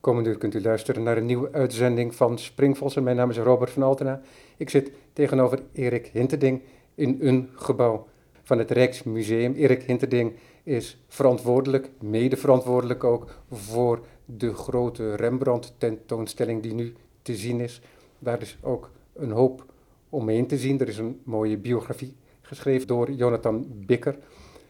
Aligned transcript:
Komende 0.00 0.30
uur 0.30 0.38
kunt 0.38 0.54
u 0.54 0.62
luisteren 0.62 1.02
naar 1.02 1.16
een 1.16 1.26
nieuwe 1.26 1.52
uitzending 1.52 2.14
van 2.14 2.38
Springvossen. 2.38 3.02
Mijn 3.02 3.16
naam 3.16 3.30
is 3.30 3.38
Robert 3.38 3.70
van 3.70 3.82
Altena. 3.82 4.20
Ik 4.56 4.70
zit 4.70 4.90
tegenover 5.12 5.62
Erik 5.72 6.10
Hinterding 6.12 6.62
in 6.94 7.18
een 7.20 7.48
gebouw 7.54 8.06
van 8.42 8.58
het 8.58 8.70
Rijksmuseum. 8.70 9.54
Erik 9.54 9.82
Hinterding 9.82 10.32
is 10.62 11.04
verantwoordelijk, 11.08 11.90
mede 12.00 12.36
verantwoordelijk 12.36 13.04
ook, 13.04 13.30
voor 13.50 14.00
de 14.24 14.54
grote 14.54 15.14
Rembrandt-tentoonstelling 15.14 16.62
die 16.62 16.74
nu 16.74 16.94
te 17.22 17.36
zien 17.36 17.60
is. 17.60 17.80
Daar 18.18 18.40
is 18.40 18.58
ook 18.60 18.90
een 19.12 19.30
hoop 19.30 19.64
omheen 20.08 20.46
te 20.46 20.58
zien. 20.58 20.80
Er 20.80 20.88
is 20.88 20.98
een 20.98 21.20
mooie 21.24 21.56
biografie 21.56 22.14
geschreven 22.40 22.86
door 22.86 23.12
Jonathan 23.12 23.66
Bikker. 23.86 24.18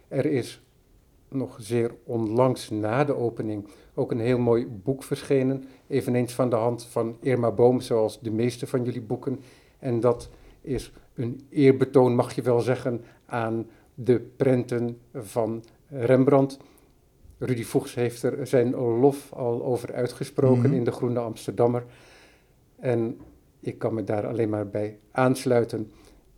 Er 0.09 0.27
is 0.27 0.63
nog 1.31 1.57
zeer 1.61 1.95
onlangs 2.05 2.71
na 2.71 3.05
de 3.05 3.17
opening 3.17 3.67
ook 3.95 4.11
een 4.11 4.21
heel 4.21 4.39
mooi 4.39 4.67
boek 4.67 5.03
verschenen, 5.03 5.65
eveneens 5.87 6.33
van 6.33 6.51
de 6.51 6.57
hand 6.57 6.85
van 6.85 7.17
Irma 7.21 7.51
Boom, 7.51 7.81
zoals 7.81 8.21
de 8.21 8.31
meeste 8.31 8.67
van 8.67 8.85
jullie 8.85 9.01
boeken. 9.03 9.41
En 9.79 10.01
dat 10.01 10.29
is 10.61 10.93
een 11.15 11.41
eerbetoon, 11.49 12.15
mag 12.15 12.35
je 12.35 12.43
wel 12.43 12.61
zeggen, 12.61 13.05
aan 13.27 13.67
de 13.95 14.21
prenten 14.37 14.99
van 15.15 15.65
Rembrandt. 15.89 16.59
Rudy 17.39 17.65
Voegs 17.65 17.95
heeft 17.95 18.23
er 18.23 18.47
zijn 18.47 18.75
lof 18.75 19.33
al 19.33 19.65
over 19.65 19.95
uitgesproken 19.95 20.63
Mhm. 20.69 20.73
in 20.75 20.85
de 20.85 20.93
Groene 20.93 21.19
Amsterdammer. 21.19 21.85
En 22.77 23.19
ik 23.61 23.79
kan 23.79 23.95
me 23.95 24.05
daar 24.05 24.27
alleen 24.27 24.49
maar 24.49 24.69
bij 24.69 24.99
aansluiten. 25.11 25.91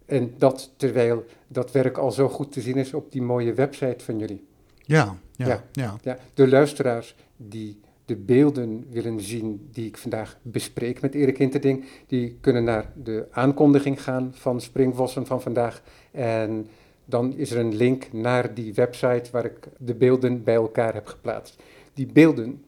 En 0.06 0.34
dat 0.38 0.72
terwijl 0.76 1.24
dat 1.48 1.72
werk 1.72 1.98
al 1.98 2.10
zo 2.12 2.28
goed 2.28 2.52
te 2.52 2.60
zien 2.60 2.76
is 2.76 2.94
op 2.94 3.12
die 3.12 3.22
mooie 3.22 3.54
website 3.54 4.04
van 4.04 4.18
jullie. 4.18 4.44
Ja, 4.82 5.16
ja, 5.36 5.46
Ja. 5.46 5.62
ja. 5.72 5.98
Ja, 6.02 6.18
de 6.34 6.48
luisteraars 6.48 7.14
die 7.36 7.80
de 8.04 8.16
beelden 8.16 8.86
willen 8.90 9.20
zien 9.20 9.68
die 9.72 9.86
ik 9.86 9.96
vandaag 9.96 10.38
bespreek 10.42 11.00
met 11.00 11.14
Erik 11.14 11.38
Hinterding, 11.38 11.84
die 12.06 12.36
kunnen 12.40 12.64
naar 12.64 12.92
de 13.02 13.26
aankondiging 13.30 14.02
gaan 14.02 14.30
van 14.34 14.60
Springvossen 14.60 15.26
van 15.26 15.42
vandaag. 15.42 15.82
En 16.10 16.66
dan 17.04 17.36
is 17.36 17.50
er 17.50 17.58
een 17.58 17.74
link 17.74 18.12
naar 18.12 18.54
die 18.54 18.74
website 18.74 19.30
waar 19.32 19.44
ik 19.44 19.58
de 19.78 19.94
beelden 19.94 20.44
bij 20.44 20.54
elkaar 20.54 20.94
heb 20.94 21.06
geplaatst. 21.06 21.62
Die 21.94 22.06
beelden, 22.06 22.64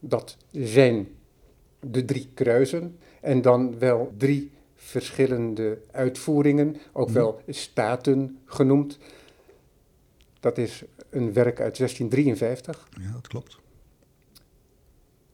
dat 0.00 0.36
zijn 0.52 1.08
de 1.80 2.04
drie 2.04 2.28
kruisen 2.34 2.98
en 3.20 3.42
dan 3.42 3.78
wel 3.78 4.12
drie 4.16 4.50
verschillende 4.74 5.78
uitvoeringen, 5.90 6.76
ook 6.92 7.08
Mhm. 7.08 7.16
wel 7.18 7.40
staten 7.48 8.38
genoemd. 8.44 8.98
Dat 10.40 10.58
is 10.58 10.84
een 11.10 11.32
werk 11.32 11.60
uit 11.60 11.76
1653 11.76 12.88
Ja, 13.00 13.12
dat 13.12 13.26
klopt. 13.28 13.58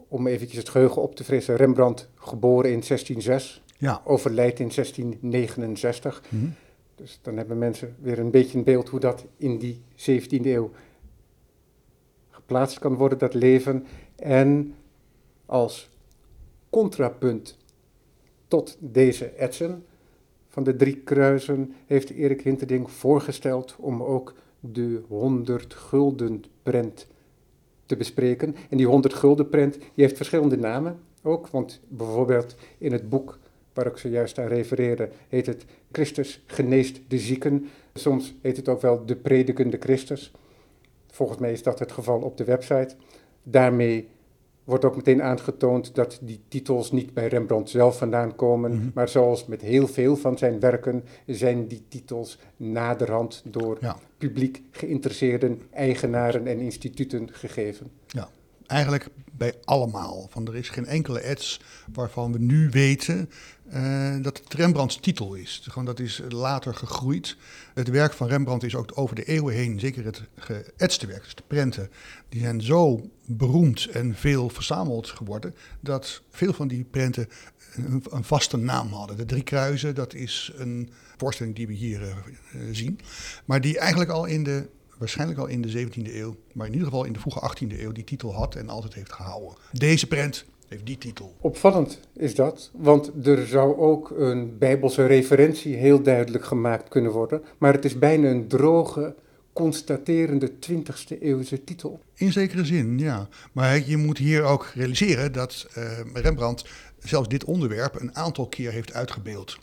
om 0.08 0.26
eventjes 0.26 0.58
het 0.58 0.68
geheugen 0.68 1.02
op 1.02 1.16
te 1.16 1.24
frissen, 1.24 1.56
Rembrandt 1.56 2.08
geboren 2.14 2.70
in 2.72 2.82
1606, 2.82 3.62
Ja. 3.78 4.00
overlijdt 4.04 4.58
in 4.60 4.70
1669. 4.70 6.22
Mhm. 6.28 6.46
Dus 6.94 7.18
dan 7.22 7.36
hebben 7.36 7.58
mensen 7.58 7.96
weer 8.00 8.18
een 8.18 8.30
beetje 8.30 8.58
een 8.58 8.64
beeld 8.64 8.88
hoe 8.88 9.00
dat 9.00 9.24
in 9.36 9.58
die 9.58 9.82
17e 9.96 10.46
eeuw 10.52 10.70
geplaatst 12.30 12.78
kan 12.78 12.94
worden, 12.94 13.18
dat 13.18 13.34
leven. 13.34 13.86
En 14.16 14.74
als 15.46 15.88
contrapunt 16.70 17.58
tot 18.48 18.76
deze 18.80 19.24
etsen 19.26 19.84
van 20.48 20.62
de 20.64 20.76
drie 20.76 20.96
kruisen 20.96 21.74
heeft 21.86 22.10
Erik 22.10 22.40
Hinterding 22.40 22.90
voorgesteld 22.90 23.76
om 23.78 24.02
ook 24.02 24.34
de 24.72 25.02
100 25.08 25.74
gulden 25.74 26.44
prent 26.62 27.06
te 27.86 27.96
bespreken. 27.96 28.56
En 28.70 28.76
die 28.76 28.86
100 28.86 29.14
gulden 29.14 29.48
prent 29.48 29.72
die 29.72 30.04
heeft 30.04 30.16
verschillende 30.16 30.56
namen 30.56 30.98
ook, 31.22 31.48
want 31.48 31.80
bijvoorbeeld 31.88 32.54
in 32.78 32.92
het 32.92 33.08
boek 33.08 33.38
waar 33.72 33.86
ik 33.86 33.96
zojuist 33.96 34.38
aan 34.38 34.46
refereerde, 34.46 35.08
heet 35.28 35.46
het 35.46 35.64
Christus 35.92 36.42
geneest 36.46 37.00
de 37.08 37.18
zieken. 37.18 37.68
Soms 37.94 38.34
heet 38.40 38.56
het 38.56 38.68
ook 38.68 38.80
wel 38.80 39.06
de 39.06 39.16
predikende 39.16 39.76
Christus. 39.80 40.32
Volgens 41.10 41.38
mij 41.38 41.52
is 41.52 41.62
dat 41.62 41.78
het 41.78 41.92
geval 41.92 42.20
op 42.20 42.36
de 42.36 42.44
website. 42.44 42.94
Daarmee 43.42 44.08
wordt 44.64 44.84
ook 44.84 44.96
meteen 44.96 45.22
aangetoond 45.22 45.94
dat 45.94 46.18
die 46.22 46.40
titels 46.48 46.92
niet 46.92 47.14
bij 47.14 47.26
Rembrandt 47.28 47.70
zelf 47.70 47.98
vandaan 47.98 48.34
komen, 48.36 48.74
Mhm. 48.74 48.88
maar 48.94 49.08
zoals 49.08 49.46
met 49.46 49.60
heel 49.60 49.86
veel 49.86 50.16
van 50.16 50.38
zijn 50.38 50.60
werken 50.60 51.04
zijn 51.26 51.66
die 51.66 51.82
titels 51.88 52.38
naderhand 52.56 53.42
door 53.46 53.76
Ja. 53.80 53.96
publiek 54.18 54.62
geïnteresseerden, 54.70 55.62
eigenaren 55.70 56.46
en 56.46 56.58
instituten 56.58 57.28
gegeven. 57.32 57.90
Eigenlijk 58.66 59.06
bij 59.36 59.54
allemaal. 59.64 60.26
Van 60.30 60.46
er 60.46 60.56
is 60.56 60.68
geen 60.68 60.86
enkele 60.86 61.24
ads 61.24 61.60
waarvan 61.92 62.32
we 62.32 62.38
nu 62.38 62.70
weten 62.70 63.30
eh, 63.68 64.16
dat 64.20 64.40
het 64.44 64.54
Rembrandts 64.54 64.96
titel 64.96 65.34
is. 65.34 65.60
Gewoon 65.64 65.84
dat 65.84 66.00
is 66.00 66.22
later 66.28 66.74
gegroeid. 66.74 67.36
Het 67.74 67.88
werk 67.88 68.12
van 68.12 68.28
Rembrandt 68.28 68.64
is 68.64 68.74
ook 68.74 68.90
over 68.94 69.16
de 69.16 69.24
eeuwen 69.24 69.54
heen, 69.54 69.80
zeker 69.80 70.04
het 70.04 70.22
geëtste 70.36 71.06
werk, 71.06 71.22
dus 71.22 71.34
de 71.34 71.42
prenten, 71.46 71.90
die 72.28 72.40
zijn 72.40 72.62
zo 72.62 73.10
beroemd 73.26 73.86
en 73.86 74.14
veel 74.14 74.48
verzameld 74.48 75.08
geworden, 75.08 75.54
dat 75.80 76.22
veel 76.30 76.52
van 76.52 76.68
die 76.68 76.84
prenten 76.84 77.28
een, 77.74 78.04
een 78.10 78.24
vaste 78.24 78.56
naam 78.56 78.92
hadden. 78.92 79.16
De 79.16 79.24
Drie 79.24 79.42
Kruisen, 79.42 79.94
dat 79.94 80.14
is 80.14 80.52
een 80.56 80.90
voorstelling 81.16 81.56
die 81.56 81.66
we 81.66 81.72
hier 81.72 82.02
eh, 82.02 82.16
zien, 82.72 83.00
maar 83.44 83.60
die 83.60 83.78
eigenlijk 83.78 84.10
al 84.10 84.24
in 84.24 84.44
de 84.44 84.68
waarschijnlijk 84.98 85.38
al 85.38 85.46
in 85.46 85.62
de 85.62 85.86
17e 85.86 86.14
eeuw, 86.14 86.36
maar 86.52 86.66
in 86.66 86.72
ieder 86.72 86.88
geval 86.88 87.04
in 87.04 87.12
de 87.12 87.20
vroege 87.20 87.50
18e 87.50 87.80
eeuw, 87.80 87.92
die 87.92 88.04
titel 88.04 88.34
had 88.34 88.54
en 88.54 88.68
altijd 88.68 88.94
heeft 88.94 89.12
gehouden. 89.12 89.54
Deze 89.72 90.06
prent 90.06 90.44
heeft 90.68 90.86
die 90.86 90.98
titel. 90.98 91.34
Opvallend 91.40 92.00
is 92.12 92.34
dat, 92.34 92.70
want 92.72 93.26
er 93.26 93.46
zou 93.46 93.76
ook 93.76 94.10
een 94.10 94.58
bijbelse 94.58 95.06
referentie 95.06 95.76
heel 95.76 96.02
duidelijk 96.02 96.44
gemaakt 96.44 96.88
kunnen 96.88 97.12
worden, 97.12 97.42
maar 97.58 97.72
het 97.72 97.84
is 97.84 97.98
bijna 97.98 98.28
een 98.28 98.48
droge, 98.48 99.14
constaterende 99.52 100.50
20e 100.50 101.18
eeuwse 101.20 101.64
titel. 101.64 102.00
In 102.14 102.32
zekere 102.32 102.64
zin, 102.64 102.98
ja. 102.98 103.28
Maar 103.52 103.88
je 103.88 103.96
moet 103.96 104.18
hier 104.18 104.42
ook 104.42 104.70
realiseren 104.74 105.32
dat 105.32 105.66
eh, 105.74 105.84
Rembrandt 106.12 106.64
zelfs 106.98 107.28
dit 107.28 107.44
onderwerp 107.44 108.00
een 108.00 108.16
aantal 108.16 108.48
keer 108.48 108.72
heeft 108.72 108.92
uitgebeeld. 108.92 109.58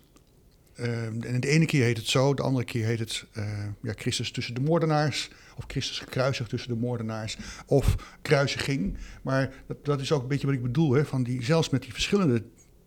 Eh, 0.76 1.06
en 1.06 1.40
de 1.40 1.48
ene 1.48 1.66
keer 1.66 1.84
heet 1.84 1.98
het 1.98 2.08
zo, 2.08 2.34
de 2.34 2.42
andere 2.42 2.66
keer 2.66 2.86
heet 2.86 3.00
het 3.00 3.26
eh, 3.32 3.44
ja, 3.82 3.94
Christus 3.96 4.32
tussen 4.32 4.54
de 4.54 4.62
moordenaars. 4.62 5.30
Of 5.58 5.64
Christus 5.68 6.00
gekruisigd 6.00 6.50
tussen 6.50 6.70
de 6.70 6.80
moordenaars. 6.80 7.38
Of 7.66 7.96
kruisiging. 8.22 8.98
Maar 9.22 9.54
dat, 9.68 9.86
dat 9.86 10.02
is 10.02 10.12
ook 10.12 10.22
een 10.22 10.28
beetje 10.28 10.48
wat 10.48 10.56
ik 10.56 10.62
bedoel. 10.62 10.94
Hè, 10.94 11.06
van 11.06 11.24
die, 11.24 11.44
zelfs 11.44 11.70
met 11.70 11.82
die 11.82 11.94
verschillende 11.94 12.44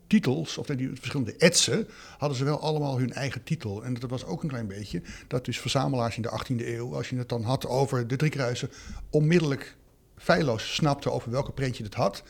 titels, 0.07 0.59
of 0.59 0.67
die 0.67 0.91
verschillende 0.95 1.37
etsen, 1.37 1.87
hadden 2.19 2.39
ze 2.39 2.45
wel 2.45 2.61
allemaal 2.61 2.99
hun 2.99 3.13
eigen 3.13 3.43
titel. 3.43 3.85
En 3.85 3.95
dat 3.95 4.11
was 4.11 4.25
ook 4.25 4.43
een 4.43 4.49
klein 4.49 4.67
beetje 4.67 5.03
dat 5.29 5.45
dus 5.45 5.61
verzamelaars 5.61 6.17
in 6.17 6.23
de 6.23 6.41
18e 6.43 6.67
eeuw, 6.67 6.95
als 6.95 7.09
je 7.09 7.17
het 7.17 7.29
dan 7.29 7.43
had 7.43 7.67
over 7.67 8.07
de 8.07 8.17
drie 8.17 8.31
kruisen, 8.31 8.71
onmiddellijk 9.11 9.77
feilloos 10.17 10.75
snapte 10.75 11.11
over 11.11 11.31
welke 11.31 11.53
prent 11.53 11.77
je 11.77 11.85
het 11.85 11.95
had. 11.95 12.23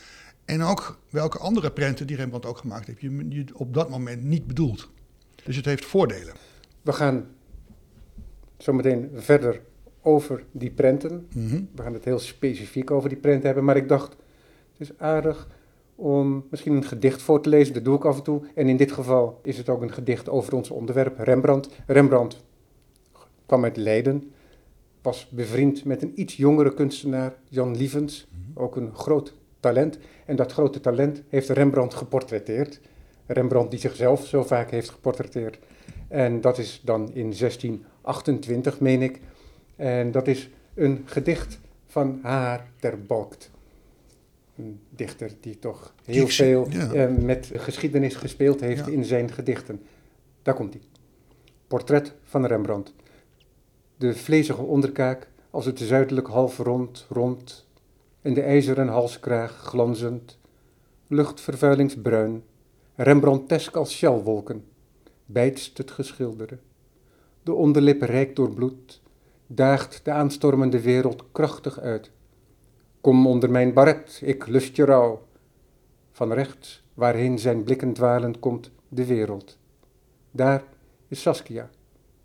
En 0.45 0.63
ook 0.63 0.99
welke 1.11 1.39
andere 1.39 1.71
prenten 1.71 2.07
die 2.07 2.17
Rembrandt 2.17 2.47
ook 2.47 2.59
gemaakt 2.59 2.87
heeft, 2.87 3.01
je, 3.01 3.27
je 3.29 3.45
op 3.55 3.75
dat 3.75 3.91
moment 3.91 4.23
niet 4.23 4.47
bedoelt. 4.47 4.91
Dus 5.45 5.57
het 5.57 5.65
heeft 5.65 5.85
voordelen. 5.85 6.35
We 6.83 6.93
gaan 6.93 7.27
zometeen 8.57 9.11
verder 9.15 9.61
over 10.03 10.45
die 10.53 10.71
prenten. 10.71 11.27
Mhm. 11.35 11.63
We 11.75 11.83
gaan 11.83 11.93
het 11.93 12.05
heel 12.05 12.19
specifiek 12.19 12.91
over 12.91 13.09
die 13.09 13.19
prenten 13.19 13.47
hebben, 13.47 13.65
maar 13.65 13.77
ik 13.77 13.89
dacht, 13.89 14.17
het 14.73 14.89
is 14.89 14.99
aardig 14.99 15.49
om 15.95 16.47
misschien 16.51 16.75
een 16.75 16.85
gedicht 16.85 17.23
voor 17.23 17.41
te 17.41 17.49
lezen. 17.49 17.75
Dat 17.75 17.85
doe 17.85 17.97
ik 17.97 18.05
af 18.05 18.17
en 18.17 18.23
toe. 18.23 18.43
En 18.55 18.69
in 18.69 18.77
dit 18.77 18.93
geval 18.93 19.41
is 19.43 19.57
het 19.57 19.69
ook 19.69 19.83
een 19.83 19.93
gedicht 19.93 20.29
over 20.29 20.55
ons 20.55 20.71
onderwerp, 20.71 21.19
Rembrandt. 21.19 21.69
Rembrandt 21.87 22.45
kwam 23.47 23.65
uit 23.65 23.77
Leiden, 23.77 24.33
was 25.03 25.29
bevriend 25.29 25.85
met 25.85 26.03
een 26.03 26.13
iets 26.21 26.37
jongere 26.37 26.75
kunstenaar, 26.75 27.35
Jan 27.49 27.77
Lievens, 27.77 28.27
ook 28.55 28.77
een 28.77 28.95
groot 28.95 29.35
talent. 29.61 29.99
En 30.27 30.37
dat 30.37 30.53
grote 30.53 30.81
talent 30.81 31.23
heeft 31.29 31.49
Rembrandt 31.49 31.95
geportretteerd. 31.95 32.81
Rembrandt 33.27 33.71
die 33.71 33.81
zichzelf 33.81 34.27
zo 34.27 34.43
vaak 34.43 34.71
heeft 34.71 34.91
geportretteerd. 34.91 35.59
En 36.09 36.41
dat 36.41 36.59
is 36.59 36.81
dan 36.85 37.01
in 37.15 37.33
1628, 37.39 38.81
meen 38.81 39.03
ik. 39.03 39.21
En 39.77 40.11
dat 40.11 40.27
is 40.27 40.51
een 40.75 41.03
gedicht 41.05 41.59
van 41.87 42.19
Haar 42.23 42.67
ter 42.81 43.03
Balkt. 43.03 43.51
Een 44.57 44.81
dichter 44.91 45.31
die 45.41 45.59
toch 45.59 45.95
heel 46.05 46.29
veel 46.29 46.67
ja. 46.71 46.93
eh, 46.93 47.15
met 47.17 47.51
geschiedenis 47.55 48.15
gespeeld 48.15 48.61
heeft 48.61 48.87
Ja. 48.87 48.93
in 48.93 49.05
zijn 49.05 49.33
gedichten. 49.33 49.83
Daar 50.43 50.55
komt 50.55 50.73
hij. 50.75 50.83
Portret 51.67 52.15
van 52.25 52.47
Rembrandt. 52.47 52.95
De 53.97 54.15
vlezige 54.15 54.63
onderkaak 54.63 55.29
als 55.51 55.65
het 55.67 55.79
zuidelijk 55.79 56.27
half 56.27 56.59
rond, 56.59 57.07
rond. 57.09 57.67
En 58.23 58.35
de 58.35 58.43
ijzeren 58.43 58.89
halskraag 58.89 59.53
glanzend. 59.53 60.39
Luchtvervuilingsbruin. 61.07 62.43
Rembrandtesk 62.97 63.77
als 63.77 63.97
sjalwolken. 63.97 64.65
Bijtst 65.27 65.79
het 65.79 65.91
geschilderde. 65.91 66.59
De 67.43 67.53
onderlip 67.53 68.03
rijk 68.03 68.37
door 68.37 68.55
bloed. 68.55 69.03
Daagt 69.47 70.05
de 70.05 70.11
aanstormende 70.11 70.81
wereld 70.81 71.25
krachtig 71.33 71.81
uit. 71.81 72.11
Kom 73.01 73.27
onder 73.27 73.51
mijn 73.51 73.73
baret, 73.73 74.21
ik 74.25 74.47
lust 74.47 74.77
je 74.77 74.85
rouw. 74.85 75.23
van 76.13 76.33
rechts, 76.33 76.85
waarheen 76.95 77.39
zijn 77.39 77.63
blikken 77.63 77.93
dwalen, 77.93 78.39
komt 78.39 78.71
de 78.89 79.07
wereld. 79.07 79.59
Daar 80.31 80.65
is 81.09 81.21
Saskia, 81.21 81.71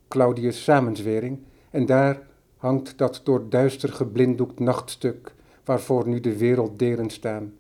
Claudius' 0.08 0.64
samenzwering, 0.64 1.40
en 1.70 1.86
daar 1.86 2.28
hangt 2.58 2.98
dat 2.98 3.22
door 3.24 3.50
duister 3.50 3.94
geblinddoekt 3.94 4.60
nachtstuk 4.60 5.34
waarvoor 5.64 6.08
nu 6.08 6.20
de 6.20 6.38
werelddelen 6.38 7.10
staan. 7.10 7.54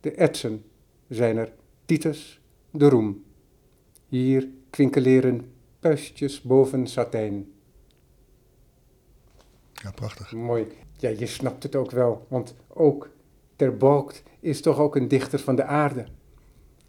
De 0.00 0.12
etsen 0.12 0.64
zijn 1.08 1.36
er, 1.36 1.52
Titus, 1.88 2.40
de 2.70 2.88
roem. 2.88 3.24
Hier 4.08 4.48
kwinkeleren 4.70 5.52
puistjes 5.80 6.42
boven 6.42 6.86
satijn. 6.86 7.46
Ja, 9.72 9.90
prachtig. 9.90 10.32
Mooi. 10.32 10.66
Ja, 10.96 11.08
je 11.08 11.26
snapt 11.26 11.62
het 11.62 11.76
ook 11.76 11.90
wel, 11.90 12.26
want 12.28 12.54
ook 12.68 13.10
Ter 13.56 13.76
Balkt 13.76 14.22
is 14.40 14.60
toch 14.60 14.78
ook 14.78 14.96
een 14.96 15.08
dichter 15.08 15.38
van 15.38 15.56
de 15.56 15.64
aarde. 15.64 16.04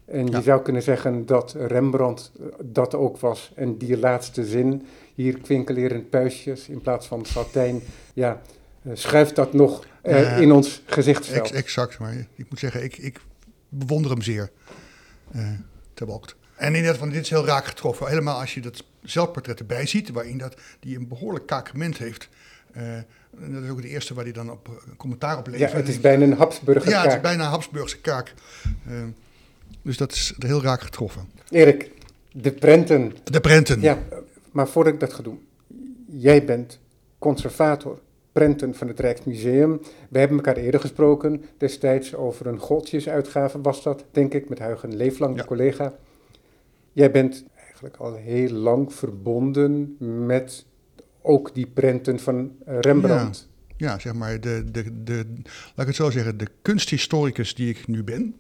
En 0.05 0.27
je 0.27 0.41
zou 0.41 0.61
kunnen 0.61 0.83
zeggen 0.83 1.25
dat 1.25 1.55
Rembrandt 1.57 2.31
eh, 2.39 2.45
dat 2.63 2.95
ook 2.95 3.17
was. 3.19 3.51
En 3.55 3.77
die 3.77 3.97
laatste 3.97 4.45
zin, 4.45 4.85
hier 5.15 5.39
kwinkeleren 5.39 6.09
puistjes 6.09 6.69
in 6.69 6.81
plaats 6.81 7.07
van 7.07 7.25
satijn, 7.25 7.81
ja, 8.13 8.41
eh, 8.81 8.91
schuift 8.93 9.35
dat 9.35 9.53
nog 9.53 9.85
eh, 10.01 10.41
in 10.41 10.51
ons 10.51 10.81
gezichtsveld. 10.85 11.47
Ex- 11.47 11.51
exact, 11.51 11.99
maar 11.99 12.27
ik 12.35 12.49
moet 12.49 12.59
zeggen, 12.59 12.83
ik, 12.83 12.97
ik 12.97 13.21
bewonder 13.69 14.11
hem 14.11 14.21
zeer. 14.21 14.51
Eh 15.31 15.41
Balkt. 16.05 16.35
En 16.55 16.75
inderdaad, 16.75 16.99
van 16.99 17.09
dit 17.09 17.21
is 17.21 17.29
heel 17.29 17.45
raak 17.45 17.65
getroffen. 17.65 18.07
Helemaal 18.07 18.39
als 18.39 18.53
je 18.53 18.61
dat 18.61 18.83
zelfportret 19.03 19.59
erbij 19.59 19.85
ziet, 19.85 20.09
waarin 20.09 20.37
dat, 20.37 20.55
die 20.79 20.97
een 20.97 21.07
behoorlijk 21.07 21.45
kakement 21.45 21.97
heeft. 21.97 22.29
Eh, 22.71 22.83
dat 23.31 23.63
is 23.63 23.69
ook 23.69 23.77
het 23.77 23.85
eerste 23.85 24.13
waar 24.13 24.23
hij 24.23 24.33
dan 24.33 24.51
op 24.51 24.67
eh, 24.67 24.73
commentaar 24.97 25.37
op 25.37 25.45
ja, 25.45 25.51
levert. 25.51 25.73
het 25.73 25.87
is 25.87 25.99
bijna 25.99 26.23
een 26.23 26.33
Habsburger 26.33 26.89
Ja, 26.89 26.97
het 26.97 27.05
is 27.05 27.13
kaak. 27.13 27.21
bijna 27.21 27.43
een 27.43 27.49
Habsburgse 27.49 27.99
kaak. 27.99 28.33
Dus 29.81 29.97
dat 29.97 30.11
is 30.11 30.33
heel 30.37 30.61
raak 30.61 30.81
getroffen. 30.81 31.29
Erik, 31.49 31.91
de 32.31 32.51
prenten. 32.51 33.13
De 33.23 33.39
prenten. 33.39 33.81
Ja, 33.81 33.97
maar 34.51 34.67
voordat 34.67 34.93
ik 34.93 34.99
dat 34.99 35.13
ga 35.13 35.23
doen. 35.23 35.47
Jij 36.05 36.45
bent 36.45 36.79
conservator 37.17 37.99
prenten 38.31 38.75
van 38.75 38.87
het 38.87 38.99
Rijksmuseum. 38.99 39.81
We 40.09 40.19
hebben 40.19 40.37
elkaar 40.37 40.57
eerder 40.57 40.79
gesproken, 40.79 41.43
destijds 41.57 42.15
over 42.15 42.47
een 42.47 42.59
Goltjesuitgave 42.59 43.61
was 43.61 43.83
dat, 43.83 44.05
denk 44.11 44.33
ik, 44.33 44.49
met 44.49 44.59
Huigen 44.59 44.95
Leeflang, 44.95 45.37
de 45.37 45.45
collega. 45.45 45.93
Jij 46.93 47.11
bent 47.11 47.45
eigenlijk 47.55 47.95
al 47.95 48.15
heel 48.15 48.51
lang 48.51 48.93
verbonden 48.93 49.95
met 50.25 50.65
ook 51.21 51.53
die 51.53 51.67
prenten 51.67 52.19
van 52.19 52.51
eh, 52.65 52.79
Rembrandt. 52.79 53.47
Ja, 53.77 53.99
zeg 53.99 54.13
maar, 54.13 54.41
de, 54.41 54.63
de, 54.71 55.03
de, 55.03 55.25
laat 55.43 55.77
ik 55.77 55.85
het 55.85 55.95
zo 55.95 56.09
zeggen, 56.09 56.37
de 56.37 56.47
kunsthistoricus 56.61 57.55
die 57.55 57.69
ik 57.69 57.87
nu 57.87 58.03
ben, 58.03 58.35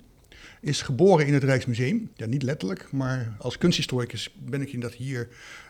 is 0.61 0.81
geboren 0.81 1.27
in 1.27 1.33
het 1.33 1.43
Rijksmuseum. 1.43 2.09
Ja, 2.15 2.25
niet 2.25 2.43
letterlijk, 2.43 2.91
maar 2.91 3.35
als 3.37 3.57
kunsthistoricus 3.57 4.35
ben 4.39 4.61
ik 4.61 4.73
in 4.73 4.79
dat 4.79 4.93
hier 4.93 5.27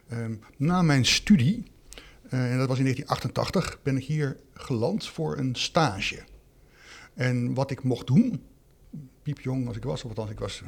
ehm, 0.08 0.34
na 0.58 0.82
mijn 0.82 1.06
studie, 1.06 1.64
en 2.30 2.58
dat 2.58 2.68
was 2.68 2.78
in 2.78 2.84
1988, 2.84 3.80
ben 3.84 3.98
ik 3.98 4.04
hier 4.04 4.38
geland 4.54 5.08
voor 5.08 5.38
een 5.38 5.56
stage. 5.56 6.24
En 7.14 7.54
wat 7.54 7.72
ik 7.72 7.84
mocht 7.84 8.08
doen, 8.08 8.44
piepjong 9.24 9.68
als 9.68 9.78
ik 9.78 9.84
was, 9.84 10.04
of 10.04 10.10
althans 10.10 10.30
ik 10.30 10.40
was 10.40 10.64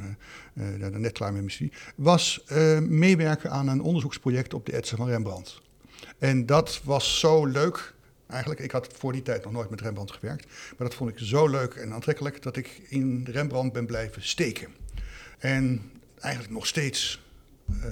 eh, 0.54 0.86
eh, 0.86 0.92
net 0.92 1.12
klaar 1.12 1.32
met 1.32 1.58
mijn 1.58 1.72
was 1.94 2.44
eh, 2.46 2.78
meewerken 2.78 3.50
aan 3.50 3.68
een 3.68 3.80
onderzoeksproject 3.80 4.54
op 4.54 4.66
de 4.66 4.72
etsen 4.72 4.96
van 4.96 5.08
Rembrandt. 5.08 5.60
En 6.18 6.46
dat 6.46 6.80
was 6.84 7.18
zo 7.18 7.46
leuk. 7.46 7.94
Eigenlijk, 8.26 8.60
ik 8.60 8.70
had 8.70 8.88
voor 8.96 9.12
die 9.12 9.22
tijd 9.22 9.44
nog 9.44 9.52
nooit 9.52 9.70
met 9.70 9.80
Rembrandt 9.80 10.12
gewerkt. 10.12 10.46
Maar 10.46 10.88
dat 10.88 10.94
vond 10.94 11.10
ik 11.10 11.18
zo 11.18 11.48
leuk 11.48 11.74
en 11.74 11.92
aantrekkelijk 11.92 12.42
dat 12.42 12.56
ik 12.56 12.82
in 12.88 13.26
Rembrandt 13.30 13.72
ben 13.72 13.86
blijven 13.86 14.22
steken. 14.22 14.68
En 15.38 15.90
eigenlijk 16.20 16.54
nog 16.54 16.66
steeds 16.66 17.14
eh, 17.14 17.31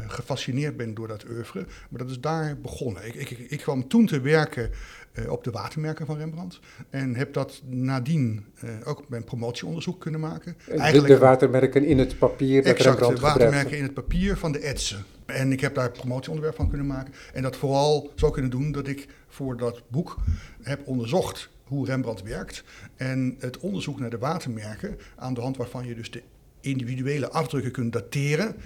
gefascineerd 0.06 0.77
ben 0.77 0.94
door 0.94 1.09
dat 1.09 1.25
oeuvre. 1.31 1.67
Maar 1.88 2.00
dat 2.00 2.11
is 2.11 2.21
daar 2.21 2.56
begonnen. 2.62 3.06
Ik, 3.06 3.15
ik, 3.15 3.31
ik 3.31 3.59
kwam 3.59 3.88
toen 3.88 4.06
te 4.06 4.21
werken 4.21 4.71
eh, 5.12 5.31
op 5.31 5.44
de 5.44 5.50
watermerken 5.50 6.06
van 6.06 6.17
Rembrandt. 6.17 6.61
En 6.91 7.15
heb 7.15 7.32
dat 7.32 7.62
nadien 7.67 8.44
eh, 8.61 8.71
ook 8.85 9.09
mijn 9.09 9.25
promotieonderzoek 9.25 10.00
kunnen 10.00 10.21
maken. 10.21 10.56
De, 10.67 11.03
de 11.03 11.19
watermerken 11.19 11.85
in 11.85 11.99
het 11.99 12.19
papier 12.19 12.62
dat 12.62 12.73
Exact, 12.73 12.99
de 12.99 13.05
Rembrandt 13.05 13.21
watermerken 13.21 13.61
gebruikte. 13.61 13.77
in 13.77 13.82
het 13.82 13.94
papier 13.94 14.37
van 14.37 14.53
de 14.53 14.59
etsen. 14.59 15.05
En 15.27 15.53
ik 15.53 15.61
heb 15.61 15.75
daar 15.75 15.91
promotieonderwerp 15.91 16.56
van 16.56 16.69
kunnen 16.69 16.87
maken. 16.87 17.15
En 17.32 17.43
dat 17.43 17.56
vooral 17.56 18.12
zo 18.15 18.31
kunnen 18.31 18.50
doen 18.50 18.73
dat 18.73 18.87
ik 18.87 19.09
voor 19.29 19.56
dat 19.56 19.82
boek 19.88 20.17
heb 20.62 20.81
onderzocht 20.87 21.50
hoe 21.65 21.87
Rembrandt 21.87 22.23
werkt. 22.23 22.65
En 22.97 23.37
het 23.38 23.59
onderzoek 23.59 24.00
naar 24.00 24.11
de 24.11 24.19
watermerken, 24.19 24.99
aan 25.17 25.35
de 25.35 25.41
hand 25.41 25.56
waarvan 25.56 25.87
je 25.87 25.94
dus 25.94 26.11
de 26.11 26.23
individuele 26.61 27.31
afdrukken 27.31 27.73
kunt 27.73 27.93
dateren. 27.93 28.56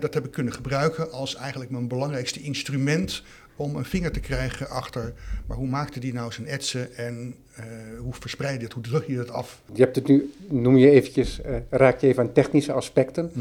Dat 0.00 0.14
heb 0.14 0.24
ik 0.24 0.30
kunnen 0.30 0.52
gebruiken 0.52 1.12
als 1.12 1.34
eigenlijk 1.34 1.70
mijn 1.70 1.88
belangrijkste 1.88 2.40
instrument 2.40 3.22
om 3.56 3.76
een 3.76 3.84
vinger 3.84 4.12
te 4.12 4.20
krijgen 4.20 4.68
achter, 4.68 5.12
maar 5.46 5.56
hoe 5.56 5.68
maakte 5.68 6.00
die 6.00 6.12
nou 6.12 6.32
zijn 6.32 6.46
etsen 6.46 6.96
en 6.96 7.34
eh, 7.54 7.64
hoe 7.98 8.12
verspreidde 8.12 8.64
het, 8.64 8.72
hoe 8.72 8.82
druk 8.82 9.06
je 9.06 9.18
het 9.18 9.30
af? 9.30 9.60
Je 9.72 9.82
hebt 9.82 9.96
het 9.96 10.08
nu, 10.08 10.32
noem 10.48 10.76
je 10.76 10.90
eventjes, 10.90 11.40
eh, 11.40 11.54
raak 11.70 12.00
je 12.00 12.06
even 12.06 12.22
aan 12.22 12.32
technische 12.32 12.72
aspecten. 12.72 13.30
Hm? 13.32 13.40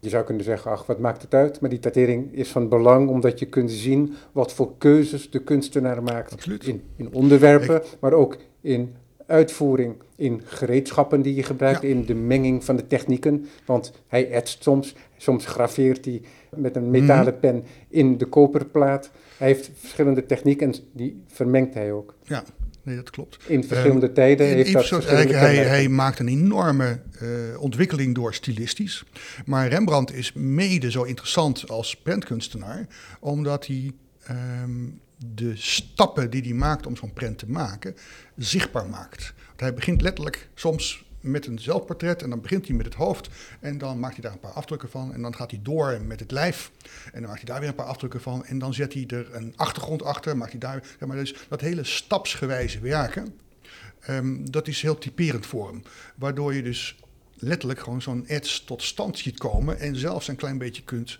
Je 0.00 0.08
zou 0.08 0.24
kunnen 0.24 0.44
zeggen, 0.44 0.70
ach, 0.70 0.86
wat 0.86 0.98
maakt 0.98 1.22
het 1.22 1.34
uit? 1.34 1.60
Maar 1.60 1.70
die 1.70 1.78
datering 1.78 2.34
is 2.34 2.48
van 2.48 2.68
belang 2.68 3.08
omdat 3.08 3.38
je 3.38 3.46
kunt 3.46 3.70
zien 3.70 4.14
wat 4.32 4.52
voor 4.52 4.72
keuzes 4.78 5.30
de 5.30 5.38
kunstenaar 5.38 6.02
maakt. 6.02 6.32
Absoluut. 6.32 6.66
In, 6.66 6.82
in 6.96 7.12
onderwerpen, 7.12 7.82
maar 8.00 8.12
ook 8.12 8.36
in 8.60 8.94
uitvoering, 9.32 9.94
in 10.16 10.40
gereedschappen 10.44 11.22
die 11.22 11.34
je 11.34 11.42
gebruikt, 11.42 11.82
Ja. 11.82 11.88
in 11.88 12.04
de 12.04 12.14
menging 12.14 12.64
van 12.64 12.76
de 12.76 12.86
technieken. 12.86 13.46
Want 13.66 13.92
hij 14.08 14.30
etst 14.30 14.62
soms, 14.62 14.94
soms 15.16 15.46
graveert 15.46 16.04
hij 16.04 16.22
met 16.56 16.76
een 16.76 16.90
metalen 16.90 17.38
pen 17.40 17.64
in 17.88 18.18
de 18.18 18.24
koperplaat. 18.26 19.10
Hij 19.38 19.46
heeft 19.48 19.70
verschillende 19.74 20.26
technieken 20.26 20.66
en 20.72 20.78
die 20.92 21.22
vermengt 21.26 21.74
hij 21.74 21.92
ook. 21.92 22.14
Ja, 22.22 22.44
nee, 22.82 22.96
dat 22.96 23.10
klopt. 23.10 23.38
In 23.46 23.64
verschillende 23.64 24.12
tijden 24.12 24.48
In- 24.48 24.54
heeft 24.54 24.66
in 24.66 24.72
dat 24.72 24.86
verschillende 24.86 25.34
hij, 25.34 25.54
hij 25.56 25.88
maakt 25.88 26.18
een 26.18 26.28
enorme 26.28 27.00
eh, 27.20 27.28
ontwikkeling 27.60 28.14
door 28.14 28.34
stilistisch. 28.34 29.04
Maar 29.46 29.68
Rembrandt 29.68 30.14
is 30.14 30.32
mede 30.32 30.90
zo 30.90 31.02
interessant 31.02 31.68
als 31.68 31.96
prentkunstenaar, 31.96 32.86
omdat 33.20 33.66
hij 33.66 33.92
ehm, 34.26 34.70
de 35.34 35.56
stappen 35.56 36.30
die 36.30 36.42
hij 36.42 36.52
maakt 36.52 36.86
om 36.86 36.96
zo'n 36.96 37.12
prent 37.12 37.38
te 37.38 37.50
maken, 37.50 37.96
zichtbaar 38.36 38.88
maakt. 38.88 39.34
Want 39.46 39.60
hij 39.60 39.74
begint 39.74 40.00
letterlijk 40.02 40.48
soms 40.54 41.04
met 41.20 41.46
een 41.46 41.58
zelfportret 41.58 42.22
en 42.22 42.30
dan 42.30 42.40
begint 42.40 42.66
hij 42.66 42.76
met 42.76 42.86
het 42.86 42.94
hoofd 42.94 43.28
en 43.60 43.78
dan 43.78 44.00
maakt 44.00 44.14
hij 44.14 44.22
daar 44.22 44.32
een 44.32 44.40
paar 44.40 44.50
afdrukken 44.50 44.90
van 44.90 45.14
en 45.14 45.22
dan 45.22 45.34
gaat 45.34 45.50
hij 45.50 45.60
door 45.62 46.00
met 46.06 46.20
het 46.20 46.30
lijf 46.30 46.70
en 47.12 47.20
dan 47.20 47.30
maakt 47.30 47.42
hij 47.42 47.44
daar 47.44 47.60
weer 47.60 47.68
een 47.68 47.74
paar 47.74 47.86
afdrukken 47.86 48.20
van 48.20 48.44
en 48.44 48.58
dan 48.58 48.74
zet 48.74 48.92
hij 48.92 49.04
er 49.06 49.34
een 49.34 49.52
achtergrond 49.56 50.02
achter, 50.02 50.36
maakt 50.36 50.50
hij 50.50 50.60
daar, 50.60 50.82
zeg 50.98 51.08
maar 51.08 51.16
dus 51.16 51.34
dat 51.48 51.60
hele 51.60 51.84
stapsgewijze 51.84 52.80
werken, 52.80 53.34
Ehm, 54.02 54.44
dat 54.44 54.68
is 54.68 54.82
heel 54.82 54.98
typerend 54.98 55.46
voor 55.46 55.68
hem. 55.68 55.82
Waardoor 56.14 56.54
je 56.54 56.62
dus 56.62 56.96
letterlijk 57.34 57.80
gewoon 57.80 58.02
zo'n 58.02 58.26
ets 58.26 58.64
tot 58.64 58.82
stand 58.82 59.18
ziet 59.18 59.38
komen. 59.38 59.78
En 59.78 59.96
zelfs 59.96 60.28
een 60.28 60.36
klein 60.36 60.58
beetje 60.58 60.82
kunt 60.82 61.18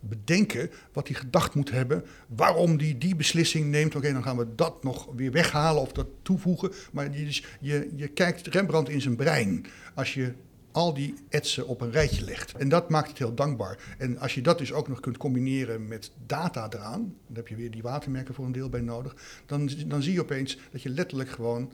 bedenken 0.00 0.70
wat 0.92 1.08
hij 1.08 1.16
gedacht 1.16 1.54
moet 1.54 1.70
hebben. 1.70 2.04
Waarom 2.28 2.78
hij 2.78 2.96
die 2.98 3.16
beslissing 3.16 3.70
neemt. 3.70 3.96
Oké, 3.96 4.12
dan 4.12 4.22
gaan 4.22 4.36
we 4.36 4.54
dat 4.54 4.82
nog 4.82 5.08
weer 5.16 5.32
weghalen 5.32 5.82
of 5.82 5.92
dat 5.92 6.06
toevoegen. 6.22 6.72
Maar 6.92 7.12
je, 7.12 7.42
je, 7.60 7.90
je 7.96 8.08
kijkt 8.08 8.46
Rembrandt 8.46 8.88
in 8.88 9.00
zijn 9.00 9.16
brein. 9.16 9.66
Als 9.94 10.14
je 10.14 10.32
al 10.72 10.94
die 10.94 11.14
etsen 11.28 11.66
op 11.66 11.80
een 11.80 11.90
rijtje 11.90 12.24
legt. 12.24 12.52
En 12.52 12.68
dat 12.68 12.90
maakt 12.90 13.08
het 13.08 13.18
heel 13.18 13.34
dankbaar. 13.34 13.94
En 13.98 14.18
als 14.18 14.34
je 14.34 14.42
dat 14.42 14.58
dus 14.58 14.72
ook 14.72 14.88
nog 14.88 15.00
kunt 15.00 15.16
combineren 15.16 15.88
met 15.88 16.10
data 16.26 16.68
eraan. 16.70 17.14
Dan 17.26 17.36
heb 17.36 17.48
je 17.48 17.56
weer 17.56 17.70
die 17.70 17.82
watermerken 17.82 18.34
voor 18.34 18.44
een 18.44 18.52
deel 18.52 18.68
bij 18.68 18.80
nodig. 18.80 19.16
Dan, 19.46 19.70
dan 19.86 20.02
zie 20.02 20.12
je 20.12 20.20
opeens 20.20 20.58
dat 20.72 20.82
je 20.82 20.88
letterlijk 20.88 21.30
gewoon 21.30 21.72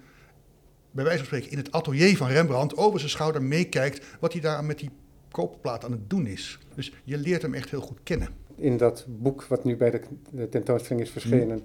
bij 0.91 1.05
wijze 1.05 1.19
van 1.19 1.27
spreken 1.27 1.51
in 1.51 1.59
het 1.59 1.73
atelier 1.73 2.17
van 2.17 2.29
Rembrandt 2.29 2.77
over 2.77 2.99
zijn 2.99 3.11
schouder 3.11 3.43
meekijkt 3.43 4.07
wat 4.21 4.33
hij 4.33 4.41
daar 4.41 4.65
met 4.65 4.79
die 4.79 4.91
koperplaat 5.33 5.85
aan 5.85 5.91
het 5.91 6.11
doen 6.11 6.27
is. 6.27 6.59
Dus 6.75 6.93
je 7.05 7.19
leert 7.19 7.43
hem 7.43 7.55
echt 7.55 7.71
heel 7.71 7.81
goed 7.81 7.99
kennen. 8.03 8.29
in 8.57 8.77
dat 8.77 9.07
boek 9.09 9.45
wat 9.45 9.65
nu 9.65 9.77
bij 9.77 10.01
de, 10.31 10.49
tentoonstelling 10.49 11.05
is 11.05 11.11
verschenen, 11.11 11.65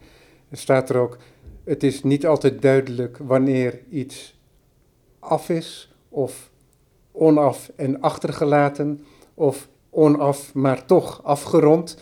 staat 0.51 0.89
er 0.89 0.97
ook: 0.97 1.17
het 1.63 1.83
is 1.83 2.03
niet 2.03 2.25
altijd 2.25 2.61
duidelijk 2.61 3.17
wanneer 3.17 3.79
iets 3.89 4.39
af 5.19 5.49
is 5.49 5.95
of 6.09 6.49
onaf 7.11 7.71
en 7.75 8.01
achtergelaten 8.01 9.01
of 9.33 9.69
onaf 9.89 10.53
maar 10.53 10.85
toch 10.85 11.23
afgerond, 11.23 11.97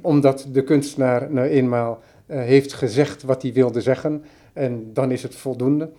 omdat 0.00 0.46
de 0.52 0.64
kunstenaar 0.64 1.32
nou 1.32 1.48
eenmaal 1.48 2.02
eh, 2.26 2.38
heeft 2.38 2.72
gezegd 2.72 3.22
wat 3.22 3.42
hij 3.42 3.52
wilde 3.52 3.80
zeggen 3.80 4.24
en 4.52 4.92
dan 4.92 5.10
is 5.10 5.22
het 5.22 5.34
voldoende. 5.34 5.90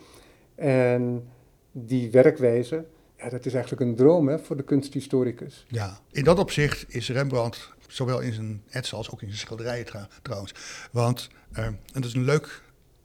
En 0.56 1.24
die 1.72 2.12
werkwijze, 2.12 2.86
ja, 3.26 3.32
dat 3.32 3.46
is 3.46 3.54
eigenlijk 3.54 3.82
een 3.82 3.96
droom 3.96 4.28
hè, 4.28 4.40
voor 4.40 4.58
de 4.58 4.64
kunsthistoricus. 4.64 5.66
Ja, 5.68 6.00
in 6.12 6.24
dat 6.24 6.40
opzicht 6.40 6.86
is 6.88 7.10
Rembrandt, 7.10 7.70
zowel 7.88 8.20
in 8.20 8.34
zijn 8.34 8.64
etsen 8.70 8.98
als 8.98 9.12
ook 9.12 9.22
in 9.22 9.28
zijn 9.28 9.40
schilderijen 9.40 9.86
trouw- 9.86 10.08
trouwens. 10.22 10.54
Want, 10.92 11.30
eh, 11.52 11.66
en 11.66 11.80
dat 11.94 12.06
is 12.06 12.14
een 12.14 12.24
leuk 12.24 12.62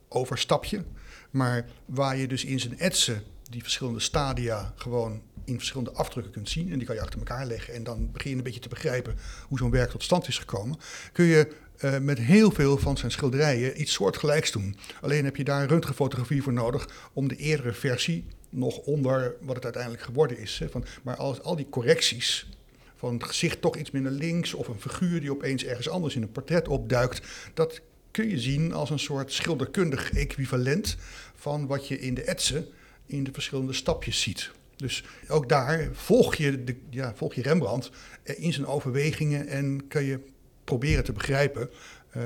overstapje, 0.09 0.85
maar 1.31 1.67
waar 1.85 2.17
je 2.17 2.29
dus 2.29 2.45
in 2.45 2.61
zijn 2.61 2.79
etsen 2.79 3.23
die 3.51 3.63
verschillende 3.63 4.01
stadia 4.01 4.73
gewoon 4.77 5.23
in 5.45 5.57
verschillende 5.57 5.93
afdrukken 5.93 6.33
kunt 6.33 6.49
zien. 6.49 6.73
En 6.73 6.79
die 6.79 6.87
kan 6.87 6.97
je 6.97 7.03
achter 7.03 7.19
elkaar 7.19 7.47
leggen. 7.47 7.75
En 7.75 7.85
dan 7.85 8.11
begin 8.13 8.31
je 8.31 8.37
een 8.37 8.43
beetje 8.43 8.61
te 8.61 8.69
begrijpen 8.69 9.17
hoe 9.49 9.59
zo'n 9.59 9.71
werk 9.71 9.91
tot 9.91 10.03
stand 10.03 10.29
is 10.29 10.39
gekomen. 10.39 10.79
Kun 11.13 11.25
je 11.25 11.49
uh, 11.85 11.99
met 11.99 12.19
heel 12.19 12.51
veel 12.51 12.79
van 12.79 12.97
zijn 12.97 13.11
schilderijen 13.11 13.81
iets 13.81 13.93
soortgelijks 13.93 14.53
doen. 14.53 14.77
Alleen 15.01 15.25
heb 15.25 15.37
je 15.37 15.45
daar 15.45 15.67
röntgenfotografie 15.67 16.43
voor 16.43 16.53
nodig 16.53 17.11
om 17.13 17.29
de 17.29 17.37
eerdere 17.37 17.73
versie 17.73 18.25
nog 18.51 18.79
onder 18.79 19.35
wat 19.41 19.55
het 19.55 19.65
uiteindelijk 19.65 20.03
geworden 20.03 20.39
is. 20.39 20.59
Hè. 20.59 20.69
Van, 20.69 20.85
maar 21.03 21.17
als, 21.17 21.43
al 21.43 21.57
die 21.57 21.69
correcties 21.71 22.49
van 22.97 23.15
het 23.15 23.25
gezicht 23.25 23.61
toch 23.61 23.77
iets 23.77 23.91
minder 23.91 24.13
links 24.13 24.55
of 24.55 24.69
een 24.69 24.81
figuur 24.81 25.21
die 25.21 25.31
opeens 25.31 25.65
ergens 25.65 25.89
anders 25.89 26.17
in 26.17 26.23
een 26.23 26.33
portret 26.33 26.69
opduikt, 26.69 27.21
dat 27.55 27.81
kun 28.11 28.29
je 28.29 28.39
zien 28.39 28.73
als 28.73 28.91
een 28.91 28.99
soort 28.99 29.33
schilderkundig 29.33 30.13
equivalent 30.13 30.97
van 31.35 31.67
wat 31.67 31.89
je 31.89 32.01
in 32.01 32.15
de 32.15 32.23
etsen 32.23 32.67
in 33.07 33.25
de 33.25 33.33
verschillende 33.33 33.73
stapjes 33.73 34.21
ziet. 34.21 34.51
Dus 34.77 35.05
ook 35.29 35.49
daar 35.49 35.89
volg 35.93 36.35
je, 36.35 36.65
de, 36.65 36.77
ja, 36.91 37.13
volg 37.15 37.35
je 37.35 37.43
Rembrandt 37.43 37.91
in 38.23 38.53
zijn 38.53 38.67
overwegingen 38.67 39.47
en 39.47 39.87
kan 39.89 40.05
je 40.05 40.21
proberen 40.65 41.05
te 41.05 41.13
begrijpen 41.13 41.71
uh, 42.17 42.23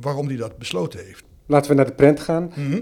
waarom 0.00 0.26
hij 0.26 0.36
dat 0.36 0.58
besloten 0.58 1.04
heeft. 1.04 1.24
Laten 1.46 1.70
we 1.70 1.76
naar 1.76 1.86
de 1.86 1.92
prent 1.92 2.20
gaan. 2.20 2.52
Mhm. 2.54 2.80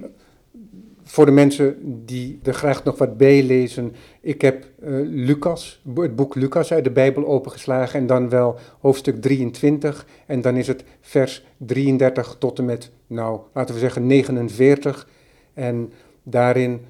Voor 1.08 1.26
de 1.26 1.32
mensen 1.32 1.76
die 2.04 2.38
er 2.42 2.54
graag 2.54 2.84
nog 2.84 2.98
wat 2.98 3.16
bij 3.16 3.42
lezen, 3.42 3.94
ik 4.20 4.40
heb 4.40 4.64
uh, 4.82 5.00
Lucas, 5.04 5.82
het 5.94 6.16
boek 6.16 6.34
Lucas 6.34 6.72
uit 6.72 6.84
de 6.84 6.90
Bijbel 6.90 7.26
opengeslagen 7.26 8.00
en 8.00 8.06
dan 8.06 8.28
wel 8.28 8.58
hoofdstuk 8.80 9.22
23 9.22 10.06
en 10.26 10.40
dan 10.40 10.56
is 10.56 10.66
het 10.66 10.84
vers 11.00 11.44
33 11.56 12.36
tot 12.38 12.58
en 12.58 12.64
met, 12.64 12.90
nou, 13.06 13.40
laten 13.52 13.74
we 13.74 13.80
zeggen 13.80 14.06
49 14.06 15.08
en 15.54 15.92
daarin 16.22 16.80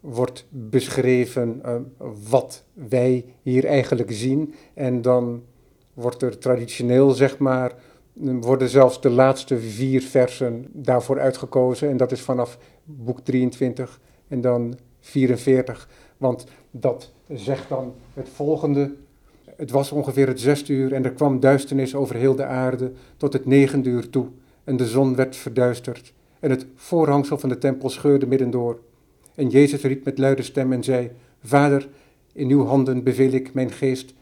wordt 0.00 0.46
beschreven 0.50 1.62
uh, 1.64 1.74
wat 2.30 2.64
wij 2.72 3.24
hier 3.42 3.64
eigenlijk 3.64 4.12
zien 4.12 4.54
en 4.74 5.02
dan 5.02 5.42
wordt 5.94 6.22
er 6.22 6.38
traditioneel, 6.38 7.10
zeg 7.10 7.38
maar, 7.38 7.74
worden 8.20 8.68
zelfs 8.68 9.00
de 9.00 9.10
laatste 9.10 9.58
vier 9.58 10.02
versen 10.02 10.66
daarvoor 10.72 11.20
uitgekozen. 11.20 11.88
En 11.88 11.96
dat 11.96 12.12
is 12.12 12.20
vanaf 12.20 12.58
boek 12.96 13.20
23 13.20 14.00
en 14.28 14.40
dan 14.40 14.78
44. 15.00 15.88
Want 16.16 16.46
dat 16.70 17.12
zegt 17.28 17.68
dan 17.68 17.94
het 18.14 18.28
volgende. 18.28 18.94
Het 19.56 19.70
was 19.70 19.92
ongeveer 19.92 20.26
het 20.26 20.40
zesde 20.40 20.72
uur 20.72 20.92
en 20.92 21.04
er 21.04 21.12
kwam 21.12 21.40
duisternis 21.40 21.94
over 21.94 22.14
heel 22.14 22.34
de 22.34 22.44
aarde 22.44 22.92
tot 23.16 23.32
het 23.32 23.46
negende 23.46 23.88
uur 23.88 24.10
toe. 24.10 24.26
En 24.64 24.76
de 24.76 24.86
zon 24.86 25.14
werd 25.14 25.36
verduisterd 25.36 26.12
en 26.40 26.50
het 26.50 26.66
voorhangsel 26.74 27.38
van 27.38 27.48
de 27.48 27.58
tempel 27.58 27.88
scheurde 27.88 28.26
middendoor. 28.26 28.78
En 29.34 29.48
Jezus 29.48 29.82
riep 29.82 30.04
met 30.04 30.18
luide 30.18 30.42
stem 30.42 30.72
en 30.72 30.84
zei, 30.84 31.10
Vader, 31.42 31.88
in 32.32 32.50
uw 32.50 32.64
handen 32.64 33.02
beveel 33.02 33.32
ik 33.32 33.54
mijn 33.54 33.70
geest. 33.70 34.14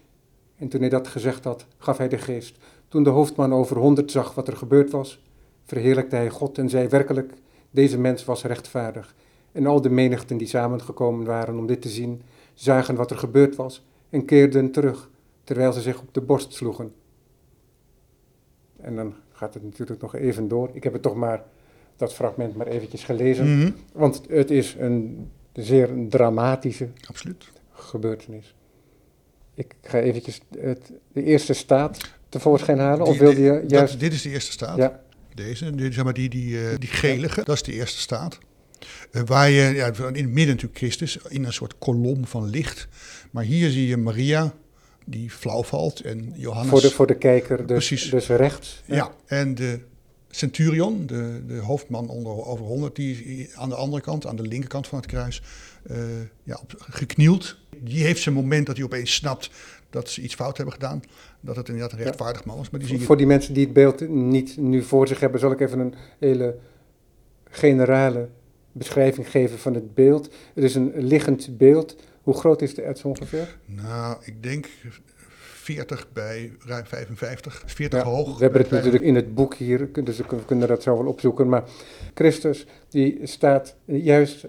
En 0.57 0.69
toen 0.69 0.81
hij 0.81 0.89
dat 0.89 1.09
gezegd 1.09 1.45
had, 1.45 1.67
gaf 1.79 1.99
hij 1.99 2.09
de 2.09 2.19
geest. 2.19 2.57
Toen 2.89 3.03
de 3.03 3.11
hoofdman 3.11 3.53
over 3.53 3.77
honderd 3.77 4.11
zag 4.11 4.35
wat 4.35 4.49
er 4.49 4.57
gebeurd 4.57 4.91
was, 4.91 5.23
verheerlijkte 5.65 6.17
hij 6.17 6.31
God 6.31 6.59
en 6.59 6.69
zei 6.69 6.89
werkelijk, 6.89 7.33
deze 7.76 7.99
mens 7.99 8.25
was 8.25 8.42
rechtvaardig. 8.45 9.14
En 9.52 9.66
al 9.66 9.80
de 9.80 9.90
menigten 9.90 10.37
die 10.37 10.47
samengekomen 10.49 11.26
waren 11.26 11.59
om 11.59 11.66
dit 11.66 11.83
te 11.83 11.88
zien, 11.88 12.23
zagen 12.54 12.95
wat 12.95 13.11
er 13.11 13.18
gebeurd 13.18 13.56
was 13.56 13.85
en 14.11 14.25
keerden 14.25 14.71
terug, 14.71 15.11
terwijl 15.45 15.73
ze 15.73 15.80
zich 15.80 16.00
op 16.00 16.14
de 16.14 16.21
borst 16.21 16.52
sloegen. 16.54 16.92
En 18.76 18.97
dan 18.97 19.14
gaat 19.33 19.54
het 19.54 19.62
natuurlijk 19.64 20.00
nog 20.00 20.14
even 20.14 20.49
door. 20.49 20.71
Ik 20.73 20.83
heb 20.85 20.92
het 20.92 21.02
toch 21.02 21.14
maar, 21.14 21.45
dat 21.97 22.14
fragment 22.14 22.56
maar 22.56 22.66
eventjes 22.66 23.04
gelezen, 23.04 23.59
Mhm. 23.59 23.71
want 23.92 24.23
het 24.28 24.50
is 24.50 24.75
een 24.78 25.28
zeer 25.52 25.90
dramatische 26.09 26.88
Absoluut. 27.09 27.52
gebeurtenis. 27.71 28.54
Ik 29.54 29.75
ga 29.83 29.99
eventjes 29.99 30.40
het, 30.59 30.92
de 31.12 31.23
eerste 31.23 31.52
staat 31.52 31.99
tevoorschijn 32.28 32.78
halen, 32.78 33.06
of 33.06 33.18
wilde 33.18 33.40
je 33.40 33.61
dat- 33.61 33.71
juist... 33.71 34.00
dit 34.00 34.12
is 34.12 34.23
de 34.23 34.30
eerste 34.30 34.52
staat. 34.52 34.76
Ja, 34.76 35.02
Deze, 35.37 35.75
die, 35.75 35.93
zeg 35.93 36.05
maar 36.05 36.14
die, 36.14 36.28
die, 36.28 36.69
eh, 36.69 36.78
die 36.78 36.88
gelige, 36.88 37.45
dat 37.45 37.55
is 37.55 37.62
de 37.62 37.73
eerste 37.73 38.00
staat. 38.00 38.38
Eh, 39.11 39.23
waar 39.26 39.50
je, 39.50 39.75
ja, 39.75 39.87
in 39.87 40.02
het 40.02 40.14
midden 40.14 40.47
natuurlijk 40.47 40.76
Christus, 40.76 41.19
in 41.28 41.45
een 41.45 41.52
soort 41.52 41.78
kolom 41.78 42.26
van 42.26 42.50
licht. 42.50 42.88
Maar 43.31 43.45
hier 43.45 43.71
zie 43.71 43.87
je 43.87 43.97
Maria, 43.97 44.55
die 45.05 45.31
flauw 45.31 45.62
valt, 45.62 46.00
en 46.00 46.33
Johannes. 46.37 46.71
voor 46.71 46.81
de, 46.81 46.90
voor 46.90 47.07
de 47.07 47.19
kijker, 47.19 47.57
dus, 47.57 47.87
Precies. 47.87 48.11
dus 48.11 48.26
rechts. 48.26 48.83
Ja, 48.87 49.14
en 49.26 49.55
de 49.55 49.81
centurion, 50.31 51.07
de, 51.07 51.43
de 51.47 51.59
hoofdman 51.59 52.09
onder 52.09 52.33
over 52.33 52.64
100, 52.64 52.97
die 52.97 53.25
is 53.25 53.55
aan 53.55 53.69
de 53.69 53.75
andere 53.75 54.02
kant, 54.02 54.26
aan 54.26 54.37
de 54.37 54.43
linkerkant 54.43 54.87
van 54.87 54.99
het 54.99 55.07
kruis, 55.07 55.43
eh, 55.83 55.97
ja, 56.43 56.61
geknield. 56.78 57.57
Die 57.78 58.02
heeft 58.02 58.23
zijn 58.23 58.35
moment 58.35 58.66
dat 58.66 58.76
hij 58.76 58.85
opeens 58.85 59.14
snapt 59.14 59.50
dat 59.97 60.11
ze 60.11 60.21
iets 60.21 60.35
fout 60.35 60.57
hebben 60.57 60.75
gedaan. 60.75 61.03
Dat 61.41 61.57
het 61.57 61.69
inderdaad 61.69 61.93
een 61.93 62.05
rechtvaardig 62.05 62.45
man 62.45 62.57
was. 62.57 62.71
Maar 62.71 62.81
die 62.81 62.88
zie 62.88 62.99
je 62.99 63.05
Voor 63.05 63.17
die 63.17 63.26
mensen 63.26 63.55
die 63.55 63.65
het 63.65 63.73
beeld 63.73 64.09
niet 64.09 64.57
nu 64.57 64.83
voor 64.83 65.09
zich 65.09 65.21
hebben, 65.21 65.41
zal 65.41 65.53
ik 65.53 65.61
even 65.61 65.79
een 65.79 65.95
hele 66.19 66.57
generale 67.50 68.29
beschrijving 68.73 69.31
geven 69.31 69.59
van 69.59 69.75
het 69.75 69.95
beeld. 69.95 70.35
Het 70.55 70.65
is 70.65 70.75
een 70.75 70.93
liggend 70.97 71.59
beeld. 71.59 71.97
Hoe 72.23 72.35
groot 72.35 72.62
is 72.62 72.75
de 72.75 72.83
ets 72.83 73.05
ongeveer? 73.05 73.57
Nou, 73.65 74.17
ik 74.25 74.43
denk 74.43 74.69
40 75.67 76.12
bij 76.12 76.53
ruim 76.59 76.87
55. 76.87 77.62
40 77.67 77.99
Ja, 77.99 78.05
hoog. 78.05 78.37
we 78.38 78.43
hebben 78.43 78.61
het 78.61 78.71
natuurlijk 78.71 79.05
in 79.05 79.15
het 79.15 79.35
boek 79.35 79.55
hier, 79.55 79.88
dus 80.05 80.17
we 80.17 80.45
kunnen 80.47 80.69
dat 80.69 80.83
zo 80.83 80.97
wel 80.97 81.07
opzoeken. 81.07 81.49
Maar 81.49 81.65
Christus, 82.15 82.67
die 82.88 83.19
staat 83.23 83.76
juist 83.85 84.47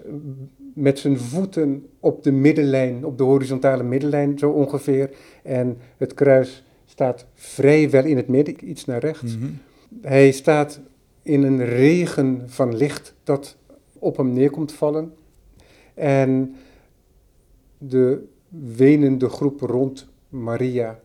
met 0.78 0.98
zijn 0.98 1.18
voeten 1.18 1.86
op 2.00 2.22
de 2.22 2.32
middenlijn, 2.32 3.04
op 3.04 3.18
de 3.18 3.24
horizontale 3.24 3.82
middenlijn 3.82 4.38
zo 4.38 4.50
ongeveer. 4.50 5.10
En 5.42 5.78
het 5.96 6.14
kruis 6.14 6.64
staat 6.84 7.26
vrijwel 7.34 8.04
in 8.04 8.16
het 8.16 8.28
midden, 8.28 8.70
iets 8.70 8.84
naar 8.84 9.00
rechts. 9.00 9.36
Mhm. 9.36 9.46
Hij 10.00 10.30
staat 10.32 10.80
in 11.22 11.42
een 11.42 11.64
regen 11.64 12.42
van 12.46 12.76
licht 12.76 13.14
dat 13.24 13.56
op 13.98 14.16
hem 14.16 14.32
neer 14.32 14.50
komt 14.50 14.72
vallen. 14.72 15.14
En 15.94 16.54
de 17.78 18.24
wenende 18.48 19.28
groep 19.28 19.60
rond 19.60 20.08
Maria, 20.28 21.00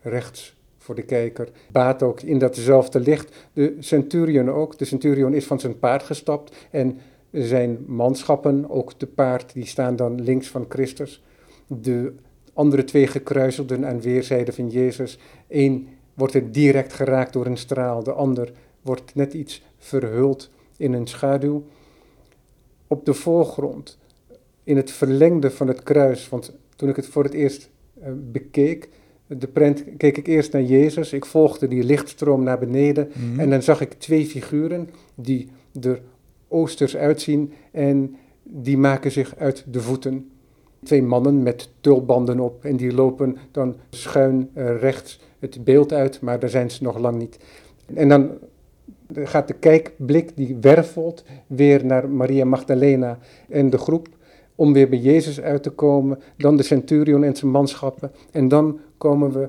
rechts 0.00 0.56
voor 0.78 0.94
de 0.94 1.02
kijker, 1.02 1.48
baat 1.72 2.02
ook 2.02 2.20
in 2.20 2.38
datzelfde 2.38 3.00
licht. 3.00 3.48
De 3.52 3.76
centurion 3.78 4.50
ook. 4.50 4.78
De 4.78 4.84
centurion 4.84 5.34
is 5.34 5.46
van 5.46 5.60
zijn 5.60 5.78
paard 5.78 6.02
gestapt 6.02 6.56
en 6.70 6.98
zijn 7.32 7.84
manschappen, 7.86 8.70
ook 8.70 8.98
de 8.98 9.06
paard, 9.06 9.52
die 9.52 9.66
staan 9.66 9.96
dan 9.96 10.20
links 10.20 10.48
van 10.48 10.66
Christus. 10.68 11.22
De 11.66 12.12
andere 12.52 12.84
twee 12.84 13.06
gekruiselden 13.06 13.86
aan 13.86 14.00
weerszijden 14.00 14.54
van 14.54 14.68
Jezus. 14.68 15.18
Eén 15.48 15.88
wordt 16.14 16.34
er 16.34 16.52
direct 16.52 16.92
geraakt 16.92 17.32
door 17.32 17.46
een 17.46 17.56
straal, 17.56 18.02
de 18.02 18.12
ander 18.12 18.52
wordt 18.82 19.14
net 19.14 19.34
iets 19.34 19.62
verhuld 19.78 20.50
in 20.76 20.92
een 20.92 21.06
schaduw. 21.06 21.64
Op 22.86 23.04
de 23.04 23.14
voorgrond, 23.14 23.98
in 24.64 24.76
het 24.76 24.90
verlengde 24.90 25.50
van 25.50 25.68
het 25.68 25.82
kruis, 25.82 26.28
want 26.28 26.52
toen 26.76 26.88
ik 26.88 26.96
het 26.96 27.06
voor 27.06 27.24
het 27.24 27.32
eerst 27.32 27.70
uh, 28.00 28.08
bekeek, 28.32 28.88
de 29.26 29.48
prent, 29.48 29.84
keek 29.96 30.16
ik 30.16 30.26
eerst 30.26 30.52
naar 30.52 30.62
Jezus, 30.62 31.12
ik 31.12 31.24
volgde 31.24 31.68
die 31.68 31.84
lichtstroom 31.84 32.42
naar 32.42 32.58
beneden 32.58 33.10
Mhm. 33.14 33.40
en 33.40 33.50
dan 33.50 33.62
zag 33.62 33.80
ik 33.80 33.92
twee 33.92 34.26
figuren 34.26 34.90
die 35.14 35.48
er 35.80 36.02
oosters 36.52 36.96
uitzien 36.96 37.52
en 37.70 38.16
die 38.42 38.78
maken 38.78 39.12
zich 39.12 39.36
uit 39.36 39.64
de 39.70 39.80
voeten. 39.80 40.30
Twee 40.82 41.02
mannen 41.02 41.42
met 41.42 41.70
tulbanden 41.80 42.40
op 42.40 42.64
en 42.64 42.76
die 42.76 42.92
lopen 42.92 43.36
dan 43.50 43.76
schuin 43.90 44.50
uh, 44.54 44.80
rechts 44.80 45.20
het 45.38 45.64
beeld 45.64 45.92
uit, 45.92 46.20
maar 46.20 46.38
daar 46.38 46.50
zijn 46.50 46.70
ze 46.70 46.82
nog 46.82 46.98
lang 46.98 47.18
niet. 47.18 47.38
En 47.94 48.08
dan 48.08 48.30
gaat 49.14 49.48
de 49.48 49.54
kijkblik, 49.54 50.30
die 50.34 50.56
wervelt 50.60 51.24
weer 51.46 51.86
naar 51.86 52.08
Maria 52.08 52.44
Magdalena 52.44 53.18
en 53.48 53.70
de 53.70 53.78
groep, 53.78 54.08
om 54.54 54.72
weer 54.72 54.88
bij 54.88 54.98
Jezus 54.98 55.40
uit 55.40 55.62
te 55.62 55.70
komen. 55.70 56.20
Dan 56.36 56.56
de 56.56 56.62
centurion 56.62 57.24
en 57.24 57.36
zijn 57.36 57.50
manschappen. 57.50 58.12
En 58.30 58.48
dan 58.48 58.80
komen 58.98 59.32
we 59.32 59.48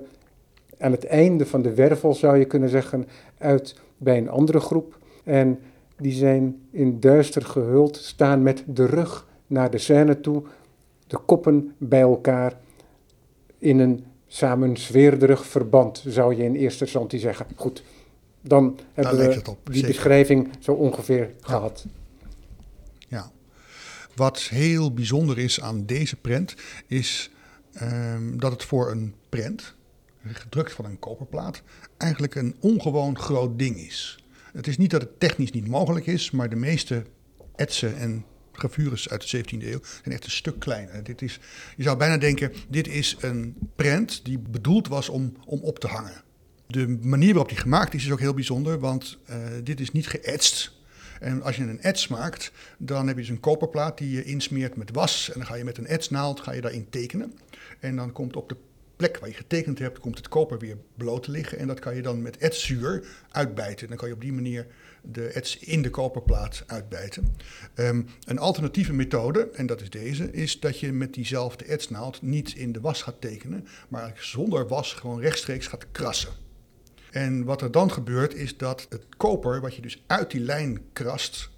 aan 0.77 0.91
het 0.91 1.05
einde 1.05 1.45
van 1.45 1.62
de 1.62 1.74
wervel, 1.74 2.13
zou 2.13 2.38
je 2.38 2.45
kunnen 2.45 2.69
zeggen, 2.69 3.07
uit 3.38 3.75
bij 3.98 4.17
een 4.17 4.29
andere 4.29 4.60
groep. 4.60 4.98
En 5.24 5.60
die 6.03 6.13
zijn 6.13 6.62
in 6.72 7.00
duister 7.00 7.45
gehuld, 7.45 7.98
staan 7.98 8.43
met 8.43 8.63
de 8.67 8.86
rug 8.86 9.27
naar 9.48 9.72
de 9.72 9.77
scène 9.77 10.19
toe, 10.19 10.43
de 11.07 11.17
koppen 11.17 11.74
bij 11.77 12.01
elkaar 12.01 12.60
in 13.57 13.79
een 13.79 14.05
samenzweerderig 14.27 15.45
verband, 15.45 16.03
zou 16.07 16.36
je 16.36 16.43
in 16.43 16.55
eerste 16.55 16.83
instantie 16.83 17.19
zeggen. 17.19 17.45
Goed, 17.55 17.83
dan 18.41 18.79
hebben 18.93 19.17
we 19.17 19.41
op, 19.50 19.60
die 19.63 19.74
zeker. 19.74 19.88
beschrijving 19.88 20.50
zo 20.60 20.72
ongeveer 20.72 21.31
gehad. 21.41 21.86
Ja. 23.07 23.31
Wat 24.15 24.39
heel 24.39 24.93
bijzonder 24.93 25.39
is 25.39 25.62
aan 25.62 25.86
deze 25.86 26.15
prent, 26.15 26.55
is 26.88 27.31
ehm, 27.74 28.38
dat 28.38 28.51
het 28.51 28.63
voor 28.63 28.91
een 28.91 29.13
prent, 29.29 29.74
gedrukt 30.25 30.74
van 30.74 30.86
een 30.86 31.00
koperplaat, 31.00 31.62
eigenlijk 31.98 32.36
een 32.36 32.55
ongewoon 32.60 33.17
groot 33.19 33.60
ding 33.60 33.77
is. 33.77 34.23
Het 34.53 34.67
is 34.67 34.77
niet 34.77 34.91
dat 34.91 35.01
het 35.01 35.19
technisch 35.19 35.51
niet 35.51 35.67
mogelijk 35.67 36.05
is, 36.05 36.31
maar 36.31 36.50
de 36.50 36.55
meeste 36.55 37.03
etsen 37.55 37.98
en 37.98 38.25
gravures 38.51 39.10
uit 39.10 39.31
de 39.31 39.38
17e 39.38 39.63
eeuw 39.63 39.79
zijn 39.81 40.15
echt 40.15 40.24
een 40.24 40.31
stuk 40.31 40.60
kleiner. 40.60 41.03
Dit 41.03 41.22
is, 41.22 41.39
je 41.75 41.83
zou 41.83 41.98
bijna 41.98 42.17
denken, 42.17 42.53
dit 42.69 42.88
is 42.88 43.17
een 43.19 43.55
prent 43.75 44.25
die 44.25 44.39
bedoeld 44.39 44.88
was 44.88 45.10
om, 45.10 45.33
om 45.45 45.60
op 45.60 45.79
te 45.79 45.88
hangen. 45.88 46.24
De 46.67 46.88
manier 47.01 47.29
waarop 47.29 47.50
die 47.50 47.57
gemaakt 47.57 47.93
is, 47.93 48.05
is 48.05 48.12
ook 48.12 48.19
heel 48.19 48.33
bijzonder, 48.33 48.79
want 48.79 49.17
uh, 49.29 49.36
dit 49.63 49.79
is 49.79 49.91
niet 49.91 50.07
geëtst. 50.07 50.81
En 51.19 51.41
als 51.41 51.55
je 51.55 51.62
een 51.62 51.81
ets 51.81 52.07
maakt, 52.07 52.51
dan 52.77 53.07
heb 53.07 53.15
je 53.15 53.22
dus 53.22 53.31
een 53.31 53.39
koperplaat 53.39 53.98
die 53.98 54.12
je 54.12 54.24
insmeert 54.24 54.75
met 54.75 54.91
was. 54.91 55.29
En 55.33 55.39
dan 55.39 55.48
ga 55.48 55.55
je 55.55 55.63
met 55.63 55.77
een 55.77 55.88
etsnaald 55.88 56.39
ga 56.39 56.51
je 56.51 56.62
daarin 56.62 56.89
tekenen. 56.89 57.33
En 57.79 57.95
dan 57.95 58.12
komt 58.12 58.36
op 58.36 58.50
de 58.50 58.55
plek 59.03 59.19
waar 59.19 59.29
je 59.29 59.36
getekend 59.36 59.79
hebt, 59.79 60.00
komt 60.00 60.17
het 60.17 60.27
koper 60.27 60.60
weer 60.60 60.77
bloot 60.98 61.24
te 61.24 61.31
liggen. 61.31 61.60
En 61.60 61.67
dat 61.67 61.79
kan 61.79 61.95
je 61.95 62.01
dan 62.01 62.22
met 62.22 62.38
etzuur 62.38 63.05
uitbijten. 63.31 63.88
Dan 63.88 63.98
kan 63.98 64.07
je 64.07 64.13
op 64.13 64.22
die 64.22 64.33
manier 64.33 64.67
de 65.01 65.27
ets 65.27 65.57
in 65.57 65.81
de 65.81 65.89
koperplaat 65.89 66.63
uitbijten. 66.67 67.36
Um, 67.75 68.05
een 68.25 68.38
alternatieve 68.38 68.93
methode, 68.93 69.50
en 69.53 69.65
dat 69.65 69.81
is 69.81 69.89
deze, 69.89 70.31
is 70.31 70.60
dat 70.60 70.79
je 70.79 70.91
met 70.91 71.13
diezelfde 71.13 71.65
etsnaald 71.65 72.22
niet 72.22 72.53
in 72.55 72.72
de 72.72 72.79
was 72.79 73.01
gaat 73.01 73.22
tekenen, 73.22 73.67
maar 73.88 74.13
zonder 74.15 74.67
was 74.67 74.93
gewoon 74.93 75.19
rechtstreeks 75.19 75.67
gaat 75.67 75.86
krassen. 75.91 76.31
En 77.12 77.43
wat 77.43 77.62
er 77.62 77.72
dan 77.72 77.91
gebeurt 77.91 78.33
is 78.33 78.57
dat 78.57 78.86
het 78.89 79.05
koper, 79.17 79.62
wat 79.62 79.75
je 79.75 79.81
dus 79.81 80.03
uit 80.07 80.31
die 80.31 80.41
lijn 80.41 80.81
krast, 80.93 81.50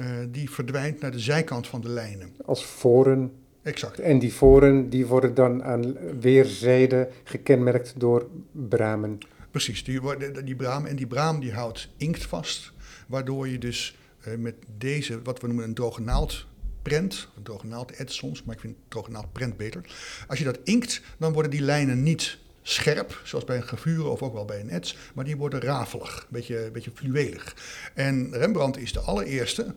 uh, 0.00 0.06
die 0.28 0.50
verdwijnt 0.50 1.00
naar 1.00 1.10
de 1.12 1.18
zijkant 1.18 1.66
van 1.66 1.80
de 1.80 1.88
lijnen. 1.88 2.34
Als 2.44 2.64
voren 2.64 3.32
Exact. 3.62 3.98
En 3.98 4.18
die 4.18 4.32
voren 4.32 4.88
die 4.88 5.06
worden 5.06 5.34
dan 5.34 5.64
aan 5.64 5.96
weerszijden 6.20 7.08
gekenmerkt 7.24 7.92
door 7.96 8.28
bramen. 8.52 9.18
Precies, 9.50 9.84
die, 9.84 10.00
die 10.44 10.56
braam. 10.56 10.86
En 10.86 10.96
die 10.96 11.06
braam 11.06 11.40
die 11.40 11.52
houdt 11.52 11.88
inkt 11.96 12.26
vast, 12.26 12.72
waardoor 13.06 13.48
je 13.48 13.58
dus 13.58 13.96
uh, 14.28 14.34
met 14.34 14.54
deze, 14.78 15.22
wat 15.22 15.40
we 15.40 15.46
noemen 15.46 15.64
een 15.64 15.74
droge 15.74 16.00
naald 16.00 16.46
prent, 16.82 17.28
een 17.36 17.42
droge 17.42 17.66
naald 17.66 17.90
ed 17.90 18.12
soms, 18.12 18.42
maar 18.42 18.54
ik 18.54 18.60
vind 18.60 18.76
droge 18.88 19.10
naald 19.10 19.32
prent 19.32 19.56
beter. 19.56 19.84
Als 20.26 20.38
je 20.38 20.44
dat 20.44 20.58
inkt, 20.64 21.00
dan 21.18 21.32
worden 21.32 21.50
die 21.50 21.62
lijnen 21.62 22.02
niet 22.02 22.38
scherp, 22.62 23.20
zoals 23.24 23.44
bij 23.44 23.56
een 23.56 23.62
gravure 23.62 24.08
of 24.08 24.22
ook 24.22 24.32
wel 24.32 24.44
bij 24.44 24.60
een 24.60 24.70
ets, 24.70 24.96
maar 25.14 25.24
die 25.24 25.36
worden 25.36 25.60
rafelig, 25.60 26.20
een 26.20 26.26
beetje, 26.28 26.64
een 26.64 26.72
beetje 26.72 26.90
fluwelig. 26.94 27.56
En 27.94 28.32
Rembrandt 28.32 28.78
is 28.78 28.92
de 28.92 29.00
allereerste 29.00 29.74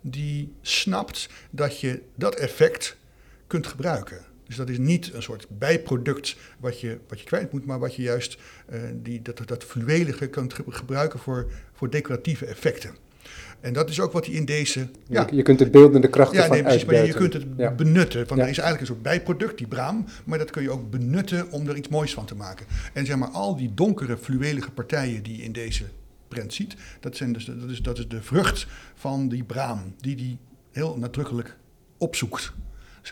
die 0.00 0.52
snapt 0.60 1.28
dat 1.50 1.80
je 1.80 2.02
dat 2.14 2.34
effect 2.34 2.96
kunt 3.48 3.66
gebruiken. 3.66 4.18
Dus 4.46 4.56
dat 4.56 4.68
is 4.68 4.78
niet 4.78 5.14
een 5.14 5.22
soort 5.22 5.46
bijproduct 5.58 6.36
wat 6.58 6.80
je, 6.80 6.98
wat 7.08 7.20
je 7.20 7.26
kwijt 7.26 7.52
moet, 7.52 7.66
maar 7.66 7.78
wat 7.78 7.94
je 7.94 8.02
juist 8.02 8.38
uh, 8.72 8.80
die, 9.02 9.22
dat, 9.22 9.40
dat 9.44 9.64
fluwelige 9.64 10.26
kunt 10.26 10.54
gebruiken 10.68 11.18
voor, 11.18 11.50
voor 11.72 11.90
decoratieve 11.90 12.46
effecten. 12.46 12.90
En 13.60 13.72
dat 13.72 13.90
is 13.90 14.00
ook 14.00 14.12
wat 14.12 14.26
hij 14.26 14.34
in 14.34 14.44
deze. 14.44 14.88
Ja, 15.06 15.26
je, 15.30 15.36
je 15.36 15.42
kunt 15.42 15.58
de 15.58 15.70
beeldende 15.70 16.08
krachten 16.08 16.40
ja, 16.40 16.48
nee, 16.48 16.58
van 16.58 16.68
precies, 16.68 16.84
maar 16.84 17.06
je 17.06 17.12
kunt 17.12 17.32
het 17.32 17.44
ja. 17.56 17.70
benutten. 17.70 18.26
Want 18.26 18.40
ja. 18.40 18.46
er 18.46 18.50
is 18.50 18.58
eigenlijk 18.58 18.80
een 18.80 18.86
soort 18.86 19.02
bijproduct, 19.02 19.58
die 19.58 19.66
braam, 19.66 20.04
maar 20.24 20.38
dat 20.38 20.50
kun 20.50 20.62
je 20.62 20.70
ook 20.70 20.90
benutten 20.90 21.50
om 21.50 21.68
er 21.68 21.76
iets 21.76 21.88
moois 21.88 22.14
van 22.14 22.26
te 22.26 22.34
maken. 22.34 22.66
En 22.92 23.06
zeg 23.06 23.16
maar, 23.16 23.28
al 23.28 23.56
die 23.56 23.74
donkere, 23.74 24.16
fluwelige 24.16 24.70
partijen 24.70 25.22
die 25.22 25.36
je 25.36 25.42
in 25.42 25.52
deze 25.52 25.84
prent 26.28 26.54
ziet, 26.54 26.76
dat, 27.00 27.16
zijn 27.16 27.32
dus, 27.32 27.44
dat, 27.44 27.70
is, 27.70 27.82
dat 27.82 27.98
is 27.98 28.08
de 28.08 28.22
vrucht 28.22 28.66
van 28.94 29.28
die 29.28 29.44
braam, 29.44 29.94
die 30.00 30.16
die 30.16 30.38
heel 30.70 30.98
nadrukkelijk 30.98 31.56
opzoekt 31.98 32.52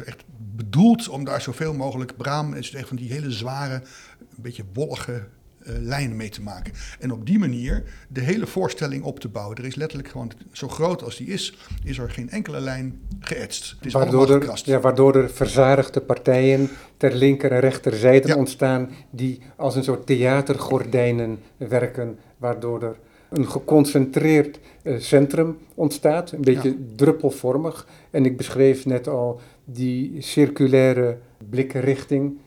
echt 0.05 0.25
bedoeld 0.57 1.09
om 1.09 1.25
daar 1.25 1.41
zoveel 1.41 1.75
mogelijk 1.75 2.17
braam, 2.17 2.55
is 2.55 2.75
echt 2.75 2.88
van 2.88 2.97
die 2.97 3.12
hele 3.12 3.31
zware, 3.31 3.75
een 4.19 4.43
beetje 4.43 4.65
wollige 4.73 5.12
uh, 5.12 5.75
lijnen 5.81 6.17
mee 6.17 6.29
te 6.29 6.43
maken. 6.43 6.73
En 7.00 7.12
op 7.12 7.26
die 7.26 7.38
manier 7.38 7.83
de 8.09 8.21
hele 8.21 8.47
voorstelling 8.47 9.05
op 9.05 9.21
te 9.21 9.29
bouwen. 9.29 9.57
Er 9.57 9.65
is 9.65 9.75
letterlijk 9.75 10.09
gewoon, 10.09 10.33
zo 10.53 10.69
groot 10.69 11.03
als 11.03 11.17
die 11.17 11.26
is, 11.26 11.59
is 11.85 11.99
er 11.99 12.11
geen 12.11 12.31
enkele 12.31 12.61
lijn 12.61 13.00
geëtst. 13.21 13.75
Het 13.76 13.87
is 13.87 13.93
waardoor, 13.93 14.31
er, 14.31 14.61
ja, 14.65 14.80
waardoor 14.80 15.17
er 15.17 15.30
verzadigde 15.30 16.00
partijen 16.00 16.69
ter 16.97 17.15
linker 17.15 17.52
en 17.52 17.61
rechterzijde 17.61 18.28
ja. 18.28 18.37
ontstaan, 18.37 18.91
die 19.11 19.41
als 19.56 19.76
een 19.76 19.85
soort 19.85 20.06
theatergordijnen 20.06 21.39
werken, 21.56 22.19
waardoor 22.37 22.82
er 22.82 22.97
een 23.28 23.50
geconcentreerd 23.50 24.59
uh, 24.82 25.00
centrum 25.00 25.59
ontstaat, 25.75 26.32
een 26.32 26.41
beetje 26.41 26.69
ja. 26.69 26.76
druppelvormig. 26.97 27.87
En 28.11 28.25
ik 28.25 28.37
beschreef 28.37 28.87
net 28.87 29.09
al 29.09 29.41
die 29.69 30.23
circulaire 30.23 31.19
blikrichting, 31.50 32.39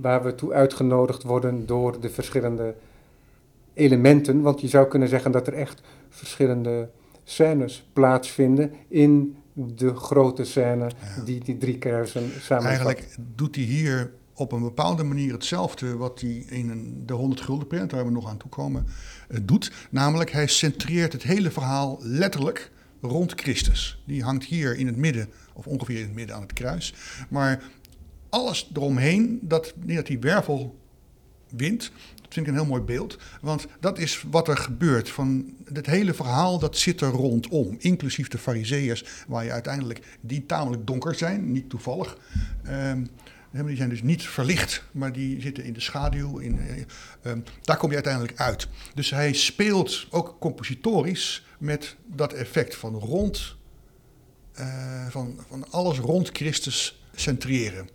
waar 0.00 0.24
we 0.24 0.34
toe 0.34 0.52
uitgenodigd 0.52 1.22
worden 1.22 1.66
door 1.66 2.00
de 2.00 2.10
verschillende 2.10 2.74
elementen. 3.74 4.40
Want 4.40 4.60
je 4.60 4.68
zou 4.68 4.88
kunnen 4.88 5.08
zeggen 5.08 5.32
dat 5.32 5.46
er 5.46 5.52
echt 5.52 5.80
verschillende 6.08 6.88
scènes 7.24 7.88
plaatsvinden 7.92 8.72
in 8.88 9.36
de 9.52 9.94
grote 9.94 10.44
scène 10.44 10.90
ja. 11.16 11.22
die 11.24 11.44
die 11.44 11.58
drie 11.58 11.78
kruisen 11.78 12.30
samenvat. 12.40 12.64
Eigenlijk 12.64 13.16
doet 13.34 13.54
hij 13.54 13.64
hier 13.64 14.10
op 14.34 14.52
een 14.52 14.62
bepaalde 14.62 15.04
manier 15.04 15.32
hetzelfde 15.32 15.96
wat 15.96 16.20
hij 16.20 16.44
in 16.48 17.02
de 17.06 17.12
100 17.12 17.40
gulden 17.40 17.66
print, 17.66 17.92
waar 17.92 18.04
we 18.04 18.10
nog 18.10 18.28
aan 18.28 18.36
toe 18.36 18.50
komen, 18.50 18.86
uh, 19.30 19.38
doet. 19.42 19.72
Namelijk, 19.90 20.30
hij 20.30 20.46
centreert 20.46 21.12
het 21.12 21.22
hele 21.22 21.50
verhaal 21.50 21.98
letterlijk 22.02 22.70
rond 23.00 23.32
Christus. 23.40 24.02
Die 24.06 24.22
hangt 24.22 24.44
hier 24.44 24.76
in 24.76 24.86
het 24.86 24.96
midden, 24.96 25.28
of 25.58 25.66
ongeveer 25.66 25.96
in 25.96 26.02
het 26.02 26.14
midden 26.14 26.36
aan 26.36 26.42
het 26.42 26.52
kruis. 26.52 26.94
Maar 27.28 27.62
alles 28.28 28.70
eromheen, 28.74 29.38
dat, 29.42 29.74
dat 29.76 30.06
die 30.06 30.18
wervel 30.18 30.78
wint, 31.48 31.92
dat 32.22 32.34
vind 32.34 32.46
ik 32.46 32.52
een 32.52 32.58
heel 32.58 32.68
mooi 32.68 32.82
beeld. 32.82 33.18
Want 33.40 33.66
dat 33.80 33.98
is 33.98 34.24
wat 34.30 34.48
er 34.48 34.56
gebeurt. 34.56 35.10
Van 35.10 35.54
het 35.72 35.86
hele 35.86 36.14
verhaal, 36.14 36.58
dat 36.58 36.76
zit 36.76 37.00
er 37.00 37.10
rondom. 37.10 37.76
Inclusief 37.78 38.28
de 38.28 38.38
fariseërs, 38.38 39.04
waar 39.28 39.44
je 39.44 39.52
uiteindelijk, 39.52 40.18
die 40.20 40.46
tamelijk 40.46 40.86
donker 40.86 41.14
zijn, 41.14 41.52
niet 41.52 41.70
toevallig. 41.70 42.18
Um, 42.68 43.08
die 43.50 43.76
zijn 43.76 43.88
dus 43.88 44.02
niet 44.02 44.22
verlicht, 44.22 44.84
maar 44.92 45.12
die 45.12 45.40
zitten 45.40 45.64
in 45.64 45.72
de 45.72 45.80
schaduw. 45.80 46.38
In, 46.38 46.56
uh, 46.56 47.32
um, 47.32 47.44
daar 47.62 47.76
kom 47.76 47.88
je 47.88 47.94
uiteindelijk 47.94 48.40
uit. 48.40 48.68
Dus 48.94 49.10
hij 49.10 49.32
speelt 49.32 50.06
ook 50.10 50.36
compositorisch 50.40 51.46
met 51.58 51.96
dat 52.06 52.32
effect 52.32 52.76
van 52.76 52.94
rond, 52.94 53.56
van, 55.08 55.38
van 55.48 55.70
alles 55.70 55.98
rond 55.98 56.28
Christus 56.32 57.02
centreren. 57.14 57.88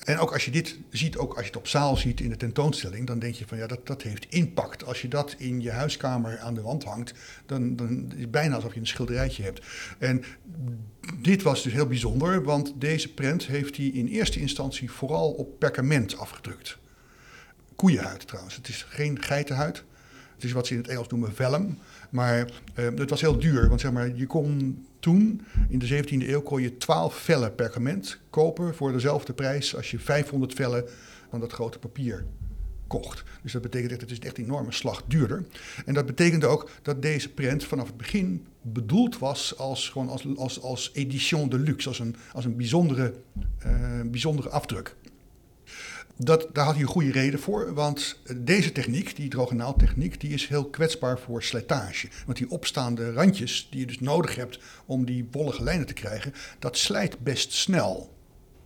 En 0.00 0.18
ook 0.18 0.32
als 0.32 0.44
je 0.44 0.50
dit 0.50 0.78
ziet, 0.90 1.16
ook 1.16 1.32
als 1.32 1.40
je 1.40 1.46
het 1.46 1.56
op 1.56 1.66
zaal 1.66 1.96
ziet 1.96 2.20
in 2.20 2.28
de 2.28 2.36
tentoonstelling, 2.36 3.06
dan 3.06 3.18
denk 3.18 3.34
je 3.34 3.46
van 3.46 3.58
ja, 3.58 3.66
dat, 3.66 3.86
dat 3.86 4.02
heeft 4.02 4.26
impact. 4.28 4.84
Als 4.84 5.02
je 5.02 5.08
dat 5.08 5.34
in 5.38 5.60
je 5.60 5.70
huiskamer 5.70 6.38
aan 6.38 6.54
de 6.54 6.62
wand 6.62 6.84
hangt, 6.84 7.14
dan, 7.46 7.76
dan 7.76 8.12
is 8.14 8.20
het 8.20 8.30
bijna 8.30 8.54
alsof 8.54 8.74
je 8.74 8.80
een 8.80 8.86
schilderijtje 8.86 9.42
hebt. 9.42 9.66
En 9.98 10.24
dit 11.22 11.42
was 11.42 11.62
dus 11.62 11.72
heel 11.72 11.86
bijzonder, 11.86 12.42
want 12.42 12.72
deze 12.76 13.14
prent 13.14 13.46
heeft 13.46 13.76
hij 13.76 13.86
in 13.86 14.06
eerste 14.06 14.40
instantie 14.40 14.90
vooral 14.90 15.30
op 15.30 15.58
perkament 15.58 16.18
afgedrukt. 16.18 16.78
Koeienhuid 17.76 18.26
trouwens, 18.26 18.56
het 18.56 18.68
is 18.68 18.86
geen 18.88 19.22
geitenhuid. 19.22 19.84
Het 20.34 20.44
is 20.44 20.52
wat 20.52 20.66
ze 20.66 20.72
in 20.72 20.80
het 20.80 20.88
Engels 20.88 21.08
noemen 21.08 21.34
vellum. 21.34 21.78
Maar 22.10 22.38
uh, 22.38 22.88
het 22.96 23.10
was 23.10 23.20
heel 23.20 23.38
duur, 23.38 23.68
want 23.68 23.80
zeg 23.80 23.92
maar, 23.92 24.16
je 24.16 24.26
kon 24.26 24.84
toen, 25.00 25.40
in 25.68 25.78
de 25.78 26.04
17e 26.04 26.28
eeuw, 26.28 26.42
kon 26.42 26.62
je 26.62 26.76
12 26.76 27.14
vellen 27.14 27.54
perkament 27.54 28.18
kopen 28.30 28.74
voor 28.74 28.92
dezelfde 28.92 29.32
prijs 29.32 29.76
als 29.76 29.90
je 29.90 29.98
500 29.98 30.54
vellen 30.54 30.84
van 31.30 31.40
dat 31.40 31.52
grote 31.52 31.78
papier 31.78 32.24
kocht. 32.86 33.22
Dus 33.42 33.52
dat 33.52 33.62
betekent 33.62 33.90
echt, 33.90 34.00
het 34.00 34.10
is 34.10 34.18
echt 34.18 34.38
een 34.38 34.44
enorme 34.44 34.72
slag 34.72 35.04
duurder. 35.06 35.44
En 35.84 35.94
dat 35.94 36.06
betekende 36.06 36.46
ook 36.46 36.70
dat 36.82 37.02
deze 37.02 37.28
print 37.28 37.64
vanaf 37.64 37.86
het 37.86 37.96
begin 37.96 38.46
bedoeld 38.62 39.18
was 39.18 39.58
als, 39.58 39.88
gewoon 39.88 40.08
als, 40.08 40.26
als, 40.36 40.60
als 40.60 40.90
edition 40.94 41.48
de 41.48 41.58
luxe, 41.58 41.88
als 41.88 41.98
een, 41.98 42.16
als 42.32 42.44
een 42.44 42.56
bijzondere, 42.56 43.14
uh, 43.66 44.00
bijzondere 44.04 44.48
afdruk. 44.48 44.96
Dat, 46.22 46.48
daar 46.52 46.64
had 46.64 46.74
hij 46.74 46.82
een 46.82 46.88
goede 46.88 47.12
reden 47.12 47.40
voor, 47.40 47.74
want 47.74 48.20
deze 48.36 48.72
techniek, 48.72 49.16
die 49.16 49.28
drogenaaltechniek, 49.28 50.20
die 50.20 50.30
is 50.30 50.48
heel 50.48 50.64
kwetsbaar 50.64 51.18
voor 51.18 51.42
slijtage. 51.42 52.08
Want 52.26 52.38
die 52.38 52.50
opstaande 52.50 53.12
randjes 53.12 53.68
die 53.70 53.80
je 53.80 53.86
dus 53.86 54.00
nodig 54.00 54.36
hebt 54.36 54.60
om 54.86 55.04
die 55.04 55.28
wollige 55.30 55.62
lijnen 55.62 55.86
te 55.86 55.92
krijgen, 55.92 56.32
dat 56.58 56.76
slijt 56.76 57.18
best 57.18 57.52
snel. 57.52 58.14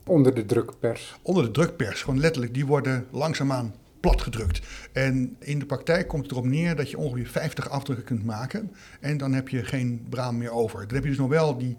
Onder 0.06 0.34
de 0.34 0.46
drukpers. 0.46 1.16
Onder 1.22 1.44
de 1.44 1.50
drukpers, 1.50 2.02
gewoon 2.02 2.20
letterlijk, 2.20 2.54
die 2.54 2.66
worden 2.66 3.06
langzaamaan 3.10 3.74
platgedrukt. 4.00 4.60
En 4.92 5.36
in 5.38 5.58
de 5.58 5.66
praktijk 5.66 6.08
komt 6.08 6.22
het 6.22 6.32
erop 6.32 6.44
neer 6.44 6.76
dat 6.76 6.90
je 6.90 6.98
ongeveer 6.98 7.26
50 7.26 7.68
afdrukken 7.68 8.04
kunt 8.04 8.24
maken 8.24 8.72
en 9.00 9.16
dan 9.16 9.32
heb 9.32 9.48
je 9.48 9.64
geen 9.64 10.06
braam 10.08 10.38
meer 10.38 10.50
over. 10.50 10.86
Dan 10.86 10.94
heb 10.94 11.02
je 11.02 11.10
dus 11.10 11.18
nog 11.18 11.28
wel 11.28 11.58
die, 11.58 11.76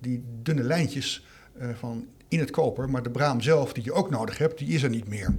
die 0.00 0.24
dunne 0.42 0.62
lijntjes 0.62 1.26
uh, 1.60 1.68
van 1.74 2.06
in 2.32 2.38
het 2.38 2.50
koper, 2.50 2.90
maar 2.90 3.02
de 3.02 3.10
braam 3.10 3.40
zelf 3.40 3.72
die 3.72 3.84
je 3.84 3.92
ook 3.92 4.10
nodig 4.10 4.38
hebt, 4.38 4.58
die 4.58 4.68
is 4.68 4.82
er 4.82 4.90
niet 4.90 5.08
meer. 5.08 5.34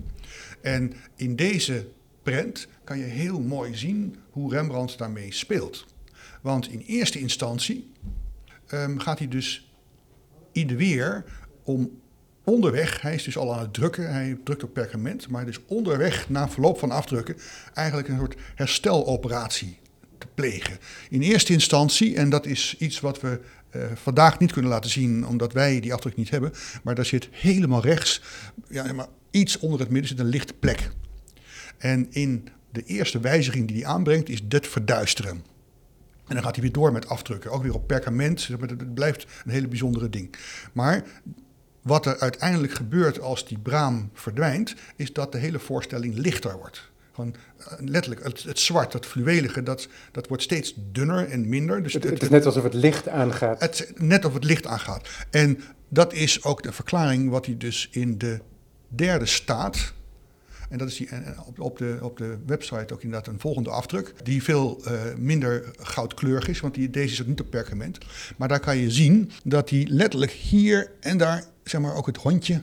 En 0.62 0.94
in 1.16 1.36
deze 1.36 1.88
prent 2.24 2.68
kan 2.84 2.98
je 2.98 3.04
heel 3.04 3.40
mooi 3.40 3.76
zien 3.76 4.16
hoe 4.30 4.54
Rembrandt 4.54 4.98
daarmee 4.98 5.34
speelt. 5.34 5.86
Want 6.42 6.72
in 6.72 6.80
eerste 6.80 7.20
instantie 7.20 7.92
um, 8.74 9.00
gaat 9.00 9.20
hij 9.20 9.28
dus 9.28 9.74
ieder 10.52 10.78
weer 10.78 11.26
om 11.64 12.02
onderweg, 12.44 13.02
hij 13.02 13.14
is 13.14 13.24
dus 13.24 13.38
al 13.38 13.54
aan 13.54 13.60
het 13.60 13.74
drukken, 13.74 14.12
hij 14.12 14.38
drukt 14.44 14.64
op 14.64 14.74
perkament, 14.74 15.28
maar 15.30 15.46
dus 15.46 15.60
onderweg 15.66 16.30
na 16.30 16.50
verloop 16.50 16.80
van 16.80 16.92
afdrukken 16.92 17.36
eigenlijk 17.74 18.08
een 18.08 18.18
soort 18.18 18.36
hersteloperatie 18.56 19.78
te 20.18 20.28
plegen. 20.34 20.78
In 21.10 21.22
eerste 21.22 21.54
instantie, 21.54 22.16
en 22.16 22.30
dat 22.30 22.46
is 22.46 22.76
iets 22.80 23.00
wat 23.00 23.22
we 23.22 23.40
eh, 23.74 23.82
vandaag 23.96 24.40
niet 24.40 24.52
kunnen 24.52 24.72
laten 24.72 24.90
zien, 24.90 25.28
omdat 25.28 25.54
wij 25.54 25.80
die 25.80 25.94
afdruk 25.94 26.16
niet 26.16 26.30
hebben. 26.30 26.54
Maar 26.84 26.96
daar 26.96 27.06
zit 27.06 27.28
helemaal 27.32 27.82
rechts, 27.82 28.22
ja, 28.70 28.94
maar 28.94 29.08
iets 29.32 29.60
onder 29.60 29.80
het 29.80 29.90
midden 29.90 30.10
zit 30.10 30.20
een 30.20 30.26
lichte 30.26 30.54
plek. 30.54 30.90
En 31.78 32.08
in 32.12 32.48
de 32.72 32.84
eerste 32.84 33.20
wijziging 33.20 33.68
die 33.68 33.84
hij 33.84 33.92
aanbrengt, 33.92 34.30
is 34.30 34.48
dit 34.48 34.68
verduisteren. 34.68 35.44
En 36.28 36.36
dan 36.36 36.44
gaat 36.44 36.54
hij 36.54 36.64
weer 36.64 36.74
door 36.74 36.92
met 36.92 37.08
afdrukken, 37.08 37.52
ook 37.52 37.64
weer 37.64 37.74
op 37.74 37.88
perkament. 37.88 38.48
Het 38.48 38.94
blijft 38.94 39.26
een 39.46 39.52
hele 39.52 39.68
bijzondere 39.68 40.10
ding. 40.10 40.36
Maar 40.74 41.04
wat 41.82 42.06
er 42.06 42.20
uiteindelijk 42.20 42.74
gebeurt 42.74 43.20
als 43.20 43.48
die 43.48 43.60
braam 43.60 44.10
verdwijnt, 44.14 44.76
is 44.96 45.14
dat 45.14 45.32
de 45.32 45.38
hele 45.38 45.60
voorstelling 45.60 46.18
lichter 46.18 46.58
wordt. 46.58 46.92
Gewoon 47.14 47.36
eh, 47.58 47.66
letterlijk, 47.80 48.24
het, 48.24 48.44
het 48.44 48.60
zwart, 48.60 48.94
het 48.94 49.06
fluwelige, 49.06 49.64
dat, 49.64 49.88
dat 50.12 50.28
wordt 50.28 50.44
steeds 50.44 50.74
dunner 50.92 51.30
en 51.30 51.50
minder. 51.50 51.84
Dus 51.84 51.94
het, 51.94 52.04
het, 52.04 52.22
is 52.22 52.30
net 52.30 52.46
alsof 52.46 52.64
het 52.64 52.74
licht 52.74 53.08
aangaat. 53.08 53.62
Het, 53.62 53.94
net 53.98 54.24
alsof 54.24 54.34
het 54.34 54.44
licht 54.44 54.66
aangaat. 54.66 55.10
En 55.30 55.60
dat 55.90 56.14
is 56.14 56.44
ook 56.44 56.64
de 56.64 56.72
verklaring 56.72 57.30
wat 57.30 57.46
hij 57.46 57.58
dus 57.58 57.88
in 57.92 58.18
de 58.18 58.40
derde 58.88 59.26
staat. 59.26 59.94
En 60.70 60.78
dat 60.78 60.88
is 60.88 60.98
die, 60.98 61.10
op, 61.46 61.60
op, 61.60 61.78
de, 61.78 61.98
op 62.02 62.18
de 62.18 62.38
website 62.46 62.94
ook 62.94 63.04
inderdaad 63.04 63.28
een 63.28 63.40
volgende 63.40 63.70
afdruk. 63.70 64.14
Die 64.24 64.44
veel 64.44 64.82
uh, 64.88 65.02
minder 65.18 65.72
goudkleurig 65.78 66.48
is, 66.48 66.60
want 66.60 66.74
die, 66.74 66.90
deze 66.90 67.14
is 67.14 67.22
ook 67.22 67.28
niet 67.28 67.42
op 67.42 67.50
perkament. 67.50 67.98
Maar 68.38 68.48
daar 68.48 68.60
kan 68.60 68.78
je 68.78 68.92
zien 68.92 69.32
dat 69.44 69.70
hij 69.70 69.88
letterlijk 69.90 70.32
hier 70.32 70.92
en 71.00 71.18
daar, 71.18 71.46
zeg 71.64 71.82
maar 71.82 71.96
ook 71.96 72.06
het 72.06 72.18
hondje 72.18 72.62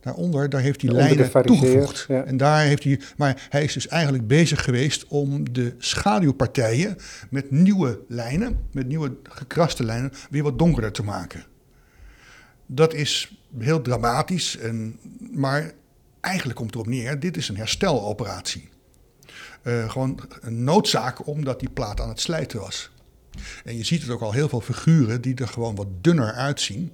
Daaronder, 0.00 0.48
daar 0.48 0.60
heeft 0.60 0.82
hij 0.82 0.90
lijnen 0.90 1.44
toegevoegd. 1.44 2.06
En 2.08 2.36
daar 2.36 2.64
heeft 2.64 2.84
hij, 2.84 3.00
maar 3.16 3.46
hij 3.48 3.64
is 3.64 3.72
dus 3.72 3.88
eigenlijk 3.88 4.26
bezig 4.26 4.64
geweest 4.64 5.06
om 5.06 5.52
de 5.52 5.74
schaduwpartijen 5.78 6.96
met 7.30 7.50
nieuwe 7.50 8.00
lijnen, 8.08 8.58
met 8.72 8.86
nieuwe 8.86 9.16
gekraste 9.22 9.84
lijnen, 9.84 10.12
weer 10.30 10.42
wat 10.42 10.58
donkerder 10.58 10.92
te 10.92 11.02
maken. 11.02 11.44
Dat 12.66 12.94
is 12.94 13.40
heel 13.58 13.82
dramatisch, 13.82 14.56
en, 14.56 14.98
maar 15.30 15.72
eigenlijk 16.20 16.58
komt 16.58 16.74
erop 16.74 16.86
neer, 16.86 17.20
dit 17.20 17.36
is 17.36 17.48
een 17.48 17.56
hersteloperatie. 17.56 18.68
Uh, 19.62 19.90
gewoon 19.90 20.20
een 20.40 20.64
noodzaak 20.64 21.26
omdat 21.26 21.60
die 21.60 21.70
plaat 21.70 22.00
aan 22.00 22.08
het 22.08 22.20
slijten 22.20 22.60
was. 22.60 22.90
En 23.64 23.76
je 23.76 23.84
ziet 23.84 24.02
het 24.02 24.10
ook 24.10 24.20
al 24.20 24.32
heel 24.32 24.48
veel 24.48 24.60
figuren 24.60 25.20
die 25.20 25.34
er 25.34 25.48
gewoon 25.48 25.74
wat 25.74 25.86
dunner 26.00 26.32
uitzien 26.32 26.92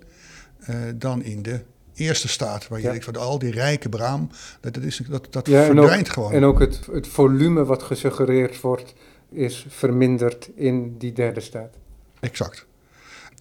uh, 0.71 0.77
dan 0.95 1.23
in 1.23 1.43
de 1.43 1.61
eerste 1.97 2.29
staat. 2.29 2.69
Waar 2.69 2.81
je 2.81 2.89
denkt 2.89 3.05
van 3.05 3.17
al 3.17 3.39
die 3.39 3.51
rijke 3.51 3.89
braam, 3.89 4.31
dat, 4.61 4.75
dat, 4.75 4.83
is, 4.83 5.03
dat, 5.09 5.27
dat 5.31 5.49
verdwijnt 5.49 6.09
gewoon. 6.09 6.33
En 6.33 6.45
ook 6.45 6.61
het, 6.61 6.81
het 6.93 7.07
volume 7.07 7.65
wat 7.65 7.83
gesuggereerd 7.83 8.61
wordt, 8.61 8.95
is 9.33 9.67
verminderd 9.69 10.51
in 10.55 10.99
die 10.99 11.13
derde 11.13 11.41
staat. 11.41 11.75
Exact. 12.21 12.67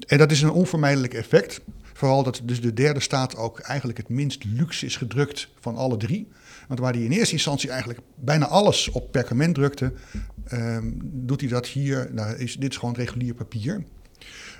En 0.08 0.18
dat 0.18 0.32
is 0.32 0.42
een 0.42 0.52
onvermijdelijk 0.52 1.14
effect. 1.14 1.62
Vooral 1.94 2.24
dat 2.24 2.42
dus 2.44 2.62
de 2.62 2.74
derde 2.74 3.00
staat 3.00 3.36
ook 3.36 3.60
eigenlijk 3.60 3.98
het 3.98 4.10
minst 4.10 4.44
luxe 4.44 4.86
is 4.86 4.98
gedrukt 4.98 5.48
van 5.60 5.76
alle 5.76 5.98
drie. 5.98 6.28
Want 6.68 6.80
waar 6.80 6.94
hij 6.94 7.02
in 7.02 7.12
eerste 7.12 7.34
instantie 7.34 7.70
eigenlijk 7.70 8.00
bijna 8.16 8.48
alles 8.48 8.90
op 8.90 9.12
perkament 9.12 9.56
drukte, 9.56 9.94
um, 10.54 11.00
doet 11.02 11.42
hij 11.42 11.50
dat 11.50 11.68
hier. 11.68 12.10
Nou, 12.12 12.36
is, 12.36 12.56
dit 12.56 12.72
is 12.72 12.78
gewoon 12.78 12.96
regulier 12.96 13.34
papier. 13.34 13.84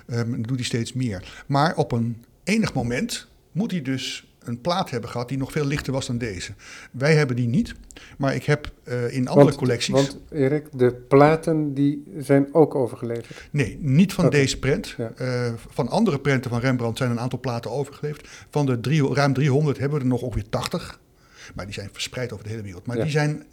Um, 0.06 0.46
doet 0.46 0.56
hij 0.56 0.64
steeds 0.64 0.92
meer. 0.92 1.44
Maar 1.46 1.76
op 1.76 1.92
een 1.92 2.24
enig 2.44 2.74
moment 2.74 3.26
moet 3.56 3.70
hij 3.70 3.82
dus 3.82 4.34
een 4.38 4.60
plaat 4.60 4.90
hebben 4.90 5.10
gehad 5.10 5.28
die 5.28 5.38
nog 5.38 5.52
veel 5.52 5.64
lichter 5.64 5.92
was 5.92 6.06
dan 6.06 6.18
deze. 6.18 6.52
Wij 6.90 7.14
hebben 7.14 7.36
die 7.36 7.48
niet, 7.48 7.74
maar 8.18 8.34
ik 8.34 8.44
heb 8.44 8.72
uh, 8.84 9.14
in 9.14 9.28
andere 9.28 9.56
collecties... 9.56 9.94
Want 9.94 10.18
Erik, 10.30 10.66
de 10.72 10.92
platen 10.92 11.74
die 11.74 12.04
zijn 12.18 12.54
ook 12.54 12.74
overgeleverd? 12.74 13.48
Nee, 13.50 13.78
niet 13.80 14.12
van 14.12 14.30
deze 14.30 14.58
prent. 14.58 14.96
Uh, 15.20 15.52
van 15.68 15.88
andere 15.88 16.18
prenten 16.18 16.50
van 16.50 16.60
Rembrandt 16.60 16.98
zijn 16.98 17.10
een 17.10 17.20
aantal 17.20 17.40
platen 17.40 17.70
overgeleverd. 17.70 18.28
Van 18.50 18.66
de 18.66 18.80
drie, 18.80 19.14
ruim 19.14 19.32
300 19.32 19.78
hebben 19.78 19.98
we 19.98 20.04
er 20.04 20.10
nog 20.10 20.22
ongeveer 20.22 20.48
80. 20.48 21.00
Maar 21.54 21.64
die 21.64 21.74
zijn 21.74 21.88
verspreid 21.92 22.32
over 22.32 22.44
de 22.44 22.50
hele 22.50 22.62
wereld. 22.62 22.86
Maar 22.86 22.96
die 22.96 23.10
zijn 23.10 23.44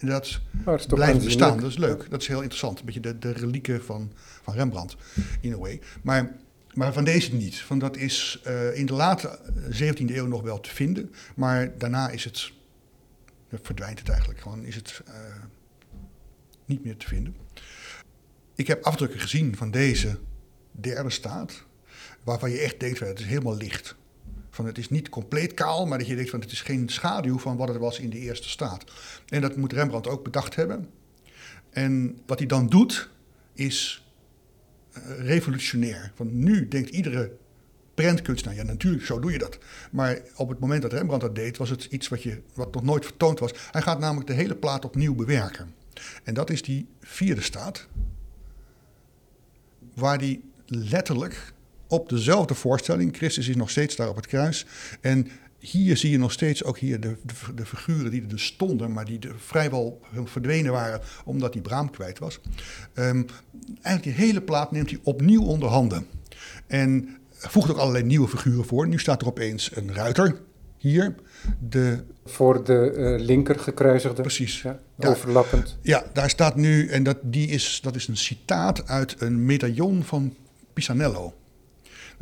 oh, 0.65 0.75
blijven 0.87 1.23
bestaan. 1.23 1.59
Dat 1.59 1.69
is 1.69 1.77
leuk. 1.77 2.05
Dat 2.09 2.21
is 2.21 2.27
heel 2.27 2.41
interessant. 2.41 2.79
Een 2.79 2.85
beetje 2.85 2.99
de, 2.99 3.19
de 3.19 3.31
relieken 3.31 3.83
van, 3.83 4.11
van 4.41 4.53
Rembrandt, 4.53 4.95
in 5.41 5.53
a 5.53 5.57
way. 5.57 5.81
Maar 6.01 6.31
maar 6.73 6.93
van 6.93 7.03
deze 7.03 7.33
niet. 7.33 7.61
Van 7.61 7.79
dat 7.79 7.97
is 7.97 8.41
uh, 8.47 8.77
in 8.77 8.85
de 8.85 8.93
late 8.93 9.39
17e 9.71 10.15
eeuw 10.15 10.27
nog 10.27 10.41
wel 10.41 10.59
te 10.59 10.69
vinden. 10.69 11.13
Maar 11.35 11.77
daarna 11.77 12.09
is 12.09 12.23
het, 12.23 12.51
verdwijnt 13.61 13.99
het 13.99 14.09
eigenlijk. 14.09 14.39
Gewoon 14.39 14.63
is 14.63 14.75
het 14.75 15.01
uh, 15.07 15.13
niet 16.65 16.83
meer 16.83 16.97
te 16.97 17.07
vinden. 17.07 17.35
Ik 18.55 18.67
heb 18.67 18.83
afdrukken 18.83 19.19
gezien 19.19 19.55
van 19.55 19.71
deze 19.71 20.19
derde 20.71 21.09
staat. 21.09 21.63
Waarvan 22.23 22.51
je 22.51 22.59
echt 22.59 22.79
denkt, 22.79 22.99
het 22.99 23.19
is 23.19 23.25
helemaal 23.25 23.57
licht. 23.57 23.95
Van 24.49 24.65
het 24.65 24.77
is 24.77 24.89
niet 24.89 25.09
compleet 25.09 25.53
kaal, 25.53 25.85
maar 25.85 25.97
dat 25.97 26.07
je 26.07 26.15
denkt 26.15 26.29
van 26.29 26.39
het 26.39 26.51
is 26.51 26.61
geen 26.61 26.89
schaduw 26.89 27.39
van 27.39 27.57
wat 27.57 27.67
het 27.67 27.77
was 27.77 27.99
in 27.99 28.09
de 28.09 28.17
eerste 28.17 28.49
staat. 28.49 28.83
En 29.27 29.41
dat 29.41 29.55
moet 29.55 29.73
Rembrandt 29.73 30.07
ook 30.07 30.23
bedacht 30.23 30.55
hebben. 30.55 30.89
En 31.69 32.19
wat 32.25 32.39
hij 32.39 32.47
dan 32.47 32.69
doet, 32.69 33.09
is 33.53 33.97
eh, 33.97 34.02
revolutionair. 35.17 36.11
Want 36.15 36.33
nu 36.33 36.67
denkt 36.67 36.89
iedere 36.89 37.31
prentkunstenaar, 37.93 38.55
ja 38.55 38.63
natuurlijk, 38.63 39.05
zo 39.05 39.19
doe 39.19 39.31
je 39.31 39.37
dat. 39.37 39.57
Maar 39.91 40.19
op 40.35 40.49
het 40.49 40.59
moment 40.59 40.81
dat 40.81 40.93
Rembrandt 40.93 41.23
dat 41.23 41.35
deed, 41.35 41.57
was 41.57 41.69
het 41.69 41.83
iets 41.83 42.07
wat, 42.07 42.23
je, 42.23 42.41
wat 42.53 42.73
nog 42.73 42.83
nooit 42.83 43.05
vertoond 43.05 43.39
was. 43.39 43.51
Hij 43.71 43.81
gaat 43.81 43.99
namelijk 43.99 44.27
de 44.27 44.33
hele 44.33 44.55
plaat 44.55 44.85
opnieuw 44.85 45.15
bewerken. 45.15 45.73
En 46.23 46.33
dat 46.33 46.49
is 46.49 46.61
die 46.61 46.87
vierde 47.01 47.41
staat, 47.41 47.87
waar 49.93 50.17
die 50.17 50.43
letterlijk 50.65 51.53
op 51.87 52.09
dezelfde 52.09 52.53
voorstelling, 52.53 53.15
Christus 53.15 53.47
is 53.47 53.55
nog 53.55 53.69
steeds 53.69 53.95
daar 53.95 54.09
op 54.09 54.15
het 54.15 54.27
kruis, 54.27 54.65
en 55.01 55.27
hier 55.65 55.97
zie 55.97 56.11
je 56.11 56.17
nog 56.17 56.31
steeds 56.31 56.63
ook 56.63 56.77
hier 56.77 56.99
de, 56.99 57.15
de, 57.23 57.53
de, 57.55 57.65
figuren 57.65 58.11
die 58.11 58.21
er 58.21 58.27
dus 58.27 58.45
stonden, 58.45 58.93
maar 58.93 59.05
die 59.05 59.19
vrijwel 59.37 60.01
verdwenen 60.23 60.71
waren 60.71 61.01
omdat 61.25 61.53
die 61.53 61.61
braam 61.61 61.91
kwijt 61.91 62.19
was. 62.19 62.39
Um, 62.93 63.25
eigenlijk 63.81 64.03
die 64.03 64.25
hele 64.25 64.41
plaat 64.41 64.71
neemt 64.71 64.89
hij 64.89 64.99
opnieuw 65.03 65.43
onder 65.43 65.69
handen. 65.69 66.05
En 66.67 67.17
voegt 67.29 67.71
ook 67.71 67.77
allerlei 67.77 68.03
nieuwe 68.03 68.27
figuren 68.27 68.65
voor. 68.65 68.87
Nu 68.87 68.99
staat 68.99 69.21
er 69.21 69.27
opeens 69.27 69.75
een 69.75 69.93
ruiter 69.93 70.41
hier. 70.77 71.15
De, 71.69 72.03
voor 72.25 72.63
de 72.63 72.93
uh, 72.95 73.25
linker 73.25 73.59
gekruisigde. 73.59 74.21
Precies. 74.21 74.61
Ja, 74.61 74.79
overlappend. 74.97 75.77
Ja, 75.81 76.03
daar 76.13 76.29
staat 76.29 76.55
nu, 76.55 76.87
en 76.87 77.03
dat, 77.03 77.17
die 77.21 77.47
is, 77.47 77.79
dat 77.83 77.95
is 77.95 78.07
een 78.07 78.17
citaat 78.17 78.87
uit 78.87 79.15
een 79.21 79.45
medaillon 79.45 80.03
van 80.03 80.35
Pisanello. 80.73 81.33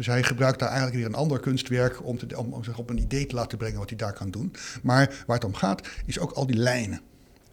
Dus 0.02 0.10
hij 0.10 0.24
gebruikt 0.24 0.60
daar 0.60 0.70
eigenlijk 0.70 0.98
weer 0.98 1.08
een 1.08 1.16
ander 1.16 1.40
kunstwerk 1.40 2.06
om, 2.06 2.18
te, 2.18 2.38
om, 2.38 2.64
zich 2.64 2.78
op 2.78 2.90
een 2.90 2.98
idee 2.98 3.26
te 3.26 3.36
laten 3.36 3.58
brengen 3.58 3.80
wat 3.80 3.90
hij 3.90 3.98
daar 3.98 4.14
kan 4.14 4.32
doen. 4.32 4.54
Maar 4.84 5.24
waar 5.28 5.36
het 5.36 5.46
om 5.46 5.54
gaat, 5.54 5.88
is 6.06 6.20
ook 6.20 6.32
al 6.32 6.46
die 6.46 6.56
lijnen. 6.56 7.02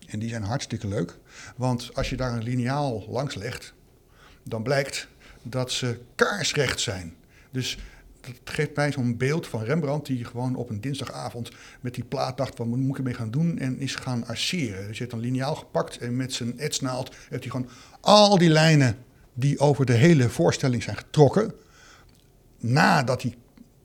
En 0.07 0.19
die 0.19 0.29
zijn 0.29 0.43
hartstikke 0.43 0.89
leuk. 0.89 1.19
Want 1.57 1.95
als 1.95 2.11
je 2.11 2.17
daar 2.17 2.33
een 2.33 2.43
liniaal 2.43 3.05
langs 3.09 3.35
legt, 3.35 3.75
dan 4.43 4.63
blijkt 4.63 5.09
dat 5.43 5.73
ze 5.73 5.99
kaarsrecht 6.15 6.81
zijn. 6.81 7.15
Dus 7.51 7.79
dat 8.21 8.35
geeft 8.45 8.77
mij 8.77 8.93
zo'n 8.93 9.17
beeld 9.17 9.47
van 9.47 9.63
Rembrandt 9.63 10.07
die 10.07 10.25
gewoon 10.25 10.57
op 10.57 10.71
een 10.71 10.81
dinsdagavond 10.81 11.51
met 11.81 11.95
die 11.95 12.05
plaat 12.05 12.37
dacht, 12.37 12.59
wat 12.59 12.67
moet 12.67 12.91
ik 12.91 12.97
ermee 12.97 13.15
gaan 13.15 13.31
doen? 13.31 13.59
En 13.59 13.79
is 13.79 13.95
gaan 13.95 14.27
arceren. 14.27 14.87
Dus 14.87 14.99
hij 14.99 15.07
heeft 15.07 15.13
een 15.13 15.21
liniaal 15.21 15.55
gepakt 15.55 15.99
en 15.99 16.17
met 16.17 16.33
zijn 16.33 16.59
etsnaald 16.59 17.15
heeft 17.29 17.43
hij 17.43 17.51
gewoon 17.51 17.71
al 18.01 18.39
die 18.39 18.51
lijnen 18.51 18.97
die 19.35 19.59
over 19.59 19.87
de 19.87 19.93
hele 19.93 20.29
voorstelling 20.29 20.83
zijn 20.83 20.97
getrokken, 20.97 21.53
nadat 22.59 23.23
hij 23.23 23.35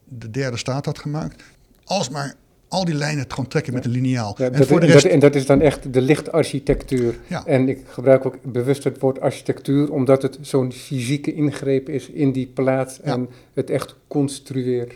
de 0.03 0.29
derde 0.29 0.57
staat 0.57 0.85
had 0.85 0.99
gemaakt, 0.99 1.43
alsmaar 1.83 2.35
al 2.73 2.85
die 2.85 2.95
lijnen 2.95 3.25
gewoon 3.27 3.47
trekken 3.47 3.73
met 3.73 3.85
een 3.85 3.91
liniaal. 3.91 4.37
en, 4.37 4.51
dat, 4.51 4.67
voor 4.67 4.79
de 4.79 4.85
rest... 4.85 5.05
en, 5.05 5.19
dat, 5.19 5.35
is 5.35 5.45
dan 5.45 5.61
echt 5.61 5.93
de 5.93 6.01
lichtarchitectuur. 6.01 7.19
Ja. 7.27 7.45
En 7.45 7.69
ik 7.69 7.79
gebruik 7.87 8.25
ook 8.25 8.37
bewust 8.43 8.83
het 8.83 8.99
woord 8.99 9.19
architectuur, 9.19 9.91
omdat 9.91 10.21
het 10.21 10.37
zo'n 10.41 10.71
fysieke 10.71 11.33
ingreep 11.33 11.89
is 11.89 12.09
in 12.09 12.31
die 12.31 12.47
plaats 12.47 13.01
en 13.01 13.29
het 13.53 13.69
echt 13.69 13.95
construeert. 14.07 14.93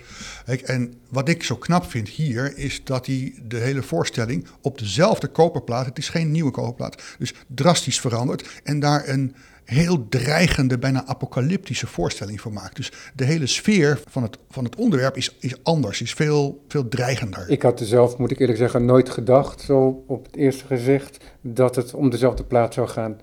en 0.64 0.94
wat 1.10 1.30
ik 1.30 1.44
zo 1.44 1.56
knap 1.56 1.86
vind 1.86 2.10
hier, 2.10 2.58
is 2.58 2.82
dat 2.84 3.06
hij 3.06 3.34
de 3.48 3.58
hele 3.58 3.84
voorstelling 3.84 4.48
op 4.62 4.78
dezelfde 4.78 5.28
koperplaat, 5.28 5.86
het 5.86 5.98
is 5.98 6.10
geen 6.10 6.32
nieuwe 6.32 6.52
koperplaat, 6.52 7.04
dus 7.20 7.34
drastisch 7.48 8.00
veranderd 8.00 8.50
en 8.64 8.80
daar 8.80 9.10
een 9.10 9.36
heel 9.68 10.08
dreigende, 10.10 10.78
bijna 10.78 11.06
apocalyptische 11.06 11.88
voorstelling 11.88 12.42
voor 12.42 12.54
maakt. 12.54 12.76
Dus 12.76 12.92
de 13.16 13.26
hele 13.26 13.48
sfeer 13.48 14.00
van 14.10 14.24
het, 14.24 14.38
van 14.50 14.64
het 14.64 14.76
onderwerp 14.76 15.18
is, 15.18 15.36
is 15.40 15.64
anders, 15.64 16.02
is 16.02 16.14
veel, 16.14 16.64
veel 16.68 16.88
dreigender. 16.88 17.50
Ik 17.50 17.62
had 17.62 17.80
er 17.80 17.86
zelf, 17.86 18.18
moet 18.18 18.32
ik 18.32 18.40
eerlijk 18.40 18.58
zeggen, 18.58 18.86
nooit 18.86 19.10
gedacht, 19.10 19.62
zo 19.62 20.04
op 20.08 20.26
het 20.26 20.36
eerste 20.36 20.66
gezicht, 20.66 21.18
dat 21.42 21.76
het 21.76 21.94
om 21.94 22.10
dezelfde 22.10 22.44
plaat 22.44 22.74
zou 22.74 22.88
gaan. 22.88 23.20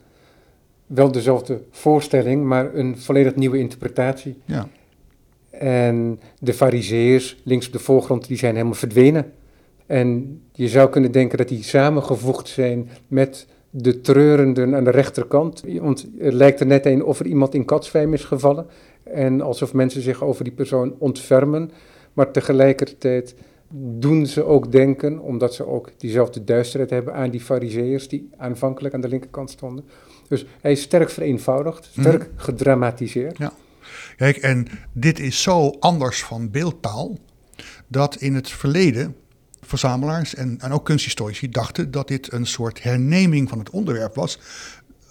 Wel 0.87 1.13
dezelfde 1.13 1.63
voorstelling, 1.71 2.45
maar 2.45 2.75
een 2.75 2.99
volledig 2.99 3.35
nieuwe 3.35 3.59
interpretatie. 3.59 4.37
Ja. 4.45 4.69
En 5.51 6.21
de 6.39 6.55
fariseërs 6.55 7.37
links 7.45 7.67
op 7.67 7.73
de 7.73 7.79
voorgrond, 7.79 8.27
die 8.27 8.39
zijn 8.39 8.55
helemaal 8.55 8.75
verdwenen. 8.75 9.33
En 9.87 10.41
je 10.53 10.69
zou 10.69 10.91
kunnen 10.91 11.13
denken 11.13 11.39
dat 11.39 11.49
die 11.49 11.63
samengevoegd 11.63 12.49
zijn 12.49 12.91
met 13.09 13.47
de 13.77 14.01
treurenden 14.01 14.75
aan 14.75 14.85
de 14.85 14.91
rechterkant. 14.91 15.63
Want 15.81 16.07
het 16.19 16.33
lijkt 16.33 16.61
er 16.61 16.67
net 16.67 16.87
een 16.87 17.05
of 17.05 17.21
er 17.21 17.27
iemand 17.27 17.55
in 17.55 17.65
katsvijm 17.65 18.15
is 18.15 18.25
gevallen. 18.25 18.67
En 19.03 19.41
alsof 19.41 19.73
mensen 19.73 20.03
zich 20.03 20.23
over 20.23 20.45
die 20.45 20.53
persoon 20.53 20.95
ontfermen. 20.99 21.71
Maar 22.13 22.31
tegelijkertijd 22.31 23.35
doen 23.99 24.27
ze 24.27 24.45
ook 24.45 24.73
denken, 24.73 25.19
omdat 25.19 25.55
ze 25.55 25.67
ook 25.67 25.91
diezelfde 25.97 26.45
duisterheid 26.45 26.91
hebben, 26.91 27.15
aan 27.15 27.31
die 27.31 27.41
fariseërs 27.41 28.09
die 28.09 28.29
aanvankelijk 28.37 28.95
aan 28.95 29.01
de 29.01 29.09
linkerkant 29.09 29.51
stonden. 29.51 29.85
Dus 30.29 30.47
hij 30.61 30.73
is 30.73 30.83
sterk 30.83 31.11
vereenvoudigd, 31.11 31.85
sterk 31.85 32.23
mm 32.23 32.33
gedramatiseerd. 32.37 33.39
Ja. 33.39 33.53
Kijk, 34.17 34.37
en 34.37 34.67
dit 34.93 35.21
is 35.21 35.43
zo 35.43 35.71
anders 35.81 36.25
van 36.25 36.51
beeldtaal, 36.51 37.19
dat 37.89 38.17
in 38.17 38.35
het 38.35 38.51
verleden 38.51 39.17
verzamelaars 39.67 40.35
en, 40.35 40.61
en 40.61 40.73
ook 40.73 40.85
kunsthistorici 40.85 41.49
dachten 41.49 41.91
dat 41.91 42.09
dit 42.09 42.33
een 42.33 42.47
soort 42.47 42.83
herneming 42.83 43.49
van 43.49 43.59
het 43.59 43.71
onderwerp 43.71 44.15
was 44.15 44.39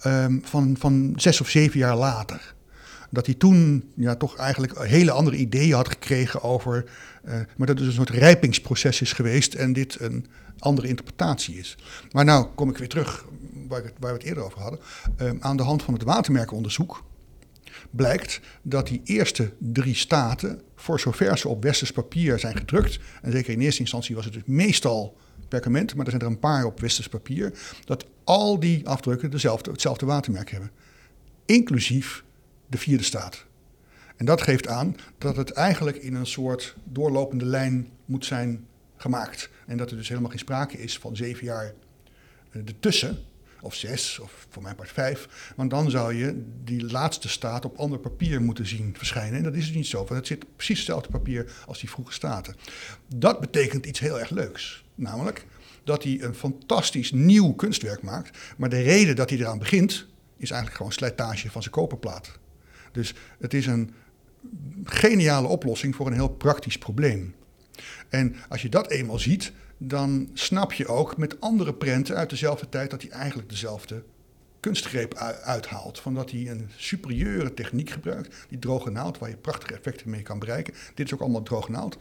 um, 0.06 0.42
van, 0.44 0.76
van 0.78 1.12
zes 1.16 1.40
of 1.40 1.48
zeven 1.48 1.78
jaar 1.78 1.96
later. 1.96 2.54
Dat 3.10 3.26
hij 3.26 3.34
toen 3.34 3.90
ja, 3.94 4.14
toch 4.14 4.36
eigenlijk 4.36 4.78
hele 4.86 5.10
andere 5.10 5.36
ideeën 5.36 5.74
had 5.74 5.88
gekregen 5.88 6.42
over. 6.42 6.84
Uh, 7.24 7.32
maar 7.56 7.66
dat 7.66 7.78
het 7.78 7.86
een 7.86 7.92
soort 7.92 8.10
rijpingsproces 8.10 9.00
is 9.00 9.12
geweest 9.12 9.54
en 9.54 9.72
dit 9.72 10.00
een 10.00 10.26
andere 10.58 10.88
interpretatie 10.88 11.58
is. 11.58 11.76
Maar 12.10 12.24
nou 12.24 12.46
kom 12.54 12.70
ik 12.70 12.78
weer 12.78 12.88
terug 12.88 13.24
waar, 13.68 13.82
waar 13.98 14.12
we 14.12 14.18
het 14.18 14.26
eerder 14.26 14.44
over 14.44 14.60
hadden. 14.60 14.80
Uh, 15.22 15.30
aan 15.40 15.56
de 15.56 15.62
hand 15.62 15.82
van 15.82 15.94
het 15.94 16.02
watermerkenonderzoek 16.02 17.04
blijkt 17.90 18.40
dat 18.62 18.86
die 18.86 19.00
eerste 19.04 19.52
drie 19.58 19.94
staten, 19.94 20.60
voor 20.74 21.00
zover 21.00 21.38
ze 21.38 21.48
op 21.48 21.62
westers 21.62 21.92
papier 21.92 22.38
zijn 22.38 22.56
gedrukt, 22.56 22.98
en 23.22 23.32
zeker 23.32 23.52
in 23.52 23.60
eerste 23.60 23.80
instantie 23.80 24.14
was 24.14 24.24
het 24.24 24.34
dus 24.34 24.42
meestal 24.46 25.16
perkament, 25.48 25.94
maar 25.94 26.04
er 26.04 26.10
zijn 26.10 26.22
er 26.22 26.28
een 26.28 26.38
paar 26.38 26.64
op 26.64 26.80
westers 26.80 27.08
papier, 27.08 27.52
dat 27.84 28.06
al 28.24 28.60
die 28.60 28.88
afdrukken 28.88 29.30
dezelfde, 29.30 29.70
hetzelfde 29.70 30.06
watermerk 30.06 30.50
hebben. 30.50 30.70
Inclusief 31.44 32.24
de 32.66 32.78
vierde 32.78 33.04
staat. 33.04 33.46
En 34.16 34.24
dat 34.24 34.42
geeft 34.42 34.68
aan 34.68 34.96
dat 35.18 35.36
het 35.36 35.50
eigenlijk 35.50 35.96
in 35.96 36.14
een 36.14 36.26
soort 36.26 36.76
doorlopende 36.84 37.44
lijn 37.44 37.88
moet 38.04 38.24
zijn 38.24 38.66
gemaakt. 38.96 39.50
En 39.66 39.76
dat 39.76 39.90
er 39.90 39.96
dus 39.96 40.08
helemaal 40.08 40.30
geen 40.30 40.38
sprake 40.38 40.78
is 40.78 40.98
van 40.98 41.16
zeven 41.16 41.44
jaar 41.44 41.74
eh, 42.50 42.60
ertussen 42.66 43.18
of 43.64 43.74
zes, 43.74 44.18
of 44.18 44.46
voor 44.48 44.62
mijn 44.62 44.74
part 44.74 44.92
vijf. 44.92 45.52
Want 45.56 45.70
dan 45.70 45.90
zou 45.90 46.14
je 46.14 46.44
die 46.64 46.90
laatste 46.90 47.28
staat 47.28 47.64
op 47.64 47.76
ander 47.76 47.98
papier 47.98 48.42
moeten 48.42 48.66
zien 48.66 48.94
verschijnen. 48.96 49.38
En 49.38 49.42
dat 49.42 49.54
is 49.54 49.66
dus 49.66 49.74
niet 49.74 49.86
zo, 49.86 49.96
want 49.96 50.10
het 50.10 50.26
zit 50.26 50.56
precies 50.56 50.78
hetzelfde 50.78 51.10
papier 51.10 51.52
als 51.66 51.80
die 51.80 51.90
vroege 51.90 52.12
staten. 52.12 52.56
Dat 53.14 53.40
betekent 53.40 53.86
iets 53.86 54.00
heel 54.00 54.20
erg 54.20 54.30
leuks. 54.30 54.84
Namelijk 54.94 55.46
dat 55.84 56.02
hij 56.02 56.22
een 56.22 56.34
fantastisch 56.34 57.12
nieuw 57.12 57.52
kunstwerk 57.52 58.02
maakt. 58.02 58.38
Maar 58.56 58.68
de 58.68 58.82
reden 58.82 59.16
dat 59.16 59.30
hij 59.30 59.38
eraan 59.38 59.58
begint, 59.58 60.06
is 60.36 60.50
eigenlijk 60.50 60.76
gewoon 60.76 60.92
slijtage 60.92 61.50
van 61.50 61.62
zijn 61.62 61.74
koperplaat. 61.74 62.38
Dus 62.92 63.14
het 63.38 63.54
is 63.54 63.66
een 63.66 63.94
geniale 64.84 65.48
oplossing 65.48 65.96
voor 65.96 66.06
een 66.06 66.12
heel 66.12 66.28
praktisch 66.28 66.78
probleem. 66.78 67.34
En 68.08 68.36
als 68.48 68.62
je 68.62 68.68
dat 68.68 68.90
eenmaal 68.90 69.18
ziet, 69.18 69.52
dan 69.78 70.30
snap 70.32 70.72
je 70.72 70.86
ook 70.86 71.16
met 71.16 71.40
andere 71.40 71.74
prenten 71.74 72.16
uit 72.16 72.30
dezelfde 72.30 72.68
tijd 72.68 72.90
dat 72.90 73.02
hij 73.02 73.10
eigenlijk 73.10 73.48
dezelfde 73.48 74.02
kunstgreep 74.60 75.14
uithaalt. 75.42 76.00
Van 76.00 76.14
dat 76.14 76.30
hij 76.30 76.50
een 76.50 76.70
superieure 76.76 77.54
techniek 77.54 77.90
gebruikt, 77.90 78.34
die 78.48 78.58
droge 78.58 78.90
naald, 78.90 79.18
waar 79.18 79.28
je 79.28 79.36
prachtige 79.36 79.74
effecten 79.74 80.10
mee 80.10 80.22
kan 80.22 80.38
bereiken. 80.38 80.74
Dit 80.94 81.06
is 81.06 81.14
ook 81.14 81.20
allemaal 81.20 81.42
droge 81.42 81.70
naald. 81.70 81.98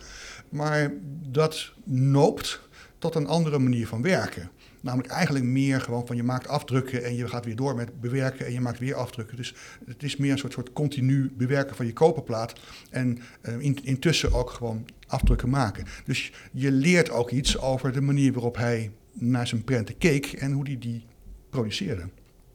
Maar 0.50 0.92
dat 1.30 1.72
noopt 1.84 2.62
tot 2.98 3.16
een 3.16 3.28
andere 3.28 3.60
manier 3.60 3.88
van 3.88 4.02
werken. 4.02 4.50
Namelijk 4.84 5.10
eigenlijk 5.14 5.46
meer 5.46 5.82
gewoon 5.82 6.08
van 6.08 6.16
je 6.16 6.24
maakt 6.24 6.48
afdrukken 6.48 7.04
en 7.04 7.16
je 7.16 7.28
gaat 7.28 7.46
weer 7.46 7.56
door 7.56 7.76
met 7.76 8.02
bewerken 8.02 8.46
en 8.46 8.54
je 8.54 8.62
maakt 8.62 8.80
weer 8.80 8.96
afdrukken. 8.96 9.38
Dus 9.38 9.56
het 9.86 10.04
is 10.04 10.16
meer 10.18 10.32
een 10.32 10.38
soort, 10.38 10.54
soort 10.54 10.74
continu 10.74 11.32
bewerken 11.38 11.76
van 11.76 11.86
je 11.86 11.94
koperplaat. 11.94 12.54
En 12.90 13.20
uh, 13.42 13.74
intussen 13.84 14.34
ook 14.34 14.50
gewoon 14.50 14.86
afdrukken 15.08 15.50
maken. 15.50 15.86
Dus 16.06 16.32
je 16.52 16.72
leert 16.72 17.10
ook 17.10 17.30
iets 17.30 17.60
over 17.60 17.92
de 17.92 18.02
manier 18.02 18.34
waarop 18.34 18.58
hij 18.58 18.92
naar 19.14 19.48
zijn 19.48 19.64
prenten 19.64 19.98
keek 19.98 20.26
en 20.26 20.52
hoe 20.52 20.64
hij 20.64 20.78
die 20.80 21.06
produceerde. 21.50 22.04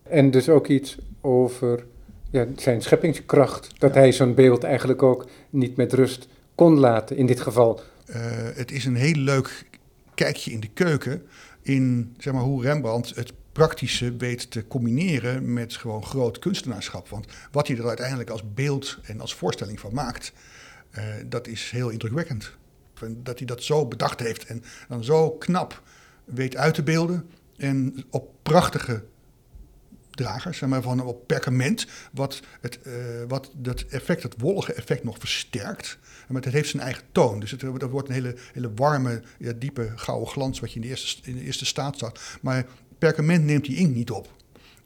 En 0.02 0.30
dus 0.30 0.48
ook 0.48 0.66
iets 0.66 0.98
over 1.20 1.86
ja, 2.30 2.46
zijn 2.56 2.82
scheppingskracht. 2.82 3.80
Dat 3.80 3.94
hij 3.94 4.12
zo'n 4.12 4.34
beeld 4.34 4.64
eigenlijk 4.64 5.02
ook 5.02 5.28
niet 5.50 5.76
met 5.76 5.92
rust 5.92 6.28
kon 6.54 6.78
laten 6.78 7.16
in 7.16 7.26
dit 7.26 7.40
geval. 7.40 7.80
Uh, 8.06 8.16
het 8.54 8.72
is 8.72 8.84
een 8.84 8.96
heel 8.96 9.14
leuk 9.14 9.64
kijkje 10.18 10.50
in 10.50 10.60
de 10.60 10.68
keuken 10.68 11.22
in 11.62 12.14
zeg 12.18 12.32
maar, 12.32 12.42
hoe 12.42 12.62
Rembrandt 12.62 13.14
het 13.14 13.32
praktische 13.52 14.16
weet 14.16 14.50
te 14.50 14.66
combineren 14.66 15.52
met 15.52 15.76
gewoon 15.76 16.04
groot 16.04 16.38
kunstenaarschap. 16.38 17.08
Want 17.08 17.26
wat 17.52 17.68
hij 17.68 17.76
er 17.76 17.86
uiteindelijk 17.86 18.30
als 18.30 18.54
beeld 18.54 18.98
en 19.02 19.20
als 19.20 19.34
voorstelling 19.34 19.80
van 19.80 19.94
maakt, 19.94 20.32
uh, 20.92 21.04
dat 21.26 21.46
is 21.46 21.70
heel 21.70 21.88
indrukwekkend. 21.88 22.56
Dat 23.08 23.38
hij 23.38 23.46
dat 23.46 23.62
zo 23.62 23.86
bedacht 23.86 24.20
heeft 24.20 24.44
en 24.44 24.62
dan 24.88 25.04
zo 25.04 25.30
knap 25.30 25.82
weet 26.24 26.56
uit 26.56 26.74
te 26.74 26.82
beelden. 26.82 27.30
En 27.56 28.04
op 28.10 28.30
prachtige 28.42 29.04
dragers, 30.18 30.60
maar 30.60 30.82
van 30.82 31.00
op 31.00 31.26
perkament, 31.26 31.86
wat, 32.12 32.40
het, 32.60 32.78
uh, 32.86 32.92
wat 33.28 33.50
dat 33.54 33.80
effect, 33.80 34.22
dat 34.22 34.34
wollige 34.38 34.72
effect 34.72 35.04
nog 35.04 35.18
versterkt. 35.18 35.98
Maar 36.28 36.42
het 36.42 36.52
heeft 36.52 36.70
zijn 36.70 36.82
eigen 36.82 37.02
toon. 37.12 37.40
Dus 37.40 37.50
het, 37.50 37.60
dat 37.60 37.90
wordt 37.90 38.08
een 38.08 38.14
hele, 38.14 38.36
hele 38.52 38.70
warme, 38.74 39.22
ja, 39.38 39.52
diepe 39.52 39.92
gouden 39.96 40.28
glans 40.28 40.60
wat 40.60 40.72
je 40.72 40.74
in 40.74 40.80
de, 40.80 40.88
eerste, 40.88 41.30
in 41.30 41.36
de 41.36 41.44
eerste 41.44 41.66
staat 41.66 41.94
staat. 41.94 42.20
Maar 42.40 42.66
perkament 42.98 43.44
neemt 43.44 43.64
die 43.64 43.76
inkt 43.76 43.94
niet 43.94 44.10
op. 44.10 44.36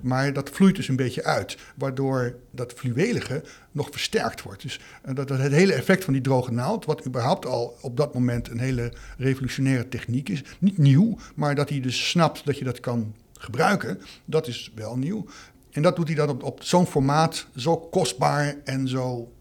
Maar 0.01 0.33
dat 0.33 0.51
vloeit 0.51 0.77
dus 0.77 0.89
een 0.89 0.97
beetje 0.97 1.25
uit, 1.25 1.57
waardoor 1.77 2.37
dat 2.51 2.73
fluwelige 2.73 3.43
nog 3.71 3.89
versterkt 3.91 4.43
wordt. 4.43 4.63
Dus 4.63 4.81
dat, 5.15 5.29
dat, 5.29 5.39
het 5.39 5.53
hele 5.53 5.73
effect 5.73 6.05
van 6.05 6.13
die 6.13 6.23
droge 6.23 6.53
naald, 6.53 6.85
wat 6.85 7.07
überhaupt 7.07 7.47
al 7.47 7.79
op 7.81 7.97
dat 7.97 8.15
moment 8.15 8.49
een 8.49 8.59
hele 8.59 8.93
revolutionaire 9.19 9.89
techniek 9.89 10.29
is, 10.29 10.43
niet 10.59 10.79
nieuw, 10.79 11.19
maar 11.35 11.55
dat 11.55 11.69
hij 11.69 11.81
dus 11.81 12.09
snapt 12.11 12.45
dat 12.47 12.59
je 12.59 12.65
dat 12.65 12.81
kan 12.81 13.15
gebruiken, 13.43 14.01
dat 14.25 14.47
is 14.47 14.73
wel 14.75 14.97
nieuw. 14.97 15.27
En 15.71 15.83
dat 15.83 15.97
doet 15.97 16.07
hij 16.07 16.17
dan 16.17 16.29
op, 16.29 16.43
op 16.43 16.63
zo'n 16.63 16.87
formaat, 16.87 17.47
zo 17.57 17.77
kostbaar 17.77 18.57
en 18.65 18.89
zo 18.89 19.33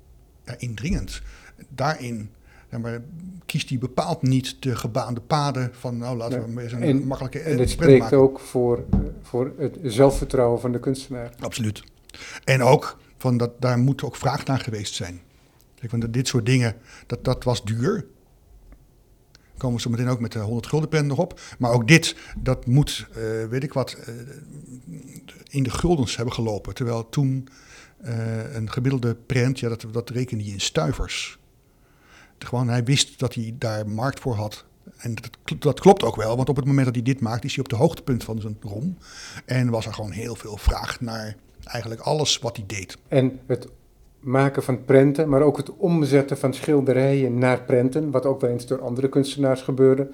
ja, 0.46 0.56
indringend. 0.58 1.22
Daarin 1.70 2.30
maar, 2.80 3.02
kiest 3.46 3.70
hij 3.70 3.78
bepaald 3.78 4.22
niet 4.22 4.56
de 4.60 4.76
gebaande 4.76 5.22
paden 5.22 5.70
van, 5.74 5.98
nou 5.98 6.18
laten 6.18 6.56
we 6.56 6.62
eens 6.62 6.72
een 6.72 6.82
en, 6.82 7.08
makkelijke 7.08 7.40
En 7.40 7.58
dit 7.58 7.70
spreekt 7.70 8.14
ook 8.14 8.40
voor, 8.40 8.84
voor 9.22 9.54
het 9.58 9.78
zelfvertrouwen 9.84 10.60
van 10.60 10.72
de 10.72 10.80
kunstenaar. 10.80 11.34
Absoluut. 11.40 11.84
En 12.44 12.64
ook, 12.64 12.98
van 13.18 13.38
dat, 13.38 13.62
daar 13.62 13.78
moet 13.78 14.04
ook 14.04 14.16
vraag 14.16 14.46
naar 14.46 14.60
geweest 14.60 14.94
zijn. 14.94 15.22
Kijk, 15.76 15.92
want 15.92 16.14
dit 16.14 16.28
soort 16.28 16.46
dingen, 16.46 16.76
dat, 17.08 17.24
dat 17.24 17.44
was 17.44 17.64
duur 17.64 18.06
komen 19.62 19.76
we 19.76 19.82
zo 19.82 19.90
meteen 19.90 20.08
ook 20.08 20.20
met 20.20 20.32
de 20.32 20.40
100 20.40 20.68
gulden 20.68 20.90
pen 20.90 21.08
nog 21.08 21.18
op. 21.18 21.40
Maar 21.60 21.72
ook 21.72 21.88
dit, 21.88 22.16
dat 22.38 22.66
moet, 22.66 23.08
uh, 23.10 23.46
weet 23.48 23.64
ik 23.64 23.74
wat, 23.74 23.98
uh, 24.08 24.16
in 25.50 25.64
de 25.64 25.70
guldens 25.70 26.16
hebben 26.16 26.34
gelopen. 26.34 26.74
Terwijl 26.74 27.10
toen 27.10 27.48
uh, 28.06 28.54
een 28.56 28.72
gemiddelde 28.72 29.16
prent, 29.16 29.60
ja, 29.60 29.70
dat, 29.70 29.86
dat 29.92 30.10
rekende 30.10 30.44
hij 30.44 30.54
in 30.54 30.62
stuivers. 30.62 31.40
Gewoon, 32.38 32.68
hij 32.68 32.84
wist 32.84 33.20
dat 33.20 33.34
hij 33.34 33.56
daar 33.58 33.90
markt 33.90 34.20
voor 34.20 34.36
had. 34.36 34.66
En 34.98 35.16
dat, 35.16 35.62
dat, 35.62 35.80
klopt 35.80 36.04
ook 36.04 36.16
wel, 36.16 36.36
want 36.36 36.50
op 36.50 36.56
het 36.56 36.66
moment 36.66 36.86
dat 36.86 36.96
hij 36.96 37.04
dit 37.04 37.20
maakt, 37.20 37.44
is 37.44 37.56
hij 37.56 37.64
op 37.64 37.70
de 37.70 37.76
hoogtepunt 37.76 38.24
van 38.24 38.42
zijn 38.42 38.58
rom. 38.62 38.98
En 39.46 39.70
was 39.70 39.86
er 39.86 39.94
gewoon 39.94 40.12
heel 40.12 40.36
veel 40.36 40.58
vraag 40.58 41.02
naar 41.02 41.36
eigenlijk 41.64 42.02
alles 42.02 42.40
wat 42.40 42.56
hij 42.56 42.66
deed. 42.68 42.98
En 43.08 43.40
het 43.48 43.68
maken 44.22 44.64
van 44.64 44.86
prenten, 44.86 45.30
maar 45.30 45.42
ook 45.42 45.58
het 45.58 45.78
omzetten 45.78 46.38
van 46.38 46.54
schilderijen 46.54 47.38
naar 47.38 47.62
prenten, 47.62 48.12
wat 48.12 48.26
ook 48.26 48.42
wel 48.42 48.50
eens 48.50 48.66
door 48.66 48.82
andere 48.82 49.10
kunstenaars 49.10 49.62
gebeurde. 49.62 50.10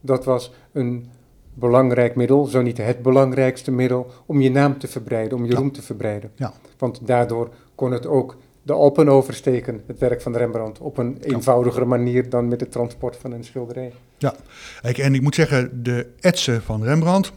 Dat 0.00 0.24
was 0.24 0.52
een 0.72 1.06
belangrijk 1.54 2.16
middel, 2.16 2.44
zo 2.44 2.62
niet 2.62 2.76
het 2.76 3.02
belangrijkste 3.02 3.70
middel, 3.70 4.10
om 4.26 4.40
je 4.40 4.50
naam 4.50 4.78
te 4.78 4.88
verbreiden, 4.88 5.38
om 5.38 5.44
je 5.44 5.54
roem 5.54 5.72
te 5.72 5.82
verbreiden. 5.82 6.30
Ja. 6.34 6.52
Want 6.78 7.06
daardoor 7.06 7.48
kon 7.74 7.92
het 7.92 8.06
ook 8.06 8.36
de 8.62 8.72
Alpen 8.72 9.08
oversteken, 9.08 9.82
het 9.86 9.98
werk 9.98 10.20
van 10.20 10.36
Rembrandt, 10.36 10.78
op 10.78 10.98
een 10.98 11.18
eenvoudigere 11.20 11.84
manier 11.84 12.28
dan 12.28 12.48
met 12.48 12.60
het 12.60 12.72
transport 12.72 13.16
van 13.16 13.32
een 13.32 13.44
schilderij. 13.44 13.92
Ja, 14.18 14.34
en 14.82 15.14
ik 15.14 15.22
moet 15.22 15.34
zeggen, 15.34 15.82
de 15.82 16.06
etsen 16.20 16.62
van 16.62 16.84
Rembrandt, 16.84 17.32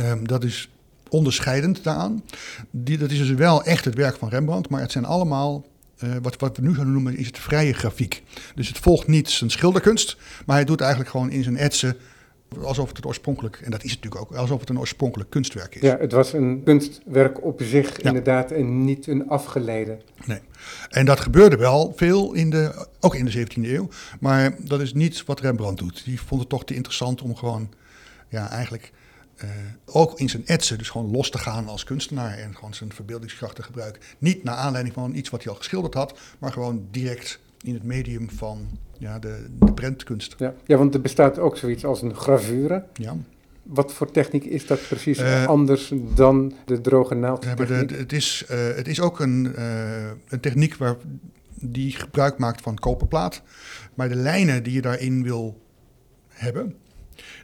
um, 0.00 0.26
dat 0.28 0.44
is 0.44 0.70
onderscheidend 1.10 1.84
daaraan. 1.84 2.22
Die, 2.70 2.98
dat 2.98 3.10
is 3.10 3.18
dus 3.18 3.30
wel 3.30 3.64
echt 3.64 3.84
het 3.84 3.94
werk 3.94 4.16
van 4.16 4.28
Rembrandt, 4.28 4.68
maar 4.68 4.80
het 4.80 4.92
zijn 4.92 5.04
allemaal 5.04 5.66
uh, 6.04 6.10
wat, 6.22 6.36
wat, 6.36 6.56
we 6.56 6.62
nu 6.62 6.74
gaan 6.74 6.92
noemen 6.92 7.16
is 7.16 7.26
het 7.26 7.38
vrije 7.38 7.72
grafiek. 7.72 8.22
Dus 8.54 8.68
het 8.68 8.78
volgt 8.78 9.06
niet 9.06 9.30
zijn 9.30 9.50
schilderkunst, 9.50 10.16
maar 10.46 10.56
hij 10.56 10.64
doet 10.64 10.80
eigenlijk 10.80 11.10
gewoon 11.10 11.30
in 11.30 11.42
zijn 11.42 11.56
etsen 11.56 11.96
alsof 12.62 12.88
het, 12.88 12.96
het 12.96 13.06
oorspronkelijk, 13.06 13.60
en 13.64 13.70
dat 13.70 13.84
is 13.84 13.90
het 13.90 14.02
natuurlijk 14.02 14.32
ook, 14.32 14.38
alsof 14.38 14.60
het 14.60 14.68
een 14.68 14.78
oorspronkelijk 14.78 15.30
kunstwerk 15.30 15.74
is. 15.74 15.80
Ja, 15.80 15.96
het 15.98 16.12
was 16.12 16.32
een 16.32 16.62
kunstwerk 16.64 17.44
op 17.44 17.62
zich 17.62 17.98
inderdaad 17.98 18.50
en 18.50 18.84
niet 18.84 19.06
een 19.06 19.28
afgeleide. 19.28 19.98
Nee, 20.24 20.40
en 20.88 21.06
dat 21.06 21.20
gebeurde 21.20 21.56
wel 21.56 21.92
veel, 21.96 22.32
in 22.32 22.50
de, 22.50 22.86
ook 23.00 23.14
in 23.14 23.24
de 23.24 23.46
17e 23.46 23.62
eeuw, 23.62 23.88
maar 24.20 24.54
dat 24.58 24.80
is 24.80 24.92
niet 24.92 25.24
wat 25.24 25.40
Rembrandt 25.40 25.80
doet. 25.80 26.04
Die 26.04 26.20
vond 26.20 26.40
het 26.40 26.50
toch 26.50 26.64
te 26.64 26.74
interessant 26.74 27.22
om 27.22 27.36
gewoon, 27.36 27.68
ja, 28.28 28.50
eigenlijk 28.50 28.92
eh, 29.40 29.48
ook 29.84 30.18
in 30.18 30.28
zijn 30.28 30.46
etsen, 30.46 30.78
dus 30.78 30.90
gewoon 30.90 31.10
los 31.10 31.30
te 31.30 31.38
gaan 31.38 31.68
als 31.68 31.84
kunstenaar 31.84 32.38
en 32.38 32.54
gewoon 32.54 32.74
zijn 32.74 32.92
verbeeldingskracht 32.92 33.54
te 33.54 33.62
gebruiken. 33.62 34.02
Niet 34.18 34.44
naar 34.44 34.54
aanleiding 34.54 34.94
van 34.94 35.14
iets 35.14 35.30
wat 35.30 35.42
hij 35.42 35.52
al 35.52 35.58
geschilderd 35.58 35.94
had, 35.94 36.18
maar 36.38 36.52
gewoon 36.52 36.86
direct 36.90 37.40
in 37.62 37.74
het 37.74 37.82
medium 37.82 38.30
van 38.30 38.68
ja, 38.98 39.18
de, 39.18 39.46
de 39.58 39.72
prentkunst. 39.72 40.34
Ja. 40.38 40.54
ja, 40.66 40.76
want 40.76 40.94
er 40.94 41.00
bestaat 41.00 41.38
ook 41.38 41.56
zoiets 41.56 41.84
als 41.84 42.02
een 42.02 42.14
gravure. 42.14 42.84
Ja. 42.92 43.16
Wat 43.62 43.92
voor 43.92 44.10
techniek 44.10 44.44
is 44.44 44.66
dat 44.66 44.88
precies 44.88 45.18
Eh, 45.18 45.46
anders 45.46 45.92
dan 46.14 46.52
de 46.64 46.80
droge 46.80 47.14
naald? 47.14 47.44
Het, 47.44 48.12
is, 48.12 48.44
eh, 48.48 48.58
het 48.74 48.88
is 48.88 49.00
ook 49.00 49.20
een, 49.20 49.60
een 50.28 50.40
techniek 50.40 50.76
waar, 50.76 50.96
die 51.54 51.92
gebruik 51.92 52.38
maakt 52.38 52.60
van 52.60 52.74
koperplaat. 52.74 53.42
Maar 53.94 54.08
de 54.08 54.14
lijnen 54.14 54.62
die 54.62 54.72
je 54.72 54.82
daarin 54.82 55.22
wil 55.22 55.60
hebben, 56.28 56.74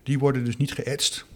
die 0.02 0.18
worden 0.18 0.44
dus 0.44 0.56
niet 0.56 0.72
geëtst 0.72 1.26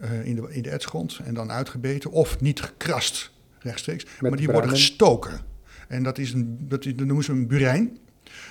eh, 0.00 0.26
in, 0.26 0.34
de, 0.34 0.48
in 0.50 0.62
de 0.62 0.70
etsgrond 0.70 1.20
en 1.24 1.34
dan 1.34 1.50
uitgebeten. 1.50 2.10
Of 2.10 2.40
niet 2.40 2.60
gekrast 2.60 3.30
rechtstreeks, 3.58 4.06
maar 4.20 4.36
die 4.36 4.48
worden 4.48 4.70
gestoken. 4.70 5.40
En 5.88 6.02
dat, 6.02 6.18
is 6.18 6.32
een, 6.32 6.68
dat, 6.68 6.84
is, 6.84 6.96
dat 6.96 7.06
noemen 7.06 7.24
ze 7.24 7.32
een 7.32 7.46
burijn. 7.46 7.98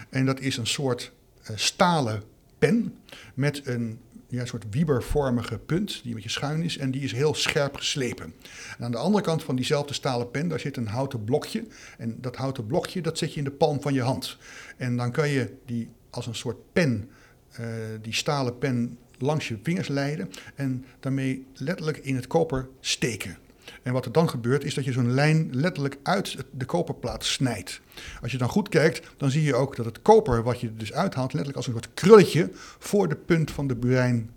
En 0.09 0.25
dat 0.25 0.39
is 0.39 0.57
een 0.57 0.67
soort 0.67 1.11
eh, 1.43 1.55
stalen 1.55 2.23
pen 2.57 2.95
met 3.33 3.61
een 3.67 3.99
ja, 4.27 4.45
soort 4.45 4.65
wiebervormige 4.69 5.57
punt 5.57 5.87
die 5.87 6.07
een 6.07 6.13
beetje 6.13 6.29
schuin 6.29 6.63
is 6.63 6.77
en 6.77 6.91
die 6.91 7.01
is 7.01 7.11
heel 7.11 7.33
scherp 7.33 7.75
geslepen. 7.75 8.33
En 8.77 8.85
aan 8.85 8.91
de 8.91 8.97
andere 8.97 9.23
kant 9.23 9.43
van 9.43 9.55
diezelfde 9.55 9.93
stalen 9.93 10.31
pen, 10.31 10.47
daar 10.47 10.59
zit 10.59 10.77
een 10.77 10.87
houten 10.87 11.23
blokje. 11.23 11.65
En 11.97 12.17
dat 12.21 12.35
houten 12.35 12.65
blokje, 12.65 13.01
dat 13.01 13.17
zet 13.17 13.33
je 13.33 13.37
in 13.37 13.43
de 13.43 13.51
palm 13.51 13.81
van 13.81 13.93
je 13.93 14.01
hand. 14.01 14.37
En 14.77 14.97
dan 14.97 15.11
kan 15.11 15.29
je 15.29 15.53
die 15.65 15.89
als 16.09 16.27
een 16.27 16.35
soort 16.35 16.73
pen, 16.73 17.09
eh, 17.51 17.65
die 18.01 18.13
stalen 18.13 18.57
pen 18.57 18.97
langs 19.21 19.47
je 19.47 19.57
vingers 19.63 19.87
leiden 19.87 20.29
en 20.55 20.85
daarmee 20.99 21.45
letterlijk 21.53 21.97
in 21.97 22.15
het 22.15 22.27
koper 22.27 22.67
steken. 22.79 23.37
En 23.83 23.93
wat 23.93 24.05
er 24.05 24.11
dan 24.11 24.29
gebeurt, 24.29 24.63
is 24.63 24.73
dat 24.73 24.85
je 24.85 24.91
zo'n 24.91 25.13
lijn 25.13 25.49
letterlijk 25.51 25.97
uit 26.03 26.35
de 26.51 26.65
koperplaat 26.65 27.25
snijdt. 27.25 27.81
Als 28.21 28.31
je 28.31 28.37
dan 28.37 28.49
goed 28.49 28.69
kijkt, 28.69 29.07
dan 29.17 29.31
zie 29.31 29.43
je 29.43 29.55
ook 29.55 29.75
dat 29.75 29.85
het 29.85 30.01
koper 30.01 30.43
wat 30.43 30.59
je 30.59 30.75
dus 30.75 30.93
uithaalt, 30.93 31.33
letterlijk 31.33 31.57
als 31.57 31.67
een 31.67 31.73
soort 31.73 31.93
krulletje 31.93 32.49
voor 32.79 33.07
de 33.07 33.15
punt 33.15 33.51
van 33.51 33.67
de 33.67 33.75
burijn 33.75 34.29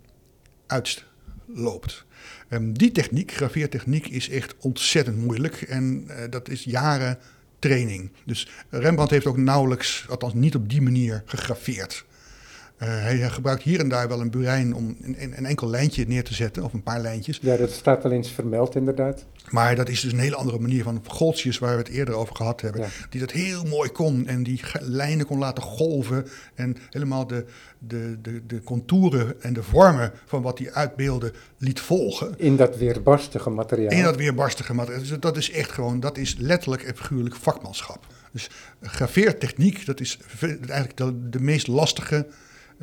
uitloopt. 0.66 2.04
Ehm, 2.48 2.72
die 2.72 2.92
techniek, 2.92 3.32
graveertechniek, 3.32 4.06
is 4.06 4.28
echt 4.28 4.54
ontzettend 4.58 5.16
moeilijk 5.16 5.62
en 5.62 6.04
eh, 6.06 6.30
dat 6.30 6.48
is 6.48 6.64
jaren 6.64 7.18
training. 7.58 8.10
Dus 8.24 8.48
Rembrandt 8.70 9.12
heeft 9.12 9.26
ook 9.26 9.36
nauwelijks, 9.36 10.06
althans 10.08 10.34
niet 10.34 10.54
op 10.54 10.68
die 10.68 10.82
manier, 10.82 11.22
gegraveerd. 11.24 12.04
Eh, 12.82 12.88
hij 12.88 13.30
gebruikt 13.30 13.62
hier 13.62 13.80
en 13.80 13.88
daar 13.88 14.08
wel 14.08 14.20
een 14.20 14.30
burijn 14.30 14.74
om 14.74 14.96
een, 15.02 15.22
een- 15.22 15.36
een 15.36 15.46
enkel 15.46 15.68
lijntje 15.70 16.04
neer 16.06 16.24
te 16.24 16.34
zetten, 16.34 16.62
of 16.62 16.72
een 16.72 16.82
paar 16.82 17.00
lijntjes. 17.00 17.38
Ja, 17.42 17.56
dat 17.56 17.70
staat 17.70 18.02
wel 18.02 18.12
eens 18.12 18.30
vermeld 18.30 18.74
inderdaad. 18.74 19.24
Maar 19.50 19.76
dat 19.76 19.88
is 19.88 20.00
dus 20.00 20.12
een 20.12 20.18
hele 20.18 20.36
andere 20.36 20.58
manier 20.58 20.82
van 20.82 21.02
Goltjes, 21.06 21.58
waar 21.58 21.72
we 21.72 21.78
het 21.82 21.88
eerder 21.88 22.14
over 22.14 22.36
gehad 22.36 22.60
hebben. 22.60 22.80
Ja. 22.80 22.86
Die 23.10 23.20
dat 23.20 23.30
heel 23.30 23.64
mooi 23.64 23.90
kon 23.90 24.26
en 24.26 24.42
die 24.42 24.60
lijnen 24.80 25.26
kon 25.26 25.38
laten 25.38 25.62
golven. 25.62 26.26
En 26.54 26.76
helemaal 26.90 27.26
de, 27.26 27.44
de, 27.78 28.18
de, 28.22 28.42
de 28.46 28.62
contouren 28.62 29.42
en 29.42 29.52
de 29.52 29.62
vormen 29.62 30.12
van 30.26 30.42
wat 30.42 30.58
hij 30.58 30.72
uitbeelde 30.72 31.32
liet 31.58 31.80
volgen. 31.80 32.34
In 32.36 32.56
dat 32.56 32.76
weerbarstige 32.76 33.50
materiaal. 33.50 33.90
In 33.90 34.02
dat 34.02 34.16
weerbarstige 34.16 34.74
materiaal. 34.74 35.00
Dus 35.00 35.20
dat 35.20 35.36
is 35.36 35.50
echt 35.50 35.70
gewoon, 35.72 36.00
dat 36.00 36.16
is 36.18 36.36
letterlijk 36.38 36.82
en 36.82 36.96
figuurlijk 36.96 37.34
vakmanschap. 37.34 38.06
Dus 38.32 38.50
graveertechniek, 38.82 39.86
dat 39.86 40.00
is 40.00 40.18
eigenlijk 40.40 40.96
de, 40.96 41.28
de 41.28 41.40
meest 41.40 41.66
lastige 41.66 42.16
eh 42.16 42.32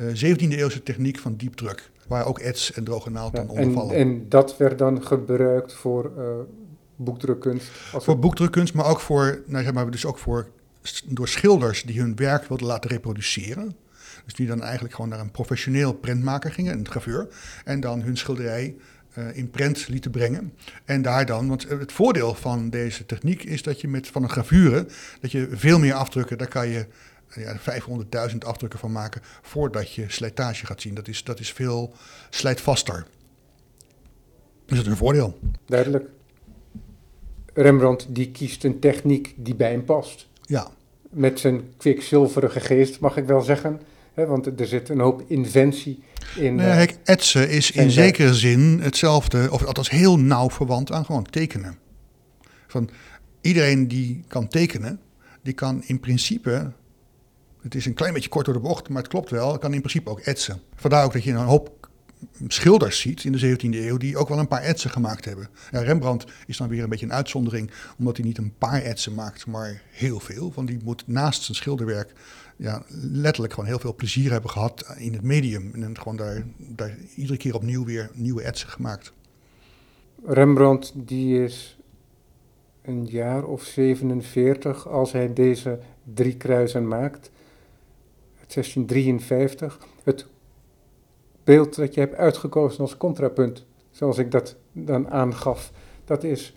17e 0.00 0.48
eeuwse 0.48 0.82
techniek 0.82 1.18
van 1.18 1.36
diepdruk. 1.36 1.90
Waar 2.06 2.26
ook 2.26 2.38
ets 2.38 2.72
en 2.72 2.84
droge 2.84 3.10
naald 3.10 3.36
Ja, 3.36 3.46
aan 3.54 3.90
en, 3.90 4.28
dat 4.28 4.56
werd 4.56 4.78
dan 4.78 5.06
gebruikt 5.06 5.74
voor 5.74 6.12
eh, 6.18 6.24
boekdrukkunst. 6.96 7.70
Als 7.92 8.04
Voor 8.04 8.18
boekdrukkunst, 8.18 8.74
maar 8.74 8.86
ook 8.86 9.00
voor, 9.00 9.42
nou 9.46 9.64
zeg 9.64 9.72
maar, 9.72 9.90
dus 9.90 10.06
ook 10.06 10.18
voor 10.18 10.48
door 11.06 11.28
schilders 11.28 11.82
die 11.82 12.00
hun 12.00 12.16
werk 12.16 12.44
wilden 12.44 12.66
laten 12.66 12.90
reproduceren. 12.90 13.76
Dus 14.24 14.34
die 14.34 14.46
dan 14.46 14.62
eigenlijk 14.62 14.94
gewoon 14.94 15.10
naar 15.10 15.20
een 15.20 15.30
professioneel 15.30 15.92
prentmaker 15.92 16.52
gingen, 16.52 16.78
een 16.78 16.88
graveur. 16.88 17.28
En 17.64 17.80
dan 17.80 18.02
hun 18.02 18.16
schilderij 18.16 18.76
eh, 19.10 19.36
in 19.36 19.50
prent 19.50 19.88
lieten 19.88 20.10
brengen. 20.10 20.52
En 20.84 21.02
daar 21.02 21.26
dan, 21.26 21.48
want 21.48 21.68
het 21.68 21.92
voordeel 21.92 22.34
van 22.34 22.70
deze 22.70 23.06
techniek 23.06 23.44
is 23.44 23.62
dat 23.62 23.80
je 23.80 23.88
met 23.88 24.06
van 24.06 24.22
een 24.22 24.30
gravure, 24.30 24.86
dat 25.20 25.32
je 25.32 25.48
veel 25.50 25.78
meer 25.78 25.94
afdrukken, 25.94 26.38
daar 26.38 26.48
kan 26.48 26.68
je 26.68 26.78
eh, 26.78 26.86
ja, 27.34 27.56
500.000 28.30 28.38
afdrukken 28.38 28.78
van 28.78 28.92
maken 28.92 29.22
voordat 29.42 29.92
je 29.92 30.04
slijtage 30.08 30.66
gaat 30.66 30.80
zien. 30.80 30.94
Dat 30.94 31.08
is, 31.08 31.24
dat 31.24 31.40
is 31.40 31.52
veel 31.52 31.92
slijtvaster. 32.30 33.06
Dus 34.66 34.76
dat 34.76 34.86
is 34.86 34.92
een 34.92 34.96
voordeel. 34.96 35.38
Duidelijk. 35.66 36.08
Rembrandt 37.54 38.06
die 38.08 38.30
kiest 38.30 38.64
een 38.64 38.78
techniek 38.78 39.34
die 39.36 39.54
bij 39.54 39.70
hem 39.70 39.84
past. 39.84 40.28
Ja, 40.42 40.68
Met 41.10 41.40
zijn 41.40 41.72
kwikzilverige 41.76 42.60
geest, 42.60 43.00
mag 43.00 43.16
ik 43.16 43.24
wel 43.24 43.40
zeggen. 43.40 43.80
Hè, 44.14 44.26
want 44.26 44.60
er 44.60 44.66
zit 44.66 44.88
een 44.88 45.00
hoop 45.00 45.22
inventie 45.26 46.02
in. 46.36 46.54
Nee, 46.54 46.66
eh, 46.66 46.76
kijk, 46.76 46.96
etsen 47.04 47.50
is 47.50 47.70
in 47.70 47.90
zekere 47.90 48.34
zin 48.34 48.80
hetzelfde, 48.82 49.48
of 49.50 49.64
althans 49.64 49.90
heel 49.90 50.18
nauw 50.18 50.50
verwant 50.50 50.92
aan 50.92 51.04
gewoon 51.04 51.26
tekenen. 51.30 51.78
Van 52.66 52.90
iedereen 53.40 53.88
die 53.88 54.24
kan 54.28 54.48
tekenen, 54.48 55.00
die 55.42 55.54
kan 55.54 55.82
in 55.86 56.00
principe, 56.00 56.72
het 57.62 57.74
is 57.74 57.86
een 57.86 57.94
klein 57.94 58.12
beetje 58.12 58.28
kort 58.28 58.44
door 58.44 58.54
de 58.54 58.60
bocht, 58.60 58.88
maar 58.88 59.02
het 59.02 59.10
klopt 59.10 59.30
wel, 59.30 59.58
kan 59.58 59.74
in 59.74 59.80
principe 59.80 60.10
ook 60.10 60.20
etsen. 60.20 60.60
Vandaar 60.74 61.04
ook 61.04 61.12
dat 61.12 61.24
je 61.24 61.30
een 61.30 61.36
hoop 61.36 61.88
schilders 62.48 63.00
ziet 63.00 63.24
in 63.24 63.32
de 63.32 63.56
17e 63.56 63.68
eeuw 63.70 63.96
die 63.96 64.16
ook 64.16 64.28
wel 64.28 64.38
een 64.38 64.48
paar 64.48 64.62
etsen 64.62 64.90
gemaakt 64.90 65.24
hebben. 65.24 65.48
Rembrandt 65.70 66.24
is 66.46 66.56
dan 66.56 66.68
weer 66.68 66.82
een 66.82 66.88
beetje 66.88 67.06
een 67.06 67.12
uitzondering, 67.12 67.70
omdat 67.98 68.16
hij 68.16 68.26
niet 68.26 68.38
een 68.38 68.54
paar 68.58 68.82
etsen 68.82 69.14
maakt, 69.14 69.46
maar 69.46 69.82
heel 69.90 70.20
veel. 70.20 70.52
Want 70.54 70.68
die 70.68 70.78
moet 70.84 71.02
naast 71.06 71.42
zijn 71.42 71.56
schilderwerk 71.56 72.12
ja, 72.56 72.82
letterlijk 72.88 73.52
gewoon 73.52 73.68
heel 73.68 73.78
veel 73.78 73.94
plezier 73.94 74.30
hebben 74.30 74.50
gehad 74.50 74.94
in 74.96 75.12
het 75.12 75.22
medium. 75.22 75.74
En 75.74 75.98
gewoon 75.98 76.16
daar, 76.16 76.44
daar 76.56 76.96
iedere 77.14 77.38
keer 77.38 77.54
opnieuw 77.54 77.84
weer 77.84 78.10
nieuwe 78.14 78.42
etsen 78.42 78.68
gemaakt. 78.68 79.12
Rembrandt 80.24 80.92
die 80.94 81.44
is 81.44 81.78
een 82.82 83.06
jaar 83.06 83.44
of 83.44 83.62
47 83.62 84.88
als 84.88 85.12
hij 85.12 85.32
deze 85.32 85.78
drie 86.14 86.36
kruisen 86.36 86.88
maakt. 86.88 87.30
1653. 88.54 89.78
Het 90.02 90.26
beeld 91.44 91.76
dat 91.76 91.94
je 91.94 92.00
hebt 92.00 92.14
uitgekozen 92.14 92.80
als 92.80 92.96
contrapunt, 92.96 93.66
zoals 93.90 94.18
ik 94.18 94.30
dat 94.30 94.56
dan 94.72 95.10
aangaf, 95.10 95.72
dat 96.04 96.24
is 96.24 96.54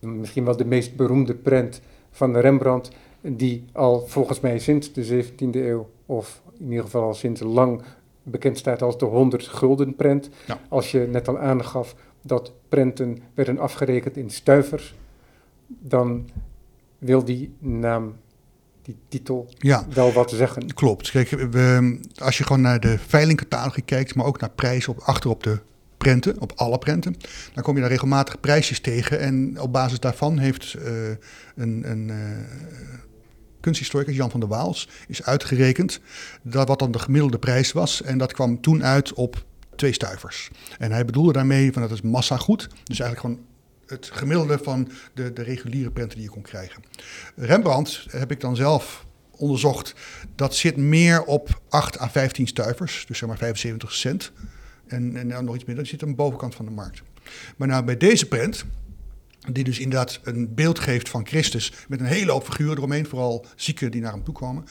misschien 0.00 0.44
wel 0.44 0.56
de 0.56 0.64
meest 0.64 0.96
beroemde 0.96 1.34
prent 1.34 1.80
van 2.10 2.36
Rembrandt, 2.36 2.90
die 3.20 3.64
al 3.72 4.06
volgens 4.06 4.40
mij 4.40 4.58
sinds 4.58 4.92
de 4.92 5.24
17e 5.24 5.50
eeuw, 5.50 5.88
of 6.06 6.42
in 6.58 6.68
ieder 6.68 6.84
geval 6.84 7.02
al 7.02 7.14
sinds 7.14 7.40
lang 7.40 7.82
bekend 8.22 8.58
staat 8.58 8.82
als 8.82 8.98
de 8.98 9.04
100 9.04 9.46
gulden 9.46 9.94
prent. 9.94 10.30
Ja. 10.46 10.60
Als 10.68 10.90
je 10.90 10.98
net 10.98 11.28
al 11.28 11.38
aangaf 11.38 11.94
dat 12.22 12.52
prenten 12.68 13.18
werden 13.34 13.58
afgerekend 13.58 14.16
in 14.16 14.30
stuivers, 14.30 14.94
dan 15.66 16.28
wil 16.98 17.24
die 17.24 17.54
naam, 17.58 18.16
die 18.86 18.96
titel, 19.08 19.48
Ja, 19.58 19.86
wel 19.94 20.12
wat 20.12 20.30
zeggen. 20.30 20.74
klopt. 20.74 21.10
Kijk, 21.10 21.30
we, 21.30 21.98
als 22.16 22.38
je 22.38 22.44
gewoon 22.44 22.60
naar 22.60 22.80
de 22.80 22.98
veilingcatalogie 23.06 23.82
kijkt, 23.82 24.14
maar 24.14 24.26
ook 24.26 24.40
naar 24.40 24.50
prijzen 24.50 24.92
op, 24.92 24.98
achter 24.98 25.30
op 25.30 25.42
de 25.42 25.58
prenten, 25.96 26.40
op 26.40 26.52
alle 26.54 26.78
prenten, 26.78 27.16
dan 27.54 27.62
kom 27.62 27.74
je 27.74 27.80
daar 27.80 27.90
regelmatig 27.90 28.40
prijsjes 28.40 28.80
tegen. 28.80 29.20
En 29.20 29.60
op 29.60 29.72
basis 29.72 30.00
daarvan 30.00 30.38
heeft 30.38 30.74
eh, 30.74 30.92
een, 31.56 31.90
een 31.90 32.10
eh, 32.10 32.16
kunsthistoricus, 33.60 34.16
Jan 34.16 34.30
van 34.30 34.40
der 34.40 34.48
Waals, 34.48 34.88
is 35.08 35.22
uitgerekend 35.22 36.00
dat 36.42 36.68
wat 36.68 36.78
dan 36.78 36.90
de 36.90 36.98
gemiddelde 36.98 37.38
prijs 37.38 37.72
was. 37.72 38.02
En 38.02 38.18
dat 38.18 38.32
kwam 38.32 38.60
toen 38.60 38.84
uit 38.84 39.12
op 39.12 39.44
twee 39.76 39.92
stuivers. 39.92 40.50
En 40.78 40.92
hij 40.92 41.04
bedoelde 41.04 41.32
daarmee 41.32 41.72
van 41.72 41.82
dat 41.82 41.90
is 41.90 42.00
massagoed. 42.02 42.68
Dus 42.84 43.00
eigenlijk 43.00 43.20
gewoon 43.20 43.55
het 43.86 44.10
gemiddelde 44.12 44.58
van 44.62 44.88
de, 45.14 45.32
de 45.32 45.42
reguliere 45.42 45.90
prenten 45.90 46.16
die 46.16 46.26
je 46.26 46.32
kon 46.32 46.42
krijgen. 46.42 46.82
Rembrandt 47.34 48.06
heb 48.10 48.30
ik 48.30 48.40
dan 48.40 48.56
zelf 48.56 49.06
onderzocht. 49.30 49.94
Dat 50.34 50.54
zit 50.54 50.76
meer 50.76 51.24
op 51.24 51.60
8 51.68 52.00
à 52.00 52.08
15 52.08 52.46
stuivers, 52.46 53.04
dus 53.06 53.18
zeg 53.18 53.28
maar 53.28 53.38
75 53.38 53.92
cent. 53.92 54.32
En, 54.86 55.16
en 55.16 55.26
nou, 55.26 55.44
nog 55.44 55.54
iets 55.54 55.64
meer, 55.64 55.76
dat 55.76 55.86
zit 55.86 56.02
aan 56.02 56.08
de 56.08 56.14
bovenkant 56.14 56.54
van 56.54 56.64
de 56.64 56.70
markt. 56.70 57.02
Maar 57.56 57.68
nou, 57.68 57.84
bij 57.84 57.96
deze 57.96 58.26
prent, 58.26 58.64
die 59.52 59.64
dus 59.64 59.78
inderdaad 59.78 60.20
een 60.22 60.54
beeld 60.54 60.78
geeft 60.78 61.08
van 61.08 61.26
Christus 61.26 61.72
met 61.88 62.00
een 62.00 62.06
hele 62.06 62.32
hoop 62.32 62.44
figuren 62.44 62.76
eromheen, 62.76 63.06
vooral 63.06 63.46
zieken 63.56 63.90
die 63.90 64.00
naar 64.00 64.12
hem 64.12 64.24
toe 64.24 64.34
komen. 64.34 64.64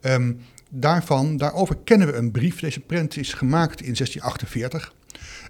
Ehm, 0.00 0.32
daarvan, 0.70 1.36
daarover 1.36 1.76
kennen 1.84 2.06
we 2.06 2.12
een 2.12 2.30
brief. 2.30 2.60
Deze 2.60 2.80
prent 2.80 3.16
is 3.16 3.32
gemaakt 3.32 3.80
in 3.80 3.94
1648. 3.94 4.94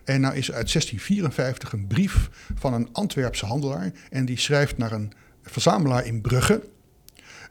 En 0.05 0.21
nou 0.21 0.35
is 0.35 0.53
uit 0.53 0.73
1654 0.73 1.73
een 1.73 1.87
brief 1.87 2.31
van 2.55 2.75
een 2.75 2.89
Antwerpse 2.93 3.47
handelaar. 3.47 3.93
En 4.11 4.25
die 4.25 4.39
schrijft 4.39 4.79
naar 4.79 4.93
een 4.93 5.13
verzamelaar 5.43 6.07
in 6.07 6.21
Brugge. 6.21 6.63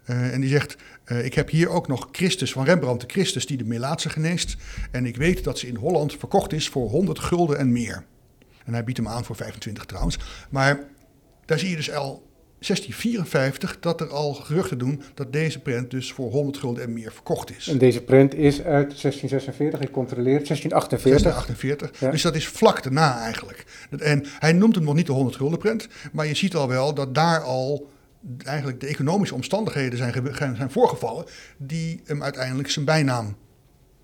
Uh, 0.06 0.34
en 0.34 0.42
die 0.42 0.50
zegt, 0.50 0.76
uh, 1.06 1.26
ik 1.26 1.34
heb 1.34 1.50
hier 1.50 1.70
ook 1.70 1.88
nog 1.88 2.08
Christus 2.12 2.52
van 2.52 2.66
Rembrandt, 2.66 3.02
de 3.02 3.14
Christus 3.14 3.46
die 3.46 3.58
de 3.58 3.64
Melaatse 3.64 4.10
geneest. 4.10 4.56
En 4.92 5.06
ik 5.06 5.16
weet 5.16 5.44
dat 5.44 5.60
ze 5.60 5.68
in 5.68 5.76
Holland 5.76 6.16
verkocht 6.18 6.54
is 6.54 6.70
voor 6.70 6.90
100 6.90 7.20
gulden 7.20 7.58
en 7.58 7.72
meer. 7.72 8.04
En 8.66 8.74
hij 8.74 8.84
biedt 8.84 8.98
hem 8.98 9.08
aan 9.08 9.26
voor 9.26 9.36
25 9.36 9.86
trouwens. 9.86 10.18
Maar 10.50 10.80
daar 11.46 11.60
zie 11.60 11.70
je 11.70 11.76
dus 11.76 11.92
al 11.92 12.31
1654 12.68 13.80
dat 13.80 14.02
er 14.02 14.10
al 14.10 14.34
geruchten 14.34 14.78
doen 14.78 15.02
dat 15.14 15.34
deze 15.34 15.60
prent 15.60 15.92
dus 15.92 16.12
voor 16.12 16.32
100 16.32 16.58
gulden 16.58 16.84
en 16.84 16.94
meer 16.94 17.12
verkocht 17.12 17.58
is. 17.58 17.68
En 17.68 17.78
deze 17.78 18.02
prent 18.02 18.34
is 18.34 18.56
uit 18.56 19.02
1646, 19.02 19.80
ik 19.80 19.92
controleer 19.92 20.44
1648. 20.44 21.22
1648. 21.22 22.12
Dus 22.12 22.22
dat 22.22 22.36
is 22.36 22.48
vlak 22.48 22.84
daarna 22.84 23.22
eigenlijk. 23.22 23.66
En 24.00 24.26
hij 24.40 24.54
noemt 24.54 24.76
hem 24.76 24.84
nog 24.84 24.96
niet 24.96 25.06
de 25.06 25.12
100 25.12 25.36
gulden 25.36 25.60
prent, 25.60 25.88
maar 26.12 26.28
je 26.28 26.36
ziet 26.36 26.56
al 26.56 26.68
wel 26.68 26.94
dat 26.94 27.16
daar 27.16 27.40
al 27.40 27.90
eigenlijk 28.44 28.80
de 28.80 28.88
economische 28.88 29.36
omstandigheden 29.36 29.98
zijn, 29.98 30.56
zijn 30.56 30.72
voorgevallen 30.72 31.26
die 31.58 32.02
hem 32.06 32.24
uiteindelijk 32.24 32.70
zijn 32.70 32.86
bijnaam 32.86 33.36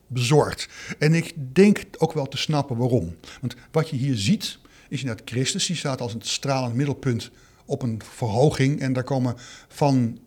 bezorgt. 0.08 0.68
En 1.00 1.14
ik 1.14 1.34
denk 1.54 1.84
ook 1.98 2.14
wel 2.14 2.28
te 2.28 2.38
snappen 2.38 2.78
waarom. 2.78 3.16
Want 3.42 3.56
wat 3.72 3.90
je 3.90 3.96
hier 3.96 4.16
ziet, 4.16 4.60
is 4.90 5.00
inderdaad 5.00 5.30
Christus, 5.30 5.66
die 5.66 5.76
staat 5.76 6.02
als 6.02 6.14
een 6.14 6.22
stralend 6.22 6.76
middelpunt 6.76 7.32
op 7.68 7.82
een 7.82 8.02
verhoging. 8.16 8.80
En 8.80 8.94
daar 8.94 9.04
komen 9.04 9.36
van. 9.68 10.20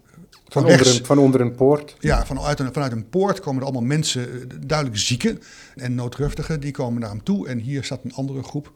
Van, 0.48 0.64
onder, 0.64 0.86
een, 0.86 1.04
van 1.04 1.18
onder 1.18 1.40
een 1.40 1.54
poort. 1.54 1.96
Ja, 1.98 2.26
vanuit 2.26 2.58
een, 2.60 2.72
vanuit 2.72 2.92
een 2.92 3.08
poort 3.08 3.40
komen 3.40 3.60
er 3.60 3.66
allemaal 3.66 3.86
mensen, 3.86 4.32
eh, 4.32 4.56
duidelijk 4.66 4.98
zieken 4.98 5.40
en 5.74 5.94
noodruftigen, 5.94 6.60
die 6.60 6.72
komen 6.72 7.00
naar 7.00 7.10
hem 7.10 7.22
toe. 7.22 7.48
En 7.48 7.58
hier 7.58 7.84
staat 7.84 8.04
een 8.04 8.14
andere 8.14 8.42
groep. 8.42 8.72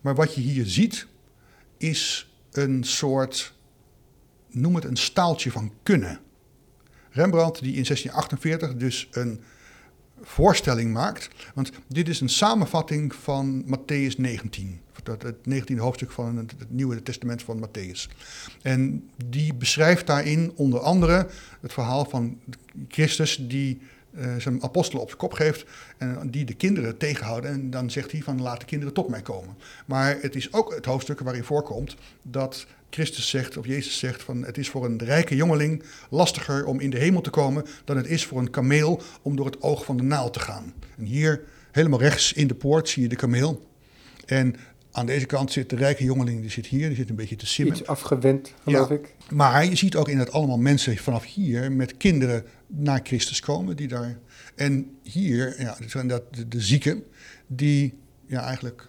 Maar 0.00 0.14
wat 0.14 0.34
je 0.34 0.40
hier 0.40 0.66
ziet, 0.66 1.06
is 1.76 2.32
een 2.52 2.84
soort, 2.84 3.54
noem 4.50 4.74
het 4.74 4.84
een 4.84 4.96
staaltje 4.96 5.50
van 5.50 5.72
kunnen. 5.82 6.20
Rembrandt, 7.10 7.60
die 7.60 7.74
in 7.74 7.84
1648 7.84 8.76
dus 8.76 9.08
een 9.10 9.40
voorstelling 10.22 10.92
maakt. 10.92 11.28
Want 11.54 11.70
dit 11.88 12.08
is 12.08 12.20
een 12.20 12.28
samenvatting 12.28 13.14
van 13.14 13.64
Matthäus 13.66 14.16
19. 14.16 14.80
Het 15.08 15.36
19e 15.48 15.76
hoofdstuk 15.76 16.10
van 16.10 16.36
het, 16.36 16.54
Nieuwe 16.68 17.02
Testament 17.02 17.42
van 17.42 17.68
Matthäus. 17.68 18.08
En 18.62 19.10
die 19.26 19.54
beschrijft 19.54 20.06
daarin 20.06 20.52
onder 20.54 20.80
andere 20.80 21.26
het 21.60 21.72
verhaal 21.72 22.04
van 22.04 22.38
Christus 22.88 23.36
die 23.48 23.80
uh, 24.18 24.36
zijn 24.38 24.62
apostelen 24.62 25.02
op 25.02 25.08
zijn 25.08 25.20
kop 25.20 25.32
geeft 25.32 25.64
en 25.98 26.30
die 26.30 26.44
de 26.44 26.54
kinderen 26.54 26.96
tegenhouden. 26.96 27.50
En 27.50 27.70
dan 27.70 27.90
zegt 27.90 28.12
hij 28.12 28.22
van 28.22 28.42
laat 28.42 28.60
de 28.60 28.66
kinderen 28.66 28.94
tot 28.94 29.08
mij 29.08 29.22
komen. 29.22 29.56
Maar 29.86 30.18
het 30.20 30.34
is 30.34 30.52
ook 30.52 30.74
het 30.74 30.84
hoofdstuk 30.84 31.20
waarin 31.20 31.44
voorkomt 31.44 31.96
dat 32.22 32.66
Christus 32.94 33.28
zegt, 33.28 33.56
of 33.56 33.66
Jezus 33.66 33.98
zegt, 33.98 34.22
van 34.22 34.44
het 34.44 34.58
is 34.58 34.68
voor 34.68 34.84
een 34.84 34.98
rijke 34.98 35.36
jongeling 35.36 35.82
lastiger 36.10 36.64
om 36.64 36.80
in 36.80 36.90
de 36.90 36.98
hemel 36.98 37.20
te 37.20 37.30
komen 37.30 37.64
dan 37.84 37.96
het 37.96 38.06
is 38.06 38.26
voor 38.26 38.38
een 38.38 38.50
kameel 38.50 39.02
om 39.22 39.36
door 39.36 39.46
het 39.46 39.62
oog 39.62 39.84
van 39.84 39.96
de 39.96 40.02
naald 40.02 40.32
te 40.32 40.40
gaan. 40.40 40.72
En 40.96 41.04
hier, 41.04 41.42
helemaal 41.72 42.00
rechts 42.00 42.32
in 42.32 42.46
de 42.46 42.54
poort, 42.54 42.88
zie 42.88 43.02
je 43.02 43.08
de 43.08 43.16
kameel. 43.16 43.68
En 44.26 44.56
aan 44.94 45.06
deze 45.06 45.26
kant 45.26 45.52
zit 45.52 45.70
de 45.70 45.76
rijke 45.76 46.04
jongeling, 46.04 46.40
die 46.40 46.50
zit 46.50 46.66
hier, 46.66 46.88
die 46.88 46.96
zit 46.96 47.08
een 47.08 47.16
beetje 47.16 47.36
te 47.36 47.46
simmen. 47.46 47.76
Iets 47.76 47.86
afgewend, 47.86 48.54
geloof 48.62 48.88
ja, 48.88 48.94
ik. 48.94 49.14
Maar 49.30 49.64
je 49.64 49.76
ziet 49.76 49.96
ook 49.96 50.08
in 50.08 50.18
het 50.18 50.32
allemaal 50.32 50.58
mensen 50.58 50.96
vanaf 50.96 51.24
hier 51.24 51.72
met 51.72 51.96
kinderen 51.96 52.44
naar 52.66 53.00
Christus 53.02 53.40
komen. 53.40 53.76
Die 53.76 53.88
daar, 53.88 54.18
en 54.54 54.90
hier 55.02 55.54
ja, 55.58 55.76
zijn 55.86 56.08
dat 56.08 56.22
de, 56.34 56.48
de 56.48 56.60
zieken 56.60 57.04
die 57.46 57.94
ja, 58.26 58.40
eigenlijk 58.40 58.88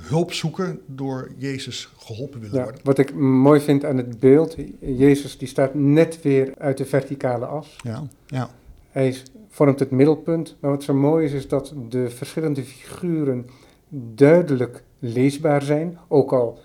hulp 0.00 0.32
zoeken 0.32 0.80
door 0.86 1.32
Jezus 1.36 1.88
geholpen 1.96 2.40
willen 2.40 2.56
ja, 2.56 2.62
worden. 2.62 2.80
Wat 2.84 2.98
ik 2.98 3.14
mooi 3.14 3.60
vind 3.60 3.84
aan 3.84 3.96
het 3.96 4.20
beeld, 4.20 4.56
Jezus 4.80 5.38
die 5.38 5.48
staat 5.48 5.74
net 5.74 6.22
weer 6.22 6.54
uit 6.58 6.78
de 6.78 6.84
verticale 6.84 7.46
as. 7.46 7.76
Ja, 7.82 8.02
ja. 8.26 8.50
Hij 8.90 9.16
vormt 9.48 9.78
het 9.78 9.90
middelpunt, 9.90 10.56
maar 10.60 10.70
wat 10.70 10.82
zo 10.82 10.94
mooi 10.94 11.26
is, 11.26 11.32
is 11.32 11.48
dat 11.48 11.74
de 11.88 12.10
verschillende 12.10 12.64
figuren 12.64 13.46
duidelijk 14.14 14.82
leesbaar 15.02 15.62
zijn, 15.62 15.98
ook 16.08 16.32
al 16.32 16.58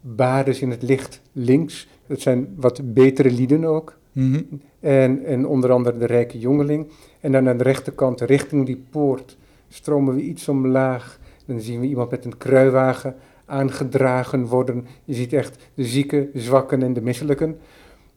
Bades 0.00 0.60
in 0.60 0.70
het 0.70 0.82
licht 0.82 1.20
links, 1.32 1.88
dat 2.06 2.20
zijn 2.20 2.54
wat 2.56 2.94
betere 2.94 3.30
lieden 3.30 3.64
ook. 3.64 3.96
Mhm. 4.12 4.42
en, 4.80 5.24
en 5.24 5.46
onder 5.46 5.72
andere 5.72 5.98
de 5.98 6.06
rijke 6.06 6.38
jongeling. 6.38 6.86
En 7.20 7.32
dan 7.32 7.48
aan 7.48 7.56
de 7.56 7.64
rechterkant, 7.64 8.20
richting 8.20 8.66
die 8.66 8.84
poort, 8.90 9.36
stromen 9.68 10.14
we 10.14 10.22
iets 10.22 10.48
omlaag 10.48 11.18
dan 11.48 11.60
zien 11.60 11.80
we 11.80 11.86
iemand 11.86 12.10
met 12.10 12.24
een 12.24 12.36
kruiwagen 12.36 13.16
aangedragen 13.44 14.46
worden. 14.46 14.86
Je 15.04 15.14
ziet 15.14 15.32
echt 15.32 15.70
de 15.74 15.84
zieken, 15.84 16.30
zwakken 16.34 16.82
en 16.82 16.92
de 16.92 17.00
misselijken. 17.00 17.58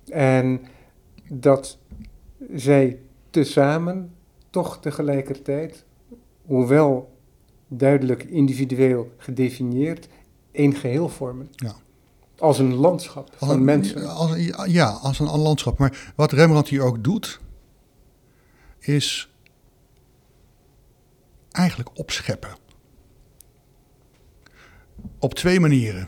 En 0.09 0.61
dat 1.29 1.77
zij 2.53 2.99
tezamen 3.29 4.13
toch 4.49 4.79
tegelijkertijd, 4.79 5.85
hoewel 6.45 7.10
duidelijk 7.73 8.23
individueel 8.23 9.13
gedefinieerd, 9.17 10.07
één 10.51 10.75
geheel 10.75 11.09
vormen. 11.09 11.49
Ja. 11.55 11.75
Als 12.37 12.59
een 12.59 12.73
landschap 12.73 13.29
van 13.35 13.63
mensen. 13.63 14.09
Als, 14.09 14.31
ja, 14.65 14.89
als 14.89 15.19
een, 15.19 15.33
een 15.33 15.39
landschap. 15.39 15.77
Maar 15.77 16.13
wat 16.15 16.31
Rembrandt 16.31 16.69
hier 16.69 16.81
ook 16.81 17.03
doet, 17.03 17.39
is 18.79 19.29
eigenlijk 21.51 21.89
opscheppen 21.99 22.55
op 25.19 25.33
twee 25.33 25.59
manieren. 25.59 26.07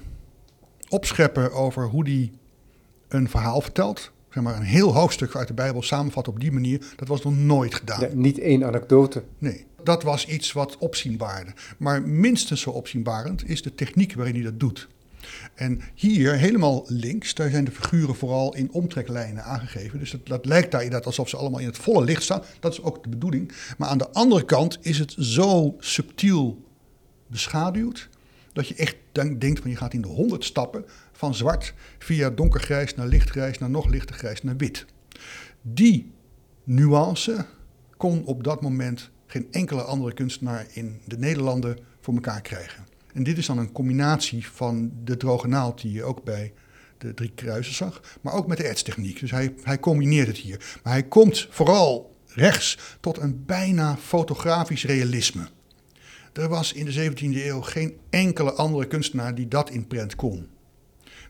Opscheppen 0.89 1.51
over 1.51 1.88
hoe 1.88 2.03
die 2.03 2.32
een 3.07 3.30
verhaal 3.30 3.61
vertelt. 3.61 4.11
Zeg 4.34 4.44
maar 4.44 4.56
een 4.56 4.62
heel 4.62 4.94
hoofdstuk 4.94 5.36
uit 5.36 5.48
de 5.48 5.54
Bijbel 5.54 5.82
samenvatten 5.82 6.34
op 6.34 6.40
die 6.40 6.52
manier. 6.52 6.86
Dat 6.96 7.08
was 7.08 7.24
nog 7.24 7.38
nooit 7.38 7.76
gedaan. 7.76 8.08
niet 8.14 8.40
één 8.40 8.64
anekdote. 8.66 9.24
Nee, 9.38 9.66
dat 9.84 10.04
was 10.04 10.28
iets 10.28 10.52
wat 10.52 10.78
opzienbaarde. 10.78 11.54
Maar 11.78 12.02
minstens 12.02 12.62
zo 12.62 12.70
opzienbarend 12.70 13.50
is 13.50 13.62
de 13.62 13.76
techniek 13.76 14.14
waarin 14.14 14.34
hij 14.34 14.44
dat 14.44 14.60
doet. 14.60 14.88
En 15.56 15.82
hier, 15.94 16.34
helemaal 16.34 16.86
links, 16.88 17.34
daar 17.34 17.50
zijn 17.50 17.66
de 17.66 17.72
figuren 17.72 18.16
vooral 18.16 18.56
in 18.56 18.72
omtreklijnen 18.72 19.44
aangegeven. 19.44 20.00
Dus 20.00 20.12
dat, 20.12 20.28
dat 20.28 20.46
lijkt 20.46 20.72
daar 20.72 20.84
inderdaad 20.84 21.08
alsof 21.08 21.30
ze 21.30 21.38
allemaal 21.38 21.60
in 21.60 21.66
het 21.66 21.78
volle 21.78 22.04
licht 22.04 22.24
staan. 22.24 22.44
Dat 22.60 22.72
is 22.72 22.82
ook 22.82 23.04
de 23.04 23.10
bedoeling. 23.10 23.52
Maar 23.78 23.90
aan 23.90 23.98
de 23.98 24.10
andere 24.10 24.46
kant 24.46 24.78
is 24.82 25.00
het 25.00 25.16
zo 25.18 25.76
subtiel 25.80 26.64
beschaduwd 27.28 28.10
dat 28.54 28.68
je 28.68 28.76
echt 28.76 28.95
denkt 29.14 29.60
van 29.60 29.70
je 29.70 29.76
gaat 29.76 29.93
in 29.93 30.01
de 30.01 30.08
honderd 30.08 30.43
stappen 30.43 30.86
van 31.12 31.36
zwart 31.36 31.74
via 31.99 32.30
donkergrijs 32.30 32.95
naar 32.95 33.08
lichtgrijs 33.08 33.58
naar 33.58 33.70
nog 33.70 33.88
lichter 33.88 34.16
grijs 34.16 34.43
naar 34.43 34.58
wit. 34.58 34.86
Die 35.62 36.12
nuance 36.64 37.45
kon 37.97 38.26
op 38.26 38.43
dat 38.43 38.62
moment 38.62 39.12
geen 39.26 39.47
enkele 39.51 39.82
andere 39.82 40.14
kunstenaar 40.14 40.66
in 40.72 40.99
de 41.06 41.18
Nederlanden 41.18 41.78
voor 41.99 42.14
elkaar 42.14 42.41
krijgen. 42.41 42.86
En 43.14 43.24
dit 43.24 43.38
is 43.38 43.45
dan 43.45 43.58
een 43.58 43.72
combinatie 43.72 44.47
van 44.47 44.91
de 45.04 45.18
droge 45.18 45.47
naald 45.47 45.82
die 45.82 45.91
je 45.91 46.04
ook 46.04 46.24
bij 46.24 46.54
de 46.97 47.14
drie 47.14 47.32
kruisen 47.36 47.74
zag, 47.74 48.01
maar 48.22 48.34
ook 48.34 48.47
met 48.47 48.58
de 48.58 48.68
etstechniek. 48.68 49.20
Dus 49.20 49.32
hij, 49.32 49.54
hij 49.64 49.80
combineert 49.80 50.28
het 50.28 50.38
hier. 50.38 50.80
Maar 50.84 50.93
hij 50.93 51.04
komt 51.04 51.47
vooral 51.49 52.16
rechts 52.28 52.78
tot 52.99 53.18
een 53.18 53.45
bijna 53.45 53.97
fotografisch 53.97 54.86
realisme. 54.86 55.47
Er 56.34 56.50
was 56.50 56.74
in 56.74 56.86
de 56.86 57.12
17e 57.12 57.46
eeuw 57.46 57.62
geen 57.62 57.98
enkele 58.10 58.54
andere 58.54 58.88
kunstenaar 58.88 59.36
die 59.36 59.48
dat 59.48 59.70
in 59.70 59.88
prent 59.88 60.16
kon. 60.16 60.48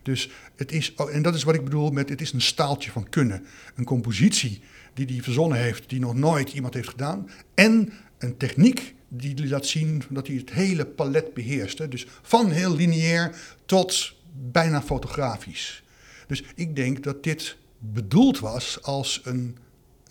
Dus 0.02 0.30
het 0.56 0.72
is, 0.72 0.94
oh, 0.96 1.14
en 1.14 1.22
dat 1.22 1.34
is 1.34 1.42
wat 1.42 1.54
ik 1.54 1.64
bedoel 1.64 1.90
met 1.90 2.08
het 2.08 2.20
is 2.20 2.32
een 2.32 2.40
staaltje 2.40 2.90
van 2.90 3.08
kunnen. 3.08 3.46
Een 3.74 3.84
compositie 3.84 4.60
die 4.94 5.06
hij 5.06 5.22
verzonnen 5.22 5.58
heeft, 5.58 5.88
die 5.88 6.00
nog 6.00 6.14
nooit 6.14 6.52
iemand 6.52 6.74
heeft 6.74 6.88
gedaan. 6.88 7.30
En 7.54 7.92
een 8.18 8.36
techniek 8.36 8.94
die 9.08 9.48
laat 9.48 9.66
zien 9.66 10.02
dat 10.10 10.26
hij 10.26 10.36
het 10.36 10.50
hele 10.50 10.86
palet 10.86 11.34
beheerst. 11.34 11.90
Dus 11.90 12.06
van 12.22 12.50
heel 12.50 12.74
lineair 12.74 13.36
tot 13.66 14.14
bijna 14.52 14.82
fotografisch. 14.82 15.82
Dus 16.26 16.42
ik 16.54 16.76
denk 16.76 17.02
dat 17.02 17.22
dit 17.22 17.56
bedoeld 17.78 18.38
was 18.38 18.82
als 18.82 19.20
een 19.24 19.56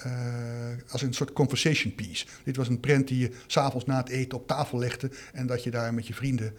uh, 0.05 0.91
als 0.91 1.01
een 1.01 1.13
soort 1.13 1.33
conversation 1.33 1.95
piece. 1.95 2.25
Dit 2.43 2.55
was 2.55 2.67
een 2.67 2.79
prent 2.79 3.07
die 3.07 3.19
je 3.19 3.31
s'avonds 3.47 3.85
na 3.85 3.97
het 3.97 4.09
eten 4.09 4.37
op 4.37 4.47
tafel 4.47 4.79
legde 4.79 5.11
en 5.33 5.47
dat 5.47 5.63
je 5.63 5.71
daar 5.71 5.93
met 5.93 6.07
je 6.07 6.13
vrienden 6.13 6.53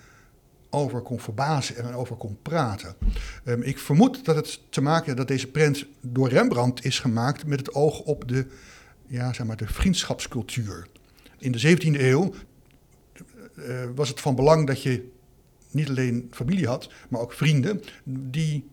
over 0.71 1.01
kon 1.01 1.21
verbazen 1.21 1.77
en 1.77 1.95
over 1.95 2.17
kon 2.17 2.39
praten. 2.43 2.95
Um, 3.45 3.63
ik 3.63 3.79
vermoed 3.79 4.25
dat 4.25 4.37
het 4.37 4.61
te 4.71 4.81
maken 4.81 5.05
heeft 5.05 5.17
dat 5.17 5.29
deze 5.29 5.47
prent 5.47 5.87
door 6.01 6.29
Rembrandt 6.29 6.85
is 6.85 6.99
gemaakt 6.99 7.47
met 7.47 7.59
het 7.59 7.75
oog 7.75 8.01
op 8.01 8.29
de, 8.29 8.47
ja, 9.07 9.33
zeg 9.33 9.47
maar, 9.47 9.57
de 9.57 9.67
vriendschapscultuur. 9.67 10.87
In 11.39 11.53
de 11.53 11.77
17e 11.77 12.01
eeuw 12.01 12.35
uh, 13.57 13.85
was 13.95 14.09
het 14.09 14.21
van 14.21 14.35
belang 14.35 14.67
dat 14.67 14.83
je 14.83 15.13
niet 15.71 15.89
alleen 15.89 16.29
familie 16.31 16.67
had, 16.67 16.93
maar 17.09 17.21
ook 17.21 17.33
vrienden 17.33 17.83
die 18.05 18.71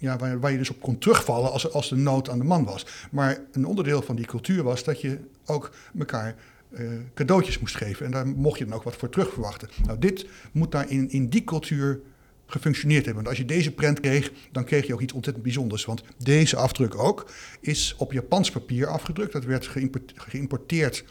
ja, 0.00 0.38
waar, 0.38 0.52
je 0.52 0.58
dus 0.58 0.70
op 0.70 0.80
kon 0.80 0.98
terugvallen 0.98 1.52
als, 1.52 1.72
als 1.72 1.88
de 1.88 1.96
nood 1.96 2.28
aan 2.28 2.38
de 2.38 2.44
man 2.44 2.64
was. 2.64 2.86
Maar 3.10 3.38
een 3.52 3.64
onderdeel 3.64 4.02
van 4.02 4.16
die 4.16 4.26
cultuur 4.26 4.62
was 4.62 4.84
dat 4.84 5.00
je 5.00 5.18
ook 5.44 5.70
elkaar 5.98 6.36
uh, 6.70 6.90
cadeautjes 7.14 7.58
moest 7.58 7.76
geven. 7.76 8.06
En 8.06 8.12
daar 8.12 8.26
mocht 8.26 8.58
je 8.58 8.64
dan 8.64 8.74
ook 8.74 8.82
wat 8.82 8.96
voor 8.96 9.08
terug 9.08 9.32
verwachten. 9.32 9.68
Nou, 9.86 9.98
dit 9.98 10.26
moet 10.52 10.72
daar 10.72 10.90
in, 10.90 11.10
in 11.10 11.28
die 11.28 11.44
cultuur 11.44 12.00
gefunctioneerd 12.46 13.04
hebben. 13.04 13.22
Want 13.22 13.36
als 13.36 13.46
je 13.46 13.54
deze 13.54 13.72
prent 13.72 14.00
kreeg, 14.00 14.32
dan 14.52 14.64
kreeg 14.64 14.86
je 14.86 14.94
ook 14.94 15.00
iets 15.00 15.12
ontzettend 15.12 15.44
bijzonders. 15.44 15.84
Want 15.84 16.02
deze 16.16 16.56
afdruk 16.56 16.94
ook 16.94 17.30
is 17.60 17.94
op 17.98 18.12
Japans 18.12 18.50
papier 18.50 18.86
afgedrukt. 18.86 19.32
Dat 19.32 19.44
werd 19.44 19.70
geïmporteerd 20.14 21.04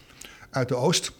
uit 0.49 0.67
de 0.67 0.75
Oost. 0.75 1.11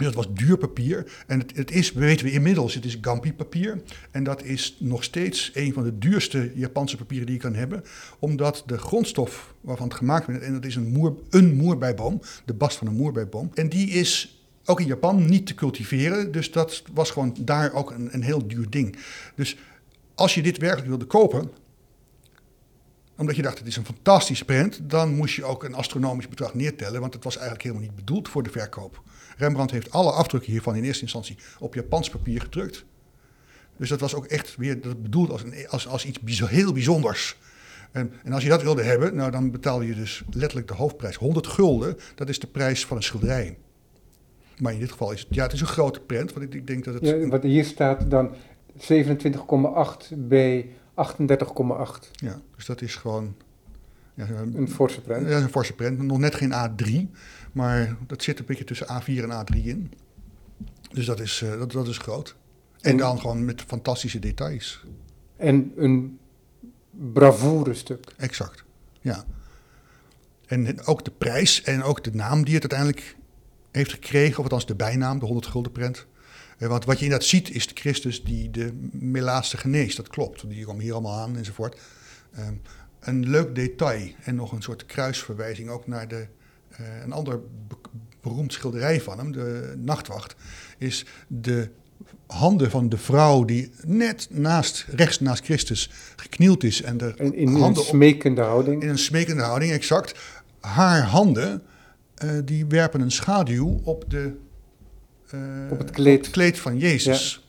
Dus 0.00 0.14
dat 0.14 0.24
was 0.24 0.34
duur 0.34 0.56
papier. 0.56 1.12
En 1.26 1.38
het, 1.38 1.56
het 1.56 1.70
is, 1.70 1.92
weten 1.92 2.26
we 2.26 2.32
inmiddels, 2.32 2.74
het 2.74 2.84
is 2.84 2.98
Gampi 3.00 3.32
papier. 3.32 3.82
En 4.10 4.24
dat 4.24 4.44
is 4.44 4.76
nog 4.78 5.04
steeds 5.04 5.50
een 5.54 5.72
van 5.72 5.82
de 5.84 5.98
duurste 5.98 6.52
Japanse 6.54 6.96
papieren 6.96 7.26
die 7.26 7.34
je 7.34 7.40
kan 7.40 7.54
hebben. 7.54 7.84
Omdat 8.18 8.62
de 8.66 8.78
grondstof 8.78 9.54
waarvan 9.60 9.88
het 9.88 9.96
gemaakt 9.96 10.26
wordt, 10.26 10.42
en 10.42 10.52
dat 10.52 10.64
is 10.64 10.76
een, 10.76 10.92
moer, 10.92 11.14
een 11.30 11.54
moerbeiboom, 11.54 12.20
de 12.44 12.54
bast 12.54 12.76
van 12.76 12.86
een 12.86 12.96
moerbeiboom. 12.96 13.50
En 13.54 13.68
die 13.68 13.88
is 13.88 14.42
ook 14.64 14.80
in 14.80 14.86
Japan 14.86 15.24
niet 15.24 15.46
te 15.46 15.54
cultiveren. 15.54 16.32
Dus 16.32 16.52
dat 16.52 16.82
was 16.92 17.10
gewoon 17.10 17.36
daar 17.40 17.72
ook 17.72 17.90
een, 17.90 18.08
een 18.14 18.22
heel 18.22 18.46
duur 18.46 18.70
ding. 18.70 18.96
Dus 19.34 19.56
als 20.14 20.34
je 20.34 20.42
dit 20.42 20.58
werkelijk 20.58 20.88
wilde 20.88 21.04
kopen, 21.04 21.50
omdat 23.16 23.36
je 23.36 23.42
dacht 23.42 23.58
het 23.58 23.66
is 23.66 23.76
een 23.76 23.84
fantastische 23.84 24.44
print, 24.44 24.80
dan 24.82 25.14
moest 25.14 25.34
je 25.34 25.44
ook 25.44 25.64
een 25.64 25.74
astronomisch 25.74 26.28
bedrag 26.28 26.54
neertellen, 26.54 27.00
want 27.00 27.14
het 27.14 27.24
was 27.24 27.34
eigenlijk 27.34 27.64
helemaal 27.64 27.86
niet 27.86 27.96
bedoeld 27.96 28.28
voor 28.28 28.42
de 28.42 28.50
verkoop. 28.50 29.02
Rembrandt 29.40 29.72
heeft 29.72 29.90
alle 29.90 30.12
afdrukken 30.12 30.50
hiervan 30.50 30.76
in 30.76 30.84
eerste 30.84 31.02
instantie 31.02 31.36
op 31.58 31.74
Japans 31.74 32.10
papier 32.10 32.40
gedrukt. 32.40 32.84
Dus 33.76 33.88
dat 33.88 34.00
was 34.00 34.14
ook 34.14 34.26
echt 34.26 34.56
weer 34.56 34.80
dat 34.80 35.02
bedoeld 35.02 35.30
als, 35.30 35.42
een, 35.42 35.68
als, 35.68 35.88
als 35.88 36.06
iets 36.06 36.48
heel 36.48 36.72
bijzonders. 36.72 37.36
En, 37.92 38.12
en, 38.24 38.32
als 38.32 38.42
je 38.42 38.48
dat 38.48 38.62
wilde 38.62 38.82
hebben, 38.82 39.14
nou, 39.14 39.30
dan 39.30 39.50
betaalde 39.50 39.86
je 39.86 39.94
dus 39.94 40.22
letterlijk 40.30 40.68
de 40.68 40.74
hoofdprijs. 40.74 41.16
100 41.16 41.46
gulden, 41.46 41.96
dat 42.14 42.28
is 42.28 42.38
de 42.38 42.46
prijs 42.46 42.86
van 42.86 42.96
een 42.96 43.02
schilderij. 43.02 43.58
Maar 44.58 44.72
in 44.72 44.78
dit 44.78 44.90
geval 44.90 45.12
is 45.12 45.20
het, 45.20 45.34
ja, 45.34 45.42
het 45.42 45.52
is 45.52 45.60
een 45.60 45.66
grote 45.66 46.00
print. 46.00 46.32
Want 46.32 46.44
ik, 46.44 46.54
ik 46.54 46.66
denk 46.66 46.84
dat 46.84 46.94
het... 46.94 47.06
Ja, 47.06 47.26
wat 47.26 47.42
hier 47.42 47.64
staat 47.64 48.10
dan 48.10 48.34
27,8 48.76 50.16
bij 50.16 50.68
38,8. 50.90 52.10
Ja, 52.12 52.40
dus 52.56 52.66
dat 52.66 52.80
is 52.80 52.94
gewoon... 52.94 53.34
Ja, 54.14 54.26
een 54.54 54.70
forse 54.70 55.00
print. 55.00 55.28
Ja, 55.28 55.36
een 55.36 55.48
forse 55.48 55.74
print. 55.74 56.02
Nog 56.02 56.18
net 56.18 56.34
geen 56.34 56.52
A3, 56.52 57.10
maar 57.52 57.96
dat 58.06 58.22
zit 58.22 58.38
een 58.38 58.44
beetje 58.44 58.64
tussen 58.64 58.86
A4 58.86 59.22
en 59.22 59.46
A3 59.46 59.56
in. 59.56 59.92
Dus 60.92 61.06
dat 61.06 61.20
is, 61.20 61.40
uh, 61.40 61.58
dat, 61.58 61.72
dat 61.72 61.88
is 61.88 61.98
groot. 61.98 62.36
En, 62.80 62.90
en 62.90 62.96
dan 62.96 63.20
gewoon 63.20 63.44
met 63.44 63.62
fantastische 63.62 64.18
details. 64.18 64.84
En 65.36 65.72
een 65.76 66.18
bravoure 66.90 67.74
stuk. 67.74 68.14
Exact, 68.16 68.64
ja. 69.00 69.24
En 70.46 70.86
ook 70.86 71.04
de 71.04 71.10
prijs 71.10 71.62
en 71.62 71.82
ook 71.82 72.04
de 72.04 72.12
naam 72.12 72.44
die 72.44 72.54
het 72.54 72.72
uiteindelijk 72.72 73.16
heeft 73.70 73.92
gekregen, 73.92 74.38
of 74.38 74.42
althans 74.42 74.66
de 74.66 74.74
bijnaam, 74.74 75.18
de 75.18 75.24
100 75.24 75.46
gulden 75.46 75.72
prent. 75.72 76.06
Eh, 76.58 76.68
want 76.68 76.84
wat 76.84 76.98
je 76.98 77.04
inderdaad 77.04 77.28
ziet 77.28 77.50
is 77.50 77.66
de 77.66 77.74
Christus 77.74 78.24
die 78.24 78.50
de 78.50 78.88
melaatse 78.92 79.56
geneest. 79.56 79.96
Dat 79.96 80.08
klopt, 80.08 80.48
die 80.48 80.64
komen 80.64 80.82
hier 80.82 80.92
allemaal 80.92 81.18
aan 81.18 81.36
enzovoort. 81.36 81.80
Um, 82.38 82.60
een 83.00 83.28
leuk 83.28 83.54
detail 83.54 84.10
en 84.22 84.34
nog 84.34 84.52
een 84.52 84.62
soort 84.62 84.86
kruisverwijzing 84.86 85.68
ook 85.68 85.86
naar 85.86 86.08
de, 86.08 86.26
een 87.04 87.12
ander 87.12 87.40
beroemd 88.20 88.52
schilderij 88.52 89.00
van 89.00 89.18
hem, 89.18 89.32
de 89.32 89.74
Nachtwacht, 89.78 90.34
is 90.78 91.04
de 91.26 91.68
handen 92.26 92.70
van 92.70 92.88
de 92.88 92.96
vrouw 92.96 93.44
die 93.44 93.70
net 93.84 94.28
naast, 94.30 94.86
rechts 94.88 95.20
naast 95.20 95.44
Christus 95.44 95.90
geknield 96.16 96.64
is. 96.64 96.82
En 96.82 96.96
de 96.96 97.14
in, 97.16 97.34
in 97.34 97.54
een 97.54 97.76
smekende 97.76 98.40
houding. 98.40 98.82
In 98.82 98.88
een 98.88 98.98
smekende 98.98 99.42
houding, 99.42 99.72
exact. 99.72 100.18
Haar 100.60 101.02
handen, 101.02 101.62
uh, 102.24 102.30
die 102.44 102.66
werpen 102.66 103.00
een 103.00 103.10
schaduw 103.10 103.80
op 103.84 104.04
de 104.08 104.36
uh, 105.34 105.40
op 105.70 105.78
het 105.78 105.90
kleed, 105.90 106.18
op 106.18 106.24
het 106.24 106.32
kleed 106.32 106.58
van 106.58 106.78
Jezus. 106.78 107.42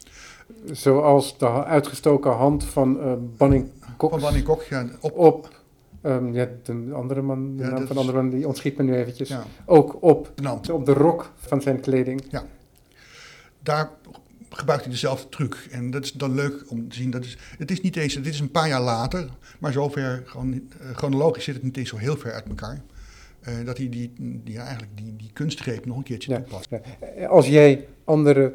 Ja. 0.66 0.74
Zoals 0.74 1.38
de 1.38 1.66
uitgestoken 1.66 2.32
hand 2.32 2.64
van 2.64 2.98
uh, 2.98 3.14
Banning 3.38 3.72
Kok. 3.98 4.10
Van 4.10 4.20
Banning 4.20 4.46
Kok, 4.46 4.64
ja. 4.64 4.88
Op, 5.00 5.18
op 5.18 5.61
um, 6.04 6.34
ja, 6.34 6.50
de 6.64 6.94
andere 6.94 7.22
man, 7.22 7.56
de 7.58 7.64
ja, 7.64 7.70
naam 7.70 7.86
van 7.88 7.96
de 7.96 8.02
andere 8.02 8.22
man, 8.22 8.30
die 8.30 8.48
ontschiet 8.48 8.78
me 8.78 8.84
nu 8.84 8.96
eventjes. 8.96 9.30
Ja. 9.30 9.44
Ook 9.66 10.04
op, 10.04 10.34
op 10.72 10.86
de 10.86 10.94
rok 10.94 11.32
van 11.36 11.62
zijn 11.62 11.80
kleding. 11.80 12.24
Ja. 12.30 12.44
Daar 13.64 13.90
gebruikt 14.50 14.84
hij 14.84 14.92
dezelfde 14.92 15.30
truc. 15.30 15.68
En 15.72 15.92
dat 15.92 16.04
is 16.04 16.12
dan 16.12 16.36
leuk 16.36 16.64
om 16.68 16.90
te 16.90 16.96
zien. 16.96 17.12
Dat 17.12 17.24
is, 17.24 17.38
het 17.58 17.72
is 17.72 17.82
niet 17.82 17.96
eens, 17.96 18.14
dit 18.14 18.26
is 18.26 18.40
een 18.40 18.52
paar 18.52 18.68
jaar 18.68 18.82
later, 18.82 19.30
maar 19.60 19.72
zover, 19.72 20.24
gewoon, 20.26 20.54
uh, 20.54 20.62
chronologisch 20.94 21.44
zit 21.44 21.54
het 21.54 21.64
niet 21.64 21.78
eens 21.78 21.90
zo 21.90 21.98
heel 21.98 22.18
ver 22.18 22.32
uit 22.32 22.48
elkaar. 22.48 22.82
Uh, 23.48 23.66
dat 23.66 23.78
hij 23.78 23.90
die, 23.90 24.14
die, 24.20 24.58
eigenlijk 24.58 24.92
die, 24.96 25.16
die 25.16 25.30
kunstgreep 25.34 25.86
nog 25.86 25.98
een 25.98 26.04
keertje 26.04 26.32
ja, 26.32 26.38
toepast. 26.38 26.70
Ja. 27.16 27.26
Als 27.26 27.48
jij 27.48 27.88
andere 28.04 28.54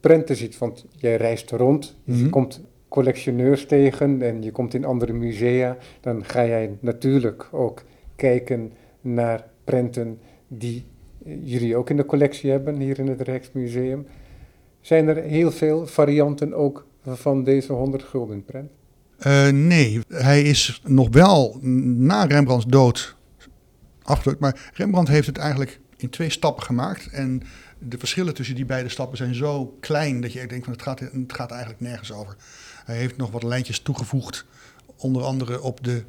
prenten 0.00 0.36
ziet, 0.36 0.58
want 0.58 0.84
jij 0.96 1.16
reist 1.16 1.50
rond, 1.50 1.96
mm 2.04 2.14
-hmm. 2.14 2.24
je 2.24 2.30
komt 2.30 2.60
collectioneurs 2.90 3.66
tegen 3.66 4.22
en 4.22 4.42
je 4.42 4.50
komt 4.50 4.74
in 4.74 4.84
andere 4.84 5.12
musea, 5.12 5.76
dan 6.00 6.24
ga 6.24 6.46
jij 6.46 6.76
natuurlijk 6.80 7.48
ook 7.52 7.82
kijken 8.16 8.72
naar 9.00 9.44
prenten 9.64 10.18
die 10.48 10.86
jullie 11.42 11.76
ook 11.76 11.90
in 11.90 11.96
de 11.96 12.06
collectie 12.06 12.50
hebben 12.50 12.80
hier 12.80 12.98
in 12.98 13.08
het 13.08 13.20
Rijksmuseum. 13.20 14.06
Zijn 14.80 15.08
er 15.08 15.16
heel 15.16 15.50
veel 15.50 15.86
varianten 15.86 16.54
ook 16.54 16.86
van 17.04 17.44
deze 17.44 17.72
100 17.72 18.02
gulden 18.02 18.44
prent? 18.44 18.70
Uh, 19.26 19.48
nee, 19.48 20.00
hij 20.08 20.42
is 20.42 20.82
nog 20.84 21.08
wel 21.10 21.58
na 21.96 22.24
Rembrandts 22.24 22.66
dood 22.66 23.16
afgedrukt. 24.02 24.40
Maar 24.40 24.70
Rembrandt 24.74 25.10
heeft 25.10 25.26
het 25.26 25.38
eigenlijk 25.38 25.80
in 25.96 26.10
twee 26.10 26.30
stappen 26.30 26.62
gemaakt. 26.62 27.08
En 27.10 27.42
de 27.78 27.98
verschillen 27.98 28.34
tussen 28.34 28.54
die 28.54 28.64
beide 28.64 28.88
stappen 28.88 29.16
zijn 29.16 29.34
zo 29.34 29.76
klein 29.80 30.20
dat 30.20 30.32
je 30.32 30.46
denkt 30.46 30.64
van 30.64 30.72
het 30.72 30.82
gaat, 30.82 31.00
het 31.00 31.32
gaat 31.32 31.50
eigenlijk 31.50 31.80
nergens 31.80 32.12
over. 32.12 32.36
Hij 32.90 32.98
heeft 32.98 33.16
nog 33.16 33.30
wat 33.30 33.42
lijntjes 33.42 33.80
toegevoegd, 33.80 34.44
onder 34.96 35.22
andere 35.22 35.62
op 35.62 35.84
de 35.84 36.02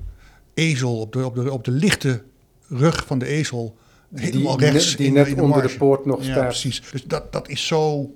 ezel, 0.53 0.99
op 0.99 1.13
de, 1.13 1.25
op 1.25 1.35
de, 1.35 1.51
op 1.51 1.63
de 1.63 1.71
lichte 1.71 2.21
rug 2.67 3.05
van 3.05 3.19
de 3.19 3.25
ezel. 3.25 3.77
Helemaal 4.13 4.57
die, 4.57 4.69
rechts. 4.69 4.95
Die 4.95 5.07
in, 5.07 5.13
net 5.13 5.27
in 5.27 5.35
de 5.35 5.41
onder 5.41 5.61
de 5.61 5.75
poort 5.77 6.05
nog 6.05 6.23
ja, 6.23 6.31
staat. 6.31 6.43
precies. 6.43 6.91
Dus 6.91 7.03
dat, 7.03 7.31
dat 7.31 7.49
is 7.49 7.67
zo 7.67 8.13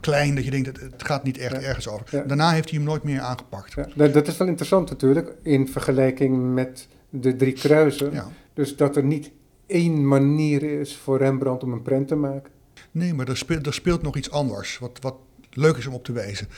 klein 0.00 0.34
dat 0.34 0.44
je 0.44 0.50
denkt, 0.50 0.66
het, 0.66 0.80
het 0.80 1.04
gaat 1.04 1.24
niet 1.24 1.38
echt 1.38 1.52
ja. 1.52 1.60
ergens 1.60 1.88
over. 1.88 2.06
Ja. 2.10 2.22
Daarna 2.22 2.50
heeft 2.50 2.70
hij 2.70 2.78
hem 2.78 2.88
nooit 2.88 3.02
meer 3.02 3.20
aangepakt. 3.20 3.72
Ja. 3.72 4.08
Dat 4.08 4.28
is 4.28 4.36
wel 4.36 4.48
interessant 4.48 4.90
natuurlijk, 4.90 5.34
in 5.42 5.68
vergelijking 5.68 6.54
met 6.54 6.88
de 7.10 7.36
drie 7.36 7.52
kruisen. 7.52 8.12
Dus 8.54 8.76
dat 8.76 8.96
er 8.96 9.04
niet 9.04 9.30
één 9.66 10.08
manier 10.08 10.80
is 10.80 10.96
voor 10.96 11.18
Rembrandt 11.18 11.62
om 11.62 11.72
een 11.72 11.82
prent 11.82 12.08
te 12.08 12.14
maken. 12.14 12.52
Nee, 12.90 13.14
maar 13.14 13.28
er 13.28 13.36
speelt, 13.36 13.66
er 13.66 13.74
speelt 13.74 14.02
nog 14.02 14.16
iets 14.16 14.30
anders, 14.30 14.78
wat, 14.78 14.98
wat 15.00 15.14
leuk 15.56 15.76
is 15.76 15.86
om 15.86 15.94
op 15.94 16.04
te 16.04 16.12
wijzen. 16.12 16.48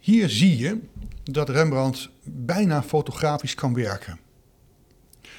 Hier 0.00 0.28
zie 0.28 0.58
je 0.58 0.78
dat 1.22 1.48
Rembrandt 1.48 2.10
bijna 2.24 2.82
fotografisch 2.82 3.54
kan 3.54 3.74
werken. 3.74 4.18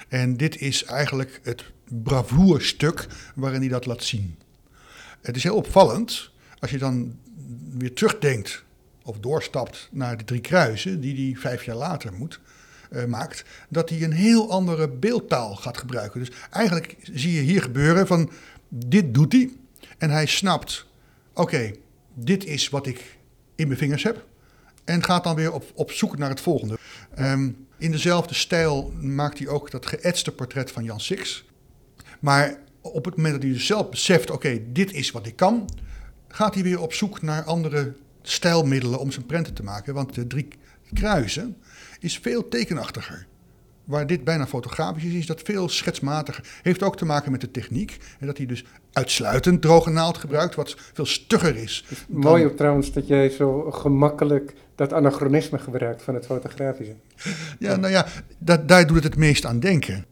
En 0.07 0.37
dit 0.37 0.61
is 0.61 0.83
eigenlijk 0.83 1.39
het 1.43 1.63
bravoerstuk 2.03 3.07
waarin 3.35 3.59
hij 3.59 3.69
dat 3.69 3.85
laat 3.85 4.03
zien. 4.03 4.37
Het 5.21 5.35
is 5.35 5.43
heel 5.43 5.55
opvallend 5.55 6.31
als 6.59 6.71
je 6.71 6.77
dan 6.77 7.19
weer 7.77 7.93
terugdenkt 7.93 8.63
of 9.03 9.19
doorstapt 9.19 9.89
naar 9.91 10.17
de 10.17 10.23
drie 10.23 10.41
kruisen 10.41 11.01
die 11.01 11.25
hij 11.25 11.41
vijf 11.41 11.63
jaar 11.63 11.75
later 11.75 12.13
moet, 12.13 12.39
uh, 12.91 13.05
maakt, 13.05 13.43
dat 13.69 13.89
hij 13.89 14.03
een 14.03 14.11
heel 14.11 14.51
andere 14.51 14.89
beeldtaal 14.89 15.55
gaat 15.55 15.77
gebruiken. 15.77 16.19
Dus 16.19 16.31
eigenlijk 16.49 16.95
zie 17.01 17.33
je 17.33 17.41
hier 17.41 17.61
gebeuren 17.61 18.07
van 18.07 18.31
dit 18.69 19.13
doet 19.13 19.31
hij 19.31 19.51
en 19.97 20.09
hij 20.09 20.25
snapt, 20.25 20.85
oké, 21.33 21.71
dit 22.19 22.45
is 22.45 22.69
wat 22.69 22.87
ik 22.87 23.17
in 23.55 23.67
mijn 23.67 23.79
vingers 23.79 24.03
heb 24.03 24.25
en 24.85 25.03
gaat 25.03 25.23
dan 25.23 25.35
weer 25.35 25.53
op, 25.53 25.71
op 25.73 25.91
zoek 25.91 26.17
naar 26.17 26.29
het 26.29 26.41
volgende. 26.41 26.77
Um, 27.19 27.67
in 27.77 27.91
dezelfde 27.91 28.33
stijl 28.33 28.93
maakt 29.01 29.37
hij 29.37 29.47
ook 29.47 29.71
dat 29.71 29.85
geëtste 29.85 30.31
portret 30.31 30.71
van 30.71 30.83
Jan 30.83 30.99
Six. 30.99 31.45
Maar 32.19 32.59
op 32.81 33.05
het 33.05 33.15
moment 33.15 33.33
dat 33.33 33.43
hij 33.43 33.51
dus 33.51 33.65
zelf 33.65 33.89
beseft, 33.89 34.31
oké, 34.31 34.59
dit 34.71 34.93
is 34.93 35.11
wat 35.11 35.27
ik 35.27 35.35
kan, 35.35 35.69
gaat 36.27 36.53
hij 36.53 36.63
weer 36.63 36.81
op 36.81 36.93
zoek 36.93 37.21
naar 37.21 37.43
andere 37.43 37.95
stijlmiddelen 38.21 38.99
om 38.99 39.11
zijn 39.11 39.25
prenten 39.25 39.53
te 39.53 39.63
maken. 39.63 39.93
Want 39.93 40.15
de 40.15 40.27
drie 40.27 40.47
kruisen 40.93 41.57
is 41.99 42.17
veel 42.17 42.47
tekenachtiger. 42.47 43.26
Waar 43.87 44.07
dit 44.07 44.23
bijna 44.23 44.47
fotografisch 44.47 45.03
is, 45.03 45.13
is 45.13 45.25
dat 45.25 45.41
veel 45.41 45.69
schetsmatiger. 45.69 46.59
Heeft 46.61 46.83
ook 46.83 46.97
te 46.97 47.05
maken 47.05 47.31
met 47.31 47.41
de 47.41 47.51
techniek. 47.51 47.97
En 48.19 48.27
dat 48.27 48.37
hij 48.37 48.45
dus 48.45 48.65
uitsluitend 48.91 49.61
droge 49.61 49.89
naald 49.89 50.17
gebruikt, 50.17 50.55
wat 50.55 50.75
veel 50.93 51.05
stugger 51.05 51.55
is. 51.55 51.85
Dan... 52.07 52.19
Mooi 52.19 52.45
ook 52.45 52.57
trouwens 52.57 52.91
dat 52.91 53.07
jij 53.07 53.29
zo 53.29 53.71
gemakkelijk 53.71 54.53
dat 54.75 54.93
anachronisme 54.93 55.59
gebruikt 55.59 56.03
van 56.03 56.13
het 56.13 56.25
fotografische. 56.25 56.95
Ja, 57.59 57.75
nou 57.75 57.91
ja, 57.91 58.07
dat, 58.37 58.67
daar 58.67 58.87
doet 58.87 58.95
het 58.95 59.03
het 59.03 59.15
meest 59.15 59.45
aan 59.45 59.59
denken. 59.59 60.05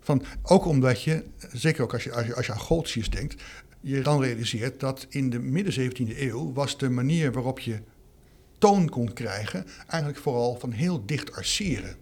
Van, 0.00 0.22
ook 0.42 0.64
omdat 0.64 1.02
je, 1.02 1.24
zeker 1.52 1.82
ook 1.82 1.92
als 1.92 2.04
je, 2.04 2.12
als 2.12 2.26
je, 2.26 2.34
als 2.34 2.46
je 2.46 2.52
aan 2.52 2.58
Goltzius 2.58 3.10
denkt, 3.10 3.42
je 3.80 4.00
dan 4.00 4.22
realiseert 4.22 4.80
dat 4.80 5.06
in 5.08 5.30
de 5.30 5.38
midden 5.38 5.90
17e 5.90 6.18
eeuw 6.18 6.52
was 6.52 6.78
de 6.78 6.90
manier 6.90 7.32
waarop 7.32 7.58
je 7.58 7.78
toon 8.58 8.88
kon 8.88 9.12
krijgen 9.12 9.66
eigenlijk 9.86 10.22
vooral 10.22 10.56
van 10.58 10.70
heel 10.70 11.06
dicht 11.06 11.32
arceren. 11.32 11.96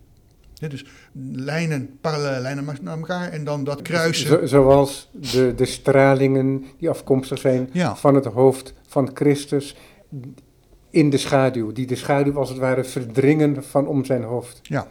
Ja, 0.58 0.68
dus 0.68 0.84
lijnen, 1.32 1.98
parallele 2.00 2.40
lijnen 2.40 2.64
naar 2.82 2.96
elkaar 2.96 3.28
en 3.28 3.44
dan 3.44 3.64
dat 3.64 3.82
kruisen. 3.82 4.26
Zo, 4.26 4.46
zoals 4.46 5.10
de, 5.12 5.54
de 5.56 5.66
stralingen 5.66 6.64
die 6.78 6.90
afkomstig 6.90 7.38
zijn 7.38 7.68
ja. 7.72 7.96
van 7.96 8.14
het 8.14 8.24
hoofd 8.24 8.74
van 8.86 9.10
Christus 9.14 9.76
in 10.90 11.10
de 11.10 11.18
schaduw. 11.18 11.72
Die 11.72 11.86
de 11.86 11.96
schaduw 11.96 12.38
als 12.38 12.48
het 12.48 12.58
ware 12.58 12.84
verdringen 12.84 13.64
van 13.64 13.86
om 13.86 14.04
zijn 14.04 14.22
hoofd. 14.22 14.60
Ja, 14.62 14.88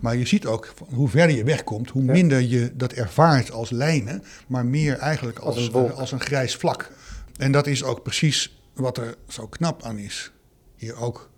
maar 0.00 0.16
je 0.16 0.26
ziet 0.26 0.46
ook 0.46 0.72
hoe 0.94 1.08
verder 1.08 1.36
je 1.36 1.44
wegkomt, 1.44 1.90
hoe 1.90 2.02
minder 2.02 2.40
je 2.40 2.70
dat 2.74 2.92
ervaart 2.92 3.52
als 3.52 3.70
lijnen, 3.70 4.22
maar 4.46 4.66
meer 4.66 4.96
eigenlijk 4.96 5.38
als, 5.38 5.56
als, 5.56 5.84
een, 5.84 5.92
als 5.92 6.12
een 6.12 6.20
grijs 6.20 6.56
vlak. 6.56 6.92
En 7.36 7.52
dat 7.52 7.66
is 7.66 7.84
ook 7.84 8.02
precies 8.02 8.62
wat 8.74 8.96
er 8.96 9.14
zo 9.28 9.46
knap 9.46 9.82
aan 9.82 9.98
is. 9.98 10.32
Hier 10.76 10.96
ook 10.96 11.29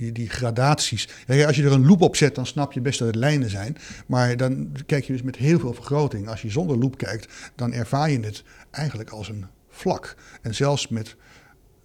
die, 0.00 0.12
die 0.12 0.28
gradaties. 0.30 1.08
Als 1.46 1.56
je 1.56 1.62
er 1.64 1.72
een 1.72 1.86
loop 1.86 2.00
op 2.02 2.16
zet, 2.16 2.34
dan 2.34 2.46
snap 2.46 2.72
je 2.72 2.80
best 2.80 2.98
dat 2.98 3.08
het 3.08 3.16
lijnen 3.16 3.50
zijn. 3.50 3.76
Maar 4.06 4.36
dan 4.36 4.72
kijk 4.86 5.04
je 5.04 5.12
dus 5.12 5.22
met 5.22 5.36
heel 5.36 5.58
veel 5.58 5.72
vergroting. 5.72 6.28
Als 6.28 6.42
je 6.42 6.50
zonder 6.50 6.78
loop 6.78 6.96
kijkt, 6.98 7.32
dan 7.54 7.72
ervaar 7.72 8.10
je 8.10 8.20
het 8.20 8.42
eigenlijk 8.70 9.10
als 9.10 9.28
een 9.28 9.44
vlak. 9.68 10.14
En 10.42 10.54
zelfs 10.54 10.88
met 10.88 11.16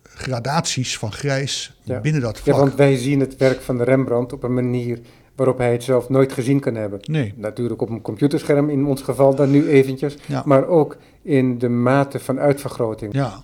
gradaties 0.03 0.97
van 0.97 1.11
grijs 1.11 1.80
Ja. 1.84 1.99
binnen 1.99 2.22
dat 2.22 2.39
vlak. 2.39 2.55
Ja, 2.55 2.61
want 2.61 2.76
wij 2.76 2.95
zien 2.97 3.20
het 3.20 3.38
werk 3.38 3.61
van 3.61 3.78
de 3.78 3.84
Rembrandt 3.84 4.34
op 4.34 4.43
een 4.43 4.53
manier 4.53 4.99
waarop 5.36 5.57
hij 5.57 5.72
het 5.72 5.84
zelf 5.84 6.09
nooit 6.09 6.34
gezien 6.34 6.59
kan 6.59 6.76
hebben. 6.76 6.99
Nee, 7.01 7.34
Natuurlijk 7.38 7.82
op 7.82 7.89
een 7.89 8.01
computerscherm 8.01 8.70
in 8.70 8.86
ons 8.86 9.01
geval 9.01 9.36
dan 9.36 9.51
nu 9.51 9.68
eventjes, 9.68 10.18
Ja. 10.28 10.41
maar 10.45 10.68
ook 10.68 10.97
in 11.22 11.57
de 11.57 11.70
mate 11.70 12.20
van 12.20 12.39
uitvergroting. 12.39 13.13
ja. 13.13 13.43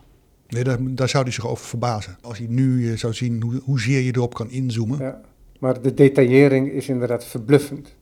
Nee, 0.52 0.64
daar, 0.64 0.78
daar 0.82 1.10
zou 1.10 1.24
hij 1.24 1.34
zich 1.34 1.48
over 1.48 1.66
verbazen. 1.66 2.18
Als 2.22 2.38
hij 2.38 2.48
nu 2.48 2.92
eh, 2.92 2.98
zou 2.98 3.14
zien 3.14 3.42
hoe, 3.42 3.62
hoezeer 3.64 4.02
je 4.02 4.16
erop 4.16 4.34
kan 4.34 4.50
inzoomen. 4.50 5.00
Ja, 5.00 5.22
maar 5.60 5.82
de 5.82 5.94
detaillering 5.94 6.72
is 6.72 6.90
inderdaad 6.90 7.26
verbluffend. 7.26 7.96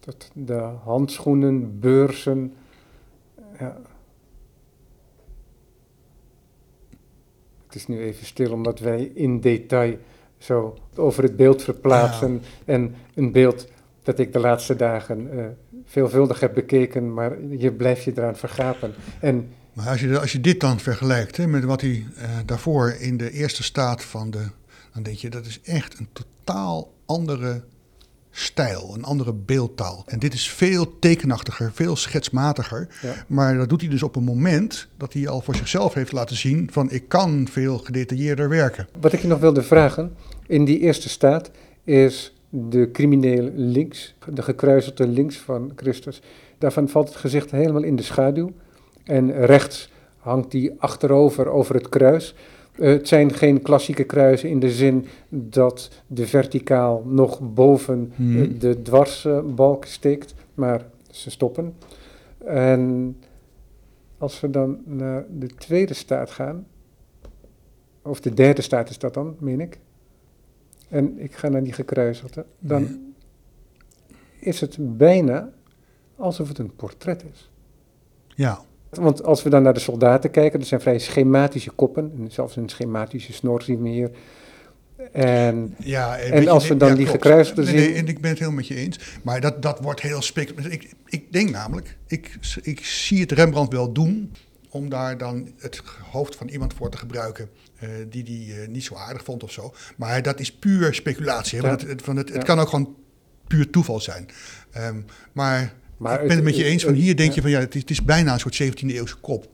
Dat 0.00 0.30
de 0.34 0.54
handschoenen, 0.84 1.80
beurzen. 1.80 2.52
Ja. 3.58 3.76
Het 7.66 7.74
is 7.74 7.86
nu 7.86 8.00
even 8.00 8.26
stil 8.26 8.52
omdat 8.52 8.78
wij 8.78 9.10
in 9.14 9.40
detail 9.40 9.98
zo 10.38 10.78
over 10.94 11.22
het 11.22 11.36
beeld 11.36 11.62
verplaatsen. 11.62 12.42
En 12.64 12.94
een 13.14 13.32
beeld 13.32 13.68
dat 14.02 14.18
ik 14.18 14.32
de 14.32 14.38
laatste 14.38 14.76
dagen 14.76 15.38
eh, 15.38 15.44
veelvuldig 15.84 16.40
heb 16.40 16.54
bekeken, 16.54 17.14
maar 17.14 17.44
je 17.44 17.72
blijft 17.72 18.04
je 18.04 18.12
eraan 18.14 18.36
vergapen. 18.36 18.94
En 19.20 19.48
Maar 19.72 19.88
als 19.88 20.00
je, 20.00 20.20
als 20.20 20.32
je 20.32 20.40
dit 20.40 20.60
dan 20.60 20.80
vergelijkt 20.80 21.36
hè, 21.36 21.46
met 21.46 21.64
wat 21.64 21.80
hij 21.80 22.06
eh, 22.16 22.28
daarvoor 22.46 22.90
in 22.98 23.16
de 23.16 23.30
eerste 23.30 23.62
staat 23.62 24.04
van 24.04 24.30
de. 24.30 24.46
dan 24.94 25.02
denk 25.02 25.16
je 25.16 25.30
dat 25.30 25.46
is 25.46 25.60
echt 25.62 25.98
een 25.98 26.08
totaal 26.12 26.92
andere 27.06 27.62
stijl, 28.30 28.94
een 28.94 29.04
andere 29.04 29.32
beeldtaal. 29.32 30.04
En 30.06 30.18
dit 30.18 30.34
is 30.34 30.50
veel 30.50 30.98
tekenachtiger, 30.98 31.72
veel 31.72 31.96
schetsmatiger. 31.96 32.88
Ja. 33.02 33.14
Maar 33.26 33.56
dat 33.56 33.68
doet 33.68 33.80
hij 33.80 33.90
dus 33.90 34.02
op 34.02 34.16
een 34.16 34.24
moment 34.24 34.88
dat 34.96 35.12
hij 35.12 35.28
al 35.28 35.40
voor 35.40 35.56
zichzelf 35.56 35.94
heeft 35.94 36.12
laten 36.12 36.36
zien: 36.36 36.68
van 36.72 36.90
ik 36.90 37.08
kan 37.08 37.48
veel 37.50 37.78
gedetailleerder 37.78 38.48
werken. 38.48 38.88
Wat 39.00 39.12
ik 39.12 39.20
je 39.20 39.28
nog 39.28 39.40
wilde 39.40 39.62
vragen, 39.62 40.16
in 40.46 40.64
die 40.64 40.78
eerste 40.78 41.08
staat 41.08 41.50
is 41.84 42.34
de 42.48 42.90
crimineel 42.92 43.50
links, 43.54 44.14
de 44.32 44.42
gekruiselde 44.42 45.06
links 45.06 45.36
van 45.36 45.72
Christus. 45.76 46.22
Daarvan 46.58 46.88
valt 46.88 47.08
het 47.08 47.16
gezicht 47.16 47.50
helemaal 47.50 47.82
in 47.82 47.96
de 47.96 48.02
schaduw. 48.02 48.52
En 49.04 49.44
rechts 49.44 49.90
hangt 50.16 50.50
die 50.50 50.72
achterover 50.80 51.48
over 51.48 51.74
het 51.74 51.88
kruis. 51.88 52.34
Eh, 52.72 52.88
het 52.88 53.08
zijn 53.08 53.32
geen 53.34 53.62
klassieke 53.62 54.04
kruisen 54.04 54.48
in 54.48 54.60
de 54.60 54.70
zin 54.70 55.06
dat 55.28 55.90
de 56.06 56.26
verticaal 56.26 57.02
nog 57.06 57.40
boven 57.54 58.12
Mhm. 58.16 58.42
eh, 58.42 58.60
de 58.60 58.82
dwarsbalk 58.82 59.84
steekt, 59.84 60.34
maar 60.54 60.86
ze 61.10 61.30
stoppen. 61.30 61.74
En 62.44 63.16
als 64.18 64.40
we 64.40 64.50
dan 64.50 64.78
naar 64.84 65.24
de 65.38 65.46
tweede 65.46 65.94
staat 65.94 66.30
gaan, 66.30 66.66
of 68.02 68.20
de 68.20 68.34
derde 68.34 68.62
staat 68.62 68.90
is 68.90 68.98
dat 68.98 69.14
dan, 69.14 69.36
meen 69.38 69.60
ik. 69.60 69.78
En 70.88 71.18
ik 71.18 71.32
ga 71.34 71.48
naar 71.48 71.62
die 71.64 71.72
gekruiselde. 71.72 72.44
Dan 72.58 72.82
Ja. 72.82 74.14
is 74.38 74.60
het 74.60 74.96
bijna 74.96 75.50
alsof 76.16 76.48
het 76.48 76.58
een 76.58 76.74
portret 76.76 77.24
is. 77.32 77.50
Ja, 78.34 78.60
Want 79.00 79.22
als 79.24 79.42
we 79.42 79.50
dan 79.50 79.62
naar 79.62 79.74
de 79.74 79.80
soldaten 79.80 80.30
kijken, 80.30 80.58
dat 80.58 80.68
zijn 80.68 80.80
vrij 80.80 80.98
schematische 80.98 81.70
koppen. 81.70 82.12
En 82.18 82.30
zelfs 82.30 82.56
een 82.56 82.68
schematische 82.68 83.32
snor 83.32 83.62
zien 83.62 83.82
we 83.82 83.88
hier. 83.88 84.10
En 85.12 85.74
ja 85.78 86.18
En 86.18 86.42
je, 86.42 86.50
als 86.50 86.68
we 86.68 86.76
dan 86.76 86.88
ja, 86.88 86.94
die 86.94 87.06
gekruiste 87.06 87.62
nee, 87.62 87.74
nee, 87.74 87.84
zien- 87.84 87.94
en 87.94 88.08
ik 88.08 88.20
ben 88.20 88.30
het 88.30 88.38
helemaal 88.38 88.60
met 88.60 88.68
je 88.68 88.74
eens. 88.74 88.98
Maar 89.22 89.40
dat, 89.40 89.62
dat 89.62 89.78
wordt 89.80 90.00
heel 90.00 90.22
speculatief. 90.22 90.72
Ik, 90.72 90.92
ik 91.06 91.32
denk 91.32 91.50
namelijk, 91.50 91.96
ik, 92.06 92.38
ik 92.62 92.84
zie 92.84 93.20
het 93.20 93.32
Rembrandt 93.32 93.72
wel 93.72 93.92
doen 93.92 94.32
om 94.68 94.88
daar 94.88 95.18
dan 95.18 95.48
het 95.58 95.82
hoofd 96.10 96.36
van 96.36 96.48
iemand 96.48 96.74
voor 96.74 96.90
te 96.90 96.96
gebruiken 96.96 97.48
eh, 97.78 97.88
die 98.08 98.22
die 98.22 98.54
eh, 98.60 98.68
niet 98.68 98.84
zo 98.84 98.94
aardig 98.94 99.24
vond 99.24 99.42
of 99.42 99.52
zo. 99.52 99.72
Maar 99.96 100.22
dat 100.22 100.40
is 100.40 100.52
puur 100.52 100.94
speculatie. 100.94 101.58
Hè? 101.58 101.62
Ja. 101.64 101.68
Want 101.68 101.80
het, 101.80 101.90
het, 101.90 102.02
van 102.02 102.16
het, 102.16 102.28
het 102.28 102.36
Ja. 102.36 102.42
kan 102.42 102.58
ook 102.58 102.68
gewoon 102.68 102.94
puur 103.46 103.70
toeval 103.70 104.00
zijn. 104.00 104.28
Ehm, 104.72 105.00
maar, 105.32 105.72
Maar 106.02 106.12
ik 106.12 106.18
ben 106.28 106.36
het- 106.36 106.36
het 106.36 106.44
met 106.44 106.56
je 106.56 106.64
eens 106.70 106.84
van 106.84 106.94
hier 106.94 107.16
denk 107.16 107.28
ja. 107.28 107.34
je 107.34 107.40
van 107.42 107.50
ja, 107.50 107.58
het 107.58 107.74
is, 107.74 107.80
het 107.80 107.90
is 107.90 108.04
bijna 108.04 108.32
een 108.32 108.40
soort 108.40 108.54
17e 108.62 108.86
eeuwse 108.94 109.16
kop. 109.16 109.48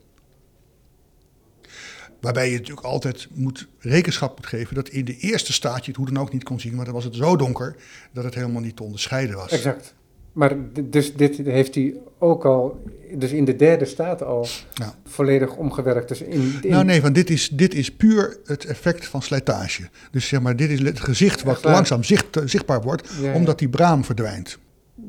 Waarbij 2.21 2.51
je 2.51 2.57
natuurlijk 2.57 2.87
altijd 2.87 3.27
moet 3.33 3.67
rekenschap 3.79 4.35
moet 4.37 4.45
geven 4.47 4.75
dat 4.75 4.89
in 4.89 5.05
de 5.05 5.17
eerste 5.17 5.53
staat 5.53 5.81
je 5.85 5.91
het 5.91 5.95
hoe 5.95 6.05
dan 6.05 6.17
ook 6.17 6.33
niet 6.33 6.43
kon 6.43 6.59
zien, 6.59 6.75
maar 6.75 6.85
dan 6.85 6.93
was 6.93 7.03
het 7.03 7.15
zo 7.15 7.35
donker 7.35 7.75
dat 8.13 8.23
het 8.23 8.35
helemaal 8.35 8.61
niet 8.61 8.75
te 8.75 8.83
onderscheiden 8.83 9.35
was. 9.35 9.51
exact. 9.51 9.93
Maar 10.33 10.55
dus 10.83 11.13
dit 11.15 11.37
heeft 11.37 11.75
hij 11.75 11.93
ook 12.19 12.45
al, 12.45 12.83
dus 13.13 13.31
in 13.31 13.45
de 13.45 13.55
derde 13.55 13.85
staat 13.85 14.23
al, 14.23 14.47
Ja. 14.73 14.95
volledig 15.05 15.55
omgewerkt. 15.55 16.07
Dus 16.07 16.21
in, 16.21 16.53
in- 16.61 16.69
Nou 16.71 16.85
nee, 16.85 17.01
want 17.01 17.15
dit 17.15 17.29
is, 17.29 17.49
dit 17.49 17.73
is 17.73 17.91
puur 17.91 18.37
het 18.45 18.65
effect 18.65 19.05
van 19.05 19.21
slijtage. 19.21 19.89
Dus 20.11 20.27
zeg 20.27 20.41
maar, 20.41 20.55
dit 20.55 20.69
is 20.69 20.79
het 20.79 20.99
gezicht 20.99 21.43
wat 21.43 21.53
Echt 21.55 21.63
langzaam 21.63 22.03
zicht, 22.03 22.25
zichtbaar 22.45 22.81
wordt, 22.81 23.09
Ja, 23.21 23.27
ja. 23.29 23.33
omdat 23.35 23.59
die 23.59 23.69
braam 23.69 24.03
verdwijnt. 24.05 24.57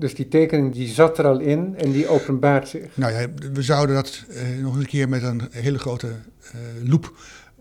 Dus 0.01 0.15
die 0.15 0.29
tekening 0.29 0.73
die 0.73 0.89
zat 0.89 1.19
er 1.19 1.25
al 1.27 1.39
in 1.41 1.75
en 1.77 1.91
die 1.93 2.09
openbaart 2.09 2.69
zich. 2.69 2.85
Nou 2.95 3.13
ja, 3.13 3.27
we 3.53 3.63
zouden 3.63 3.95
dat 3.95 4.25
eh, 4.29 4.43
nog 4.63 4.73
eens 4.75 4.83
een 4.83 4.89
keer 4.91 5.09
met 5.09 5.23
een 5.23 5.43
hele 5.51 5.79
grote 5.79 6.07
eh 6.07 6.59
loep 6.89 7.13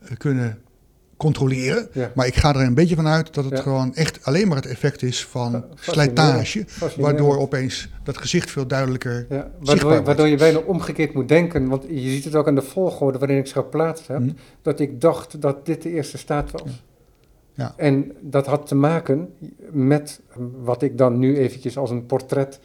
eh, 0.01 0.17
kunnen 0.17 0.57
controleren. 1.17 1.87
Ja. 1.93 2.11
Maar 2.15 2.27
ik 2.27 2.35
ga 2.35 2.55
er 2.55 2.61
een 2.61 2.73
beetje 2.73 2.95
van 2.95 3.07
uit 3.07 3.33
dat 3.33 3.43
het 3.43 3.53
Ja. 3.53 3.61
gewoon 3.61 3.95
echt 3.95 4.25
alleen 4.25 4.47
maar 4.47 4.55
het 4.57 4.65
effect 4.65 5.01
is 5.03 5.25
van 5.25 5.51
Fascinerend. 5.51 5.79
slijtage. 5.83 6.63
Fascinerend. 6.67 6.95
Waardoor 7.19 7.37
opeens 7.37 7.89
dat 8.03 8.17
gezicht 8.17 8.51
veel 8.51 8.67
duidelijker 8.67 9.13
Ja, 9.29 9.35
zichtbaar 9.35 9.51
waardoor, 9.65 9.89
wordt. 9.91 10.05
waardoor 10.05 10.27
je 10.27 10.35
bijna 10.37 10.57
omgekeerd 10.59 11.13
moet 11.13 11.27
denken, 11.27 11.67
want 11.67 11.83
je 11.89 12.09
ziet 12.09 12.23
het 12.23 12.35
ook 12.35 12.47
aan 12.47 12.55
de 12.55 12.61
volgorde 12.61 13.17
waarin 13.19 13.37
ik 13.37 13.47
ze 13.47 13.53
geplaatst 13.53 14.07
heb, 14.07 14.17
Hm. 14.17 14.29
dat 14.61 14.79
ik 14.79 15.01
dacht 15.01 15.41
dat 15.41 15.65
dit 15.65 15.81
de 15.81 15.89
eerste 15.91 16.17
staat 16.17 16.51
was. 16.51 16.83
Ja. 17.59 17.73
En 17.77 18.11
dat 18.21 18.45
had 18.45 18.67
te 18.67 18.75
maken 18.75 19.33
met 19.71 20.21
wat 20.61 20.81
ik 20.81 20.97
dan 20.97 21.19
nu 21.19 21.37
eventjes 21.37 21.77
als 21.77 21.89
een 21.89 22.05
portret 22.05 22.59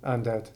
aanduid. 0.00 0.52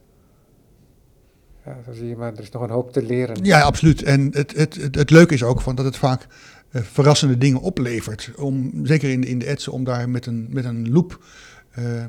Ja, 1.64 1.76
zo 1.84 1.92
zie 1.92 2.06
je 2.08 2.16
maar, 2.16 2.32
er 2.32 2.40
is 2.42 2.50
nog 2.50 2.62
een 2.62 2.70
hoop 2.70 2.92
te 2.92 3.02
leren. 3.02 3.44
Ja, 3.44 3.60
absoluut. 3.60 4.02
En 4.02 4.20
het, 4.32 4.56
het, 4.56 4.74
het, 4.74 4.94
het 4.94 5.10
leuke 5.10 5.34
is 5.34 5.42
ook 5.42 5.60
van 5.60 5.74
dat 5.74 5.84
het 5.84 5.96
vaak 5.96 6.26
eh, 6.70 6.82
verrassende 6.82 7.38
dingen 7.38 7.60
oplevert. 7.60 8.30
Om, 8.36 8.70
zeker 8.86 9.10
in, 9.10 9.20
de- 9.20 9.26
in 9.28 9.38
de 9.38 9.46
etsen, 9.46 9.72
om 9.72 9.84
daar 9.84 10.08
met 10.08 10.26
een, 10.26 10.46
met 10.50 10.64
een 10.64 10.92
loop 10.92 11.24
eh, 11.70 12.02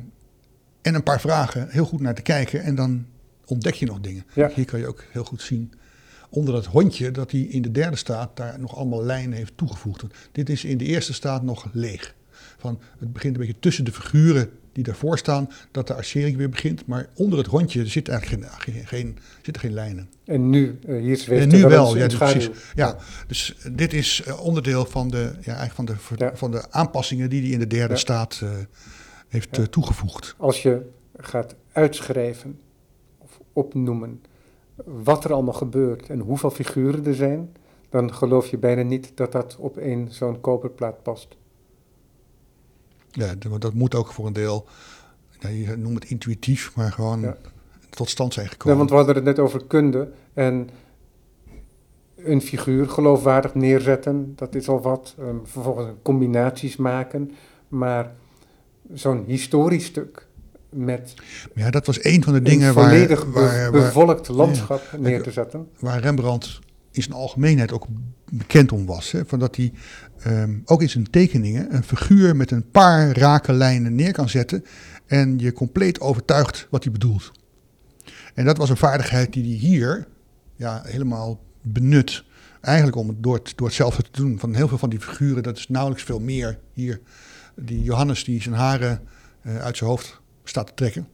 en 0.82 0.96
een 0.96 1.04
paar 1.04 1.22
vragen 1.22 1.68
heel 1.70 1.86
goed 1.86 2.02
naar 2.02 2.16
te 2.16 2.22
kijken. 2.22 2.62
En 2.64 2.76
dan 2.76 3.06
ontdek 3.46 3.74
je 3.74 3.86
nog 3.86 4.00
dingen. 4.00 4.24
Ja. 4.34 4.52
Hier 4.54 4.66
kan 4.66 4.80
je 4.80 4.88
ook 4.88 5.04
heel 5.12 5.24
goed 5.24 5.42
zien 5.42 5.74
onder 6.30 6.54
dat 6.54 6.66
hondje 6.66 7.12
dat 7.12 7.32
hij 7.32 7.40
in 7.40 7.62
de 7.62 7.72
derde 7.72 7.96
staat 7.96 8.38
daar 8.38 8.60
nog 8.60 8.76
allemaal 8.76 9.04
lijnen 9.04 9.38
heeft 9.38 9.54
toegevoegd. 9.56 10.04
Dit 10.32 10.50
is 10.50 10.64
in 10.66 10.78
de 10.78 10.86
eerste 10.86 11.14
staat 11.14 11.44
nog 11.44 11.68
leeg. 11.72 12.16
Van, 12.58 12.80
het 13.00 13.14
begint 13.14 13.34
een 13.34 13.40
beetje 13.40 13.60
tussen 13.60 13.86
de 13.86 13.92
figuren 13.92 14.50
die 14.72 14.84
daarvoor 14.84 15.18
staan, 15.18 15.50
dat 15.72 15.88
de 15.88 15.94
arcering 15.94 16.38
weer 16.38 16.50
begint. 16.50 16.86
Maar 16.86 17.10
onder 17.16 17.38
het 17.38 17.48
hondje 17.48 17.88
zit 17.88 18.10
eigenlijk 18.10 18.46
geen, 18.46 18.74
geen, 18.74 18.86
geen, 18.88 19.18
zitten 19.42 19.62
geen 19.62 19.74
lijnen. 19.74 20.10
En 20.26 20.50
nu, 20.50 20.80
eh, 20.88 21.00
hier 21.00 21.18
zweeft 21.18 21.44
En 21.44 21.50
nu 21.50 21.66
wel 21.66 21.98
ja, 21.98 22.08
dus 22.08 22.18
precies. 22.18 22.50
Ja, 22.76 22.98
dus 23.28 23.56
eh, 23.64 23.72
dit 23.76 23.94
is 23.94 24.22
eh, 24.26 24.42
onderdeel 24.42 24.86
van 24.86 25.10
de, 25.10 25.32
ja, 25.42 25.56
eigenlijk 25.56 25.74
van 25.74 25.86
de, 25.86 26.26
Ja. 26.26 26.36
van 26.36 26.52
de 26.52 26.72
aanpassingen 26.72 27.30
die 27.30 27.42
hij 27.42 27.50
in 27.50 27.60
de 27.60 27.68
derde 27.68 27.94
Ja. 27.94 28.00
staat 28.00 28.44
heeft 29.28 29.56
Ja. 29.56 29.66
toegevoegd. 29.66 30.36
Als 30.38 30.62
je 30.62 30.82
gaat 31.18 31.56
uitschrijven 31.72 32.60
of 33.18 33.40
opnoemen 33.54 34.22
wat 34.86 35.24
er 35.24 35.34
allemaal 35.34 35.54
gebeurt 35.54 36.10
en 36.10 36.20
hoeveel 36.20 36.50
figuren 36.52 37.06
er 37.06 37.16
zijn, 37.16 37.56
dan 37.90 38.14
geloof 38.14 38.48
je 38.48 38.58
bijna 38.58 38.82
niet 38.82 39.12
dat 39.16 39.32
dat 39.32 39.56
op 39.60 39.78
één 39.78 40.12
zo'n 40.12 40.42
koperplaat 40.42 41.04
past. 41.04 41.36
Ja, 43.12 43.36
dat, 43.36 43.62
dat 43.62 43.74
moet 43.74 43.96
ook 43.96 44.08
voor 44.12 44.26
een 44.26 44.34
deel, 44.34 44.66
ja, 45.40 45.50
je 45.50 45.76
noemt 45.76 46.00
het 46.04 46.12
intuïtief, 46.12 46.76
maar 46.76 46.92
gewoon 46.92 47.22
Ja. 47.22 47.38
tot 47.90 48.10
stand 48.10 48.34
zijn 48.34 48.46
Ja, 48.46 48.52
gekomen. 48.52 48.78
want 48.78 48.90
we 48.90 48.96
hadden 48.96 49.16
het 49.16 49.24
net 49.24 49.40
over 49.40 49.66
kunde 49.66 50.12
en 50.34 50.70
een 52.16 52.42
figuur 52.42 52.90
geloofwaardig 52.90 53.56
neerzetten, 53.56 54.34
dat 54.36 54.56
is 54.56 54.68
al 54.70 54.82
wat. 54.82 55.16
Ehm, 55.20 55.36
vervolgens 55.44 55.90
combinaties 56.02 56.76
maken, 56.76 57.32
maar 57.68 58.14
zo'n 58.94 59.24
historisch 59.26 59.86
stuk 59.86 60.27
met 60.78 61.14
ja, 61.56 61.70
dat 61.70 61.86
was 61.86 62.04
een 62.04 62.24
van 62.24 62.34
de 62.34 62.42
dingen 62.42 62.74
waar, 62.74 62.90
volledig 62.90 63.26
waar, 63.26 63.72
waar, 63.72 63.72
bevolkt 63.72 64.28
landschap 64.28 64.82
neer 65.00 65.24
te 65.24 65.32
zetten. 65.32 65.68
waar 65.80 66.00
Rembrandt 66.00 66.60
in 66.92 67.02
zijn 67.02 67.16
algemeenheid 67.16 67.72
ook 67.72 67.88
bekend 68.32 68.72
om 68.72 68.86
was. 68.86 69.12
Hè? 69.12 69.26
Van 69.26 69.40
dat 69.40 69.56
hij 69.56 69.72
ehm, 70.20 70.56
ook 70.66 70.82
in 70.82 70.90
zijn 70.90 71.10
tekeningen 71.10 71.76
een 71.76 71.84
figuur 71.84 72.36
met 72.36 72.52
een 72.52 72.70
paar 72.72 73.18
rake 73.18 73.54
lijnen 73.54 73.96
neer 73.96 74.12
kan 74.12 74.30
zetten 74.30 74.66
en 75.06 75.40
je 75.40 75.54
compleet 75.54 76.00
overtuigt 76.00 76.68
wat 76.70 76.84
hij 76.84 76.92
bedoelt. 76.92 77.32
En 78.34 78.46
dat 78.46 78.58
was 78.58 78.70
een 78.70 78.78
vaardigheid 78.78 79.34
die 79.34 79.44
hij 79.44 79.68
hier 79.68 80.08
ja, 80.56 80.82
helemaal 80.86 81.40
benut 81.62 82.26
Eigenlijk 82.62 82.98
om 82.98 83.08
het 83.08 83.24
door, 83.24 83.36
het 83.36 83.54
door 83.56 83.68
hetzelfde 83.68 84.04
te 84.04 84.22
doen. 84.22 84.40
Van 84.40 84.54
heel 84.54 84.68
veel 84.68 84.78
van 84.78 84.90
die 84.90 85.00
figuren, 85.00 85.44
dat 85.44 85.58
is 85.58 85.68
nauwelijks 85.68 86.04
veel 86.04 86.20
meer 86.20 86.60
hier. 86.74 87.00
Die 87.56 87.84
Johannes 87.84 88.24
die 88.24 88.42
zijn 88.42 88.56
haren 88.56 89.02
uh, 89.42 89.58
uit 89.58 89.78
zijn 89.78 89.90
hoofd 89.90 90.22
staat 90.50 90.68
te 90.68 90.74
trekken, 90.74 91.08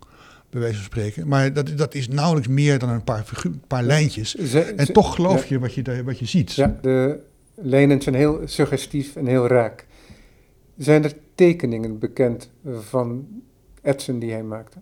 bij 0.49 0.59
wijze 0.59 0.75
van 0.75 0.85
spreken. 0.85 1.27
Maar 1.27 1.53
dat, 1.53 1.77
dat 1.77 1.95
is 1.95 2.07
nauwelijks 2.07 2.47
meer 2.47 2.79
dan 2.79 2.89
een 2.89 3.03
paar, 3.03 3.23
figuur, 3.23 3.51
paar 3.67 3.83
lijntjes. 3.83 4.33
Ze, 4.33 4.61
en 4.61 4.93
toch 4.93 5.15
geloof 5.15 5.41
ja. 5.41 5.45
je 5.49 5.59
wat 5.59 5.73
je, 5.73 6.03
wat 6.03 6.19
je 6.19 6.25
ziet. 6.25 6.53
Ja, 6.53 6.77
de 6.81 7.19
lijnen 7.55 8.01
zijn 8.01 8.15
heel 8.15 8.41
suggestief 8.45 9.15
en 9.15 9.25
heel 9.25 9.47
raak. 9.47 9.85
Zijn 10.77 11.03
er 11.03 11.13
tekeningen 11.35 11.99
bekend 11.99 12.49
van 12.79 13.27
etsen 13.81 14.19
die 14.19 14.31
hij 14.31 14.43
maakte? 14.43 14.77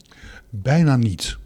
Bijna 0.49 0.95
niet. 0.95 1.37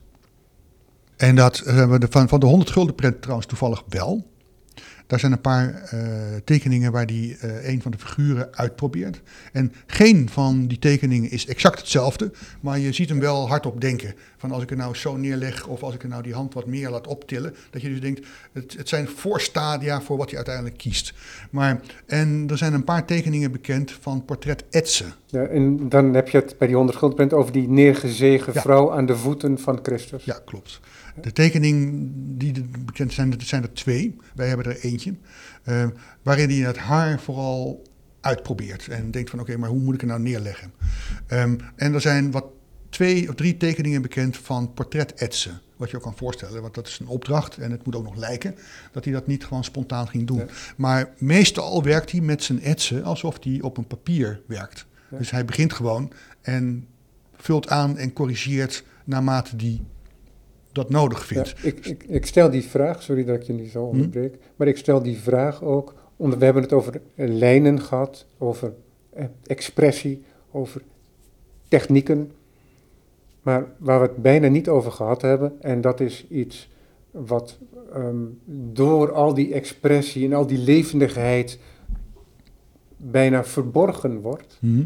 En 1.16 1.36
dat 1.36 1.58
hebben 1.66 2.00
we 2.00 2.08
van, 2.10 2.28
van 2.28 2.40
de 2.40 2.46
100 2.46 2.70
gulden 2.70 2.96
print 2.96 3.22
trouwens 3.22 3.48
toevallig 3.48 3.84
wel. 3.90 4.26
Daar 5.08 5.20
zijn 5.20 5.32
een 5.32 5.42
paar 5.42 5.90
uh, 5.94 6.02
tekeningen 6.44 6.92
waar 6.92 7.06
hij 7.06 7.38
uh, 7.44 7.68
een 7.70 7.82
van 7.82 7.92
de 7.92 7.98
figuren 7.98 8.48
uitprobeert. 8.52 9.22
En 9.52 9.74
geen 9.88 10.30
van 10.30 10.68
die 10.68 10.80
tekeningen 10.80 11.32
is 11.32 11.48
exact 11.48 11.80
hetzelfde, 11.80 12.32
maar 12.60 12.80
je 12.80 12.94
ziet 12.94 13.10
hem 13.10 13.20
wel 13.20 13.48
hardop 13.48 13.82
denken. 13.82 14.16
Van 14.38 14.52
als 14.52 14.64
ik 14.64 14.72
er 14.72 14.78
nou 14.78 14.96
zo 14.96 15.18
neerleg 15.18 15.68
of 15.68 15.84
als 15.84 15.94
ik 15.94 16.04
er 16.04 16.10
nou 16.10 16.24
die 16.24 16.34
hand 16.34 16.54
wat 16.54 16.66
meer 16.66 16.90
laat 16.90 17.08
optillen. 17.08 17.56
Dat 17.70 17.82
je 17.82 17.90
dus 17.90 18.02
denkt, 18.02 18.28
het, 18.52 18.76
het 18.78 18.90
zijn 18.90 19.08
voorstadia 19.08 20.02
voor 20.02 20.18
wat 20.18 20.28
hij 20.28 20.36
uiteindelijk 20.36 20.78
kiest. 20.78 21.14
Maar, 21.50 21.80
en 22.06 22.46
er 22.50 22.58
zijn 22.58 22.74
een 22.74 22.84
paar 22.84 23.06
tekeningen 23.06 23.52
bekend 23.52 23.92
van 23.92 24.26
portret 24.26 24.64
etsen. 24.70 25.14
Ja, 25.26 25.44
en 25.44 25.90
dan 25.90 26.14
heb 26.14 26.30
je 26.30 26.38
het 26.38 26.56
bij 26.58 26.68
die 26.68 26.76
100 26.76 26.98
grondpunt 26.98 27.34
over 27.34 27.52
die 27.52 27.70
neergezegen 27.70 28.54
ja. 28.54 28.62
vrouw 28.62 28.92
aan 28.92 29.06
de 29.06 29.16
voeten 29.16 29.60
van 29.60 29.80
Christus. 29.82 30.24
Ja, 30.24 30.40
klopt. 30.46 30.80
De 31.22 31.32
tekening 31.32 32.08
die 32.16 32.66
bekend 32.86 33.14
zijn, 33.14 33.30
dat 33.30 33.42
zijn 33.42 33.64
er 33.64 33.74
twee. 33.74 34.16
Wij 34.36 34.48
hebben 34.48 34.66
er 34.66 34.80
eentje. 34.80 35.16
Uh, 35.66 35.88
waarin 36.22 36.50
hij 36.50 36.58
het 36.58 36.78
haar 36.78 37.20
vooral 37.20 37.84
uitprobeert. 38.22 38.88
En 38.88 39.12
denkt 39.12 39.30
van 39.30 39.40
oké, 39.40 39.58
maar 39.58 39.70
hoe 39.70 39.80
moet 39.80 39.94
ik 39.94 40.02
het 40.02 40.10
nou 40.10 40.22
neerleggen? 40.22 40.72
Um, 41.30 41.58
en 41.76 41.94
er 41.94 42.02
zijn 42.02 42.32
wat 42.32 42.46
twee 42.90 43.30
of 43.30 43.36
drie 43.36 43.58
tekeningen 43.58 44.02
bekend 44.02 44.38
van 44.38 44.74
portret-etsen. 44.74 45.62
Wat 45.78 45.90
je 45.90 45.96
ook 45.96 46.04
kan 46.04 46.18
voorstellen, 46.18 46.62
want 46.62 46.74
dat 46.74 46.88
is 46.88 47.00
een 47.00 47.08
opdracht 47.08 47.58
en 47.58 47.72
het 47.72 47.86
moet 47.86 47.96
ook 47.96 48.04
nog 48.04 48.16
lijken 48.16 48.56
dat 48.92 49.04
hij 49.04 49.14
dat 49.14 49.28
niet 49.28 49.46
gewoon 49.46 49.64
spontaan 49.64 50.08
ging 50.08 50.28
doen. 50.28 50.38
Ja. 50.38 50.46
Maar 50.78 51.10
meestal 51.18 51.84
werkt 51.84 52.12
hij 52.12 52.22
met 52.22 52.44
zijn 52.44 52.62
etsen 52.62 53.04
alsof 53.04 53.38
hij 53.44 53.62
op 53.62 53.78
een 53.78 53.88
papier 53.88 54.42
werkt. 54.48 54.86
Ja. 55.12 55.18
Dus 55.18 55.32
hij 55.32 55.46
begint 55.46 55.74
gewoon 55.74 56.12
en 56.42 56.88
vult 57.36 57.70
aan 57.70 57.98
en 57.98 58.14
corrigeert 58.14 58.84
naarmate 59.04 59.56
die 59.56 59.82
dat 60.76 60.90
nodig 60.90 61.26
vindt. 61.26 61.50
Ja, 61.50 61.68
ik, 61.68 61.86
ik, 61.86 62.04
ik, 62.04 62.26
stel 62.26 62.50
die 62.50 62.64
vraag, 62.64 63.04
sorry 63.04 63.24
dat 63.24 63.36
ik 63.36 63.44
je 63.44 63.54
niet 63.54 63.72
zo 63.72 63.84
hm? 63.84 63.90
onderbreek, 63.90 64.34
hm? 64.34 64.40
maar 64.56 64.68
ik 64.68 64.78
stel 64.78 65.02
die 65.02 65.18
vraag 65.18 65.64
ook, 65.64 65.94
omdat 66.16 66.40
we 66.40 66.46
hebben 66.46 66.64
het 66.64 66.74
over 66.74 67.02
lijnen 67.16 67.82
gehad, 67.82 68.26
over 68.38 68.74
eh, 69.10 69.26
expressie, 69.46 70.24
over 70.52 70.82
technieken, 71.68 72.32
maar 73.42 73.66
waar 73.78 74.02
we 74.02 74.08
het 74.08 74.22
bijna 74.22 74.48
niet 74.48 74.70
over 74.70 74.92
gehad 74.92 75.22
hebben, 75.22 75.62
en 75.62 75.82
dat 75.82 76.00
is 76.00 76.28
iets 76.30 76.70
wat 77.12 77.58
um, 77.96 78.40
door 78.74 79.12
al 79.12 79.34
die 79.34 79.54
expressie 79.54 80.26
en 80.26 80.34
al 80.34 80.48
die 80.48 80.58
levendigheid 80.58 81.60
bijna 82.98 83.44
verborgen 83.44 84.22
wordt. 84.22 84.58
Hm? 84.60 84.86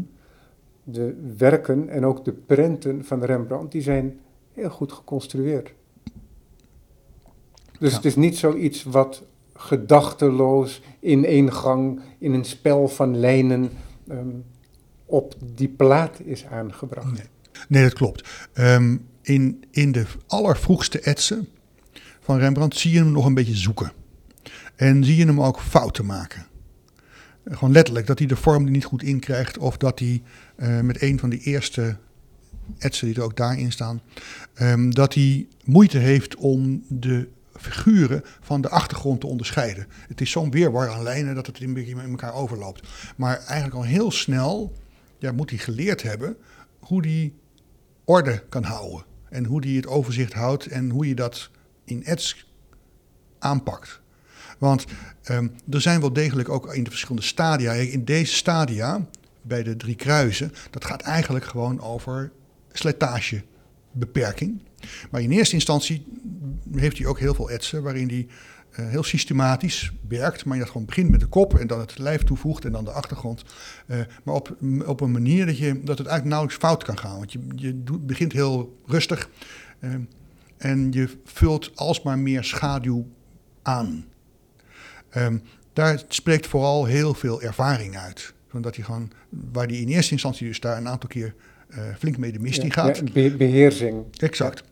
De 0.84 1.32
werken 1.36 1.88
en 1.88 2.06
ook 2.06 2.24
de 2.24 2.32
prenten 2.32 3.04
van 3.04 3.24
Rembrandt, 3.24 3.72
die 3.72 3.82
zijn 3.82 4.20
heel 4.52 4.70
goed 4.70 4.92
geconstrueerd. 4.92 5.74
Dus 7.80 7.90
ja. 7.90 7.96
het 7.96 8.04
is 8.04 8.16
niet 8.16 8.38
zoiets 8.38 8.82
wat 8.82 9.22
gedachteloos 9.54 10.82
in 11.00 11.24
één 11.24 11.52
gang, 11.52 12.00
in 12.18 12.32
een 12.32 12.44
spel 12.44 12.88
van 12.88 13.18
lijnen 13.18 13.70
um, 14.10 14.44
op 15.06 15.34
die 15.54 15.68
plaat 15.68 16.20
is 16.24 16.44
aangebracht. 16.44 17.12
Nee, 17.12 17.26
nee 17.68 17.82
dat 17.82 17.92
klopt. 17.92 18.48
Um, 18.54 19.06
in, 19.22 19.64
in 19.70 19.92
de 19.92 20.04
allervroegste 20.26 21.00
etsen 21.00 21.48
van 22.20 22.38
Rembrandt 22.38 22.76
zie 22.76 22.92
je 22.92 22.98
hem 22.98 23.12
nog 23.12 23.26
een 23.26 23.34
beetje 23.34 23.56
zoeken. 23.56 23.92
En 24.76 25.04
zie 25.04 25.16
je 25.16 25.26
hem 25.26 25.40
ook 25.40 25.60
fouten 25.60 26.06
maken. 26.06 26.46
Gewoon 27.44 27.72
letterlijk, 27.72 28.06
dat 28.06 28.18
hij 28.18 28.28
de 28.28 28.36
vorm 28.36 28.64
er 28.64 28.70
niet 28.70 28.84
goed 28.84 29.02
in 29.02 29.20
krijgt. 29.20 29.58
Of 29.58 29.76
dat 29.76 29.98
hij 29.98 30.22
uh, 30.56 30.80
met 30.80 31.02
een 31.02 31.18
van 31.18 31.30
de 31.30 31.38
eerste 31.38 31.96
etsen 32.78 33.06
die 33.06 33.16
er 33.16 33.22
ook 33.22 33.36
daarin 33.36 33.72
staan. 33.72 34.00
Um, 34.60 34.94
dat 34.94 35.14
hij 35.14 35.46
moeite 35.64 35.98
heeft 35.98 36.36
om 36.36 36.84
de 36.88 37.28
figuren 37.60 38.22
van 38.40 38.60
de 38.60 38.68
achtergrond 38.68 39.20
te 39.20 39.26
onderscheiden. 39.26 39.86
Het 40.08 40.20
is 40.20 40.30
zo'n 40.30 40.50
weerwar 40.50 40.88
aan 40.88 41.02
lijnen 41.02 41.34
dat 41.34 41.46
het 41.46 41.60
een 41.60 41.74
beetje 41.74 41.90
in 41.90 42.10
elkaar 42.10 42.34
overloopt. 42.34 42.88
Maar 43.16 43.36
eigenlijk 43.36 43.74
al 43.74 43.82
heel 43.82 44.10
snel 44.10 44.72
ja, 45.18 45.32
moet 45.32 45.50
hij 45.50 45.58
geleerd 45.58 46.02
hebben 46.02 46.36
hoe 46.78 47.00
hij 47.06 47.32
orde 48.04 48.44
kan 48.48 48.62
houden. 48.62 49.04
En 49.28 49.44
hoe 49.44 49.64
hij 49.64 49.74
het 49.74 49.86
overzicht 49.86 50.32
houdt 50.32 50.66
en 50.66 50.90
hoe 50.90 51.08
je 51.08 51.14
dat 51.14 51.50
in 51.84 52.04
ets 52.04 52.48
aanpakt. 53.38 54.00
Want 54.58 54.84
um, 55.30 55.54
er 55.70 55.80
zijn 55.80 56.00
wel 56.00 56.12
degelijk 56.12 56.48
ook 56.48 56.74
in 56.74 56.84
de 56.84 56.90
verschillende 56.90 57.26
stadia. 57.26 57.72
In 57.72 58.04
deze 58.04 58.34
stadia, 58.34 59.06
bij 59.42 59.62
de 59.62 59.76
drie 59.76 59.94
kruisen, 59.94 60.52
dat 60.70 60.84
gaat 60.84 61.02
eigenlijk 61.02 61.44
gewoon 61.44 61.80
over 61.80 62.32
slijtagebeperking. 62.72 64.62
Maar 65.10 65.20
in 65.20 65.30
eerste 65.30 65.54
instantie 65.54 66.06
heeft 66.74 66.98
hij 66.98 67.06
ook 67.06 67.18
heel 67.18 67.34
veel 67.34 67.50
etsen 67.50 67.82
waarin 67.82 68.08
hij 68.08 68.26
uh, 68.78 68.88
heel 68.88 69.02
systematisch 69.02 69.92
werkt. 70.08 70.44
Maar 70.44 70.56
je 70.56 70.62
dat 70.62 70.72
gewoon 70.72 70.86
begint 70.86 71.10
met 71.10 71.20
de 71.20 71.26
kop 71.26 71.58
en 71.58 71.66
dan 71.66 71.80
het 71.80 71.98
lijf 71.98 72.22
toevoegt 72.22 72.64
en 72.64 72.72
dan 72.72 72.84
de 72.84 72.90
achtergrond. 72.90 73.44
Uh, 73.86 74.00
maar 74.22 74.34
op, 74.34 74.56
op 74.86 75.00
een 75.00 75.12
manier 75.12 75.46
dat, 75.46 75.58
je, 75.58 75.72
dat 75.72 75.98
het 75.98 76.06
eigenlijk 76.06 76.24
nauwelijks 76.24 76.64
fout 76.64 76.84
kan 76.84 76.98
gaan. 76.98 77.18
Want 77.18 77.32
je, 77.32 77.40
je 77.54 77.74
begint 78.00 78.32
heel 78.32 78.78
rustig 78.86 79.30
uh, 79.80 79.94
en 80.56 80.92
je 80.92 81.08
vult 81.24 81.76
alsmaar 81.76 82.18
meer 82.18 82.44
schaduw 82.44 83.06
aan. 83.62 84.04
Um, 85.16 85.42
daar 85.72 86.02
spreekt 86.08 86.46
vooral 86.46 86.84
heel 86.84 87.14
veel 87.14 87.42
ervaring 87.42 87.96
uit. 87.96 88.34
Omdat 88.52 88.76
hij 88.76 88.84
gewoon, 88.84 89.10
waar 89.52 89.66
hij 89.66 89.76
in 89.76 89.88
eerste 89.88 90.12
instantie 90.12 90.46
dus 90.46 90.60
daar 90.60 90.76
een 90.76 90.88
aantal 90.88 91.08
keer 91.08 91.34
flink 91.98 92.18
mee 92.18 92.32
de 92.32 92.38
mist 92.38 92.62
in 92.62 92.72
gaat. 92.72 93.12
Be 93.12 93.36
beheersing. 93.36 94.04
Exact. 94.16 94.62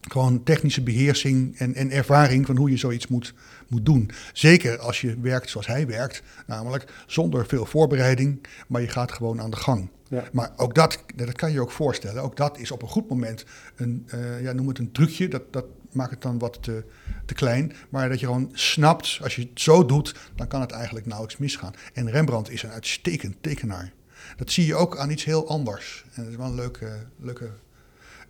Gewoon 0.00 0.42
technische 0.42 0.82
beheersing 0.82 1.58
en, 1.58 1.74
en 1.74 1.90
ervaring 1.90 2.46
van 2.46 2.56
hoe 2.56 2.70
je 2.70 2.76
zoiets 2.76 3.06
moet, 3.06 3.34
moet 3.68 3.84
doen. 3.84 4.10
Zeker 4.32 4.78
als 4.78 5.00
je 5.00 5.20
werkt 5.20 5.50
zoals 5.50 5.66
hij 5.66 5.86
werkt, 5.86 6.22
namelijk 6.46 6.84
zonder 7.06 7.46
veel 7.46 7.64
voorbereiding, 7.64 8.46
maar 8.68 8.80
je 8.80 8.88
gaat 8.88 9.12
gewoon 9.12 9.40
aan 9.40 9.50
de 9.50 9.56
gang. 9.56 9.88
Ja. 10.08 10.24
Maar 10.32 10.52
ook 10.56 10.74
dat, 10.74 11.02
dat 11.14 11.32
kan 11.32 11.52
je 11.52 11.60
ook 11.60 11.70
voorstellen, 11.70 12.22
ook 12.22 12.36
dat 12.36 12.58
is 12.58 12.70
op 12.70 12.82
een 12.82 12.88
goed 12.88 13.08
moment 13.08 13.44
een, 13.76 14.06
uh, 14.14 14.42
ja, 14.42 14.52
noem 14.52 14.68
het 14.68 14.78
een 14.78 14.92
trucje, 14.92 15.28
dat, 15.28 15.42
dat 15.52 15.64
maakt 15.92 16.10
het 16.10 16.22
dan 16.22 16.38
wat 16.38 16.62
te, 16.62 16.84
te 17.24 17.34
klein. 17.34 17.72
Maar 17.88 18.08
dat 18.08 18.20
je 18.20 18.26
gewoon 18.26 18.50
snapt, 18.52 19.18
als 19.22 19.36
je 19.36 19.42
het 19.42 19.60
zo 19.60 19.86
doet, 19.86 20.14
dan 20.34 20.48
kan 20.48 20.60
het 20.60 20.70
eigenlijk 20.70 21.06
nauwelijks 21.06 21.40
misgaan. 21.40 21.74
En 21.92 22.10
Rembrandt 22.10 22.50
is 22.50 22.62
een 22.62 22.70
uitstekend 22.70 23.36
tekenaar. 23.40 23.92
Dat 24.36 24.50
zie 24.50 24.66
je 24.66 24.74
ook 24.74 24.96
aan 24.96 25.10
iets 25.10 25.24
heel 25.24 25.48
anders. 25.48 26.04
En 26.14 26.22
dat 26.22 26.30
is 26.30 26.36
wel 26.36 26.46
een 26.46 26.54
leuke. 26.54 27.06
leuke 27.16 27.50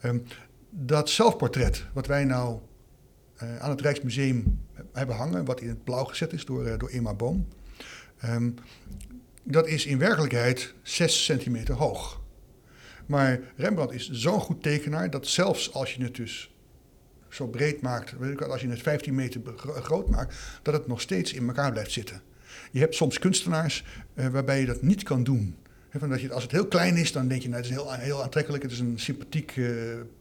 um, 0.02 0.24
dat 0.70 1.10
zelfportret, 1.10 1.84
wat 1.92 2.06
wij 2.06 2.24
nou 2.24 2.60
uh, 3.42 3.58
aan 3.58 3.70
het 3.70 3.80
Rijksmuseum 3.80 4.60
hebben 4.92 5.16
hangen, 5.16 5.44
wat 5.44 5.60
in 5.60 5.68
het 5.68 5.84
blauw 5.84 6.04
gezet 6.04 6.32
is 6.32 6.44
door, 6.44 6.66
uh, 6.66 6.78
door 6.78 7.16
Boom. 7.16 7.48
Um, 8.24 8.54
dat 9.42 9.66
is 9.66 9.86
in 9.86 9.98
werkelijkheid 9.98 10.74
6 10.82 11.24
centimeter 11.24 11.74
hoog. 11.74 12.20
Maar 13.06 13.40
Rembrandt 13.56 13.92
is 13.92 14.10
zo'n 14.10 14.40
goed 14.40 14.62
tekenaar 14.62 15.10
dat 15.10 15.26
zelfs 15.26 15.72
als 15.72 15.94
je 15.94 16.02
het 16.02 16.14
dus 16.14 16.54
zo 17.28 17.46
breed 17.46 17.80
maakt, 17.80 18.14
als 18.48 18.60
je 18.60 18.68
het 18.68 18.82
15 18.82 19.14
meter 19.14 19.40
groot 19.56 20.10
maakt, 20.10 20.36
dat 20.62 20.74
het 20.74 20.86
nog 20.86 21.00
steeds 21.00 21.32
in 21.32 21.46
elkaar 21.46 21.72
blijft 21.72 21.92
zitten. 21.92 22.22
Je 22.70 22.80
hebt 22.80 22.94
soms 22.94 23.18
kunstenaars 23.18 23.84
uh, 24.14 24.26
waarbij 24.26 24.60
je 24.60 24.66
dat 24.66 24.82
niet 24.82 25.02
kan 25.02 25.24
doen. 25.24 25.56
Van 25.98 26.08
dat 26.08 26.20
je, 26.20 26.32
als 26.32 26.42
het 26.42 26.52
heel 26.52 26.66
klein 26.66 26.96
is, 26.96 27.12
dan 27.12 27.28
denk 27.28 27.42
je, 27.42 27.48
nou, 27.48 27.62
het 27.62 27.70
is 27.70 27.76
heel, 27.76 27.92
heel 27.92 28.22
aantrekkelijk, 28.22 28.62
het 28.62 28.72
is 28.72 28.78
een 28.78 28.98
sympathiek 28.98 29.56
uh, 29.56 29.70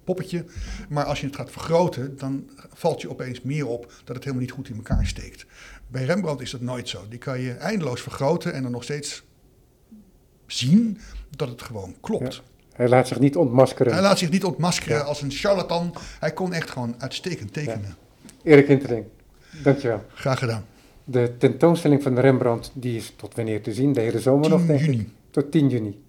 poppetje. 0.03 0.45
Maar 0.89 1.05
als 1.05 1.19
je 1.19 1.25
het 1.25 1.35
gaat 1.35 1.51
vergroten, 1.51 2.17
dan 2.17 2.49
valt 2.73 3.01
je 3.01 3.09
opeens 3.09 3.41
meer 3.41 3.67
op 3.67 3.91
dat 4.03 4.15
het 4.15 4.23
helemaal 4.23 4.45
niet 4.45 4.51
goed 4.51 4.69
in 4.69 4.75
elkaar 4.75 5.05
steekt. 5.05 5.45
Bij 5.87 6.05
Rembrandt 6.05 6.41
is 6.41 6.51
dat 6.51 6.61
nooit 6.61 6.89
zo. 6.89 7.05
Die 7.09 7.19
kan 7.19 7.39
je 7.39 7.51
eindeloos 7.51 8.01
vergroten 8.01 8.53
en 8.53 8.63
dan 8.63 8.71
nog 8.71 8.83
steeds 8.83 9.23
zien 10.47 10.97
dat 11.35 11.49
het 11.49 11.61
gewoon 11.61 11.95
klopt. 12.01 12.33
Ja. 12.33 12.41
Hij 12.75 12.87
laat 12.87 13.07
zich 13.07 13.19
niet 13.19 13.35
ontmaskeren. 13.35 13.93
Hij 13.93 14.01
laat 14.01 14.17
zich 14.17 14.29
niet 14.29 14.43
ontmaskeren 14.43 14.97
ja. 14.97 15.03
als 15.03 15.21
een 15.21 15.31
charlatan. 15.31 15.93
Hij 16.19 16.31
kon 16.31 16.53
echt 16.53 16.69
gewoon 16.69 16.95
uitstekend 16.97 17.53
tekenen. 17.53 17.95
Ja. 18.43 18.51
Erik 18.51 18.67
Hintering, 18.67 19.05
dankjewel. 19.63 20.03
Graag 20.13 20.39
gedaan. 20.39 20.65
De 21.03 21.33
tentoonstelling 21.37 22.03
van 22.03 22.19
Rembrandt 22.19 22.71
die 22.73 22.97
is 22.97 23.13
tot 23.15 23.35
wanneer 23.35 23.61
te 23.61 23.73
zien? 23.73 23.93
De 23.93 24.01
hele 24.01 24.19
zomer 24.19 24.49
10 24.49 24.51
nog, 24.51 24.65
denk 24.65 24.79
juni. 24.79 25.13
Ik? 25.37 25.43
Tot 25.43 25.51
10 25.51 25.69
juni. 25.69 26.04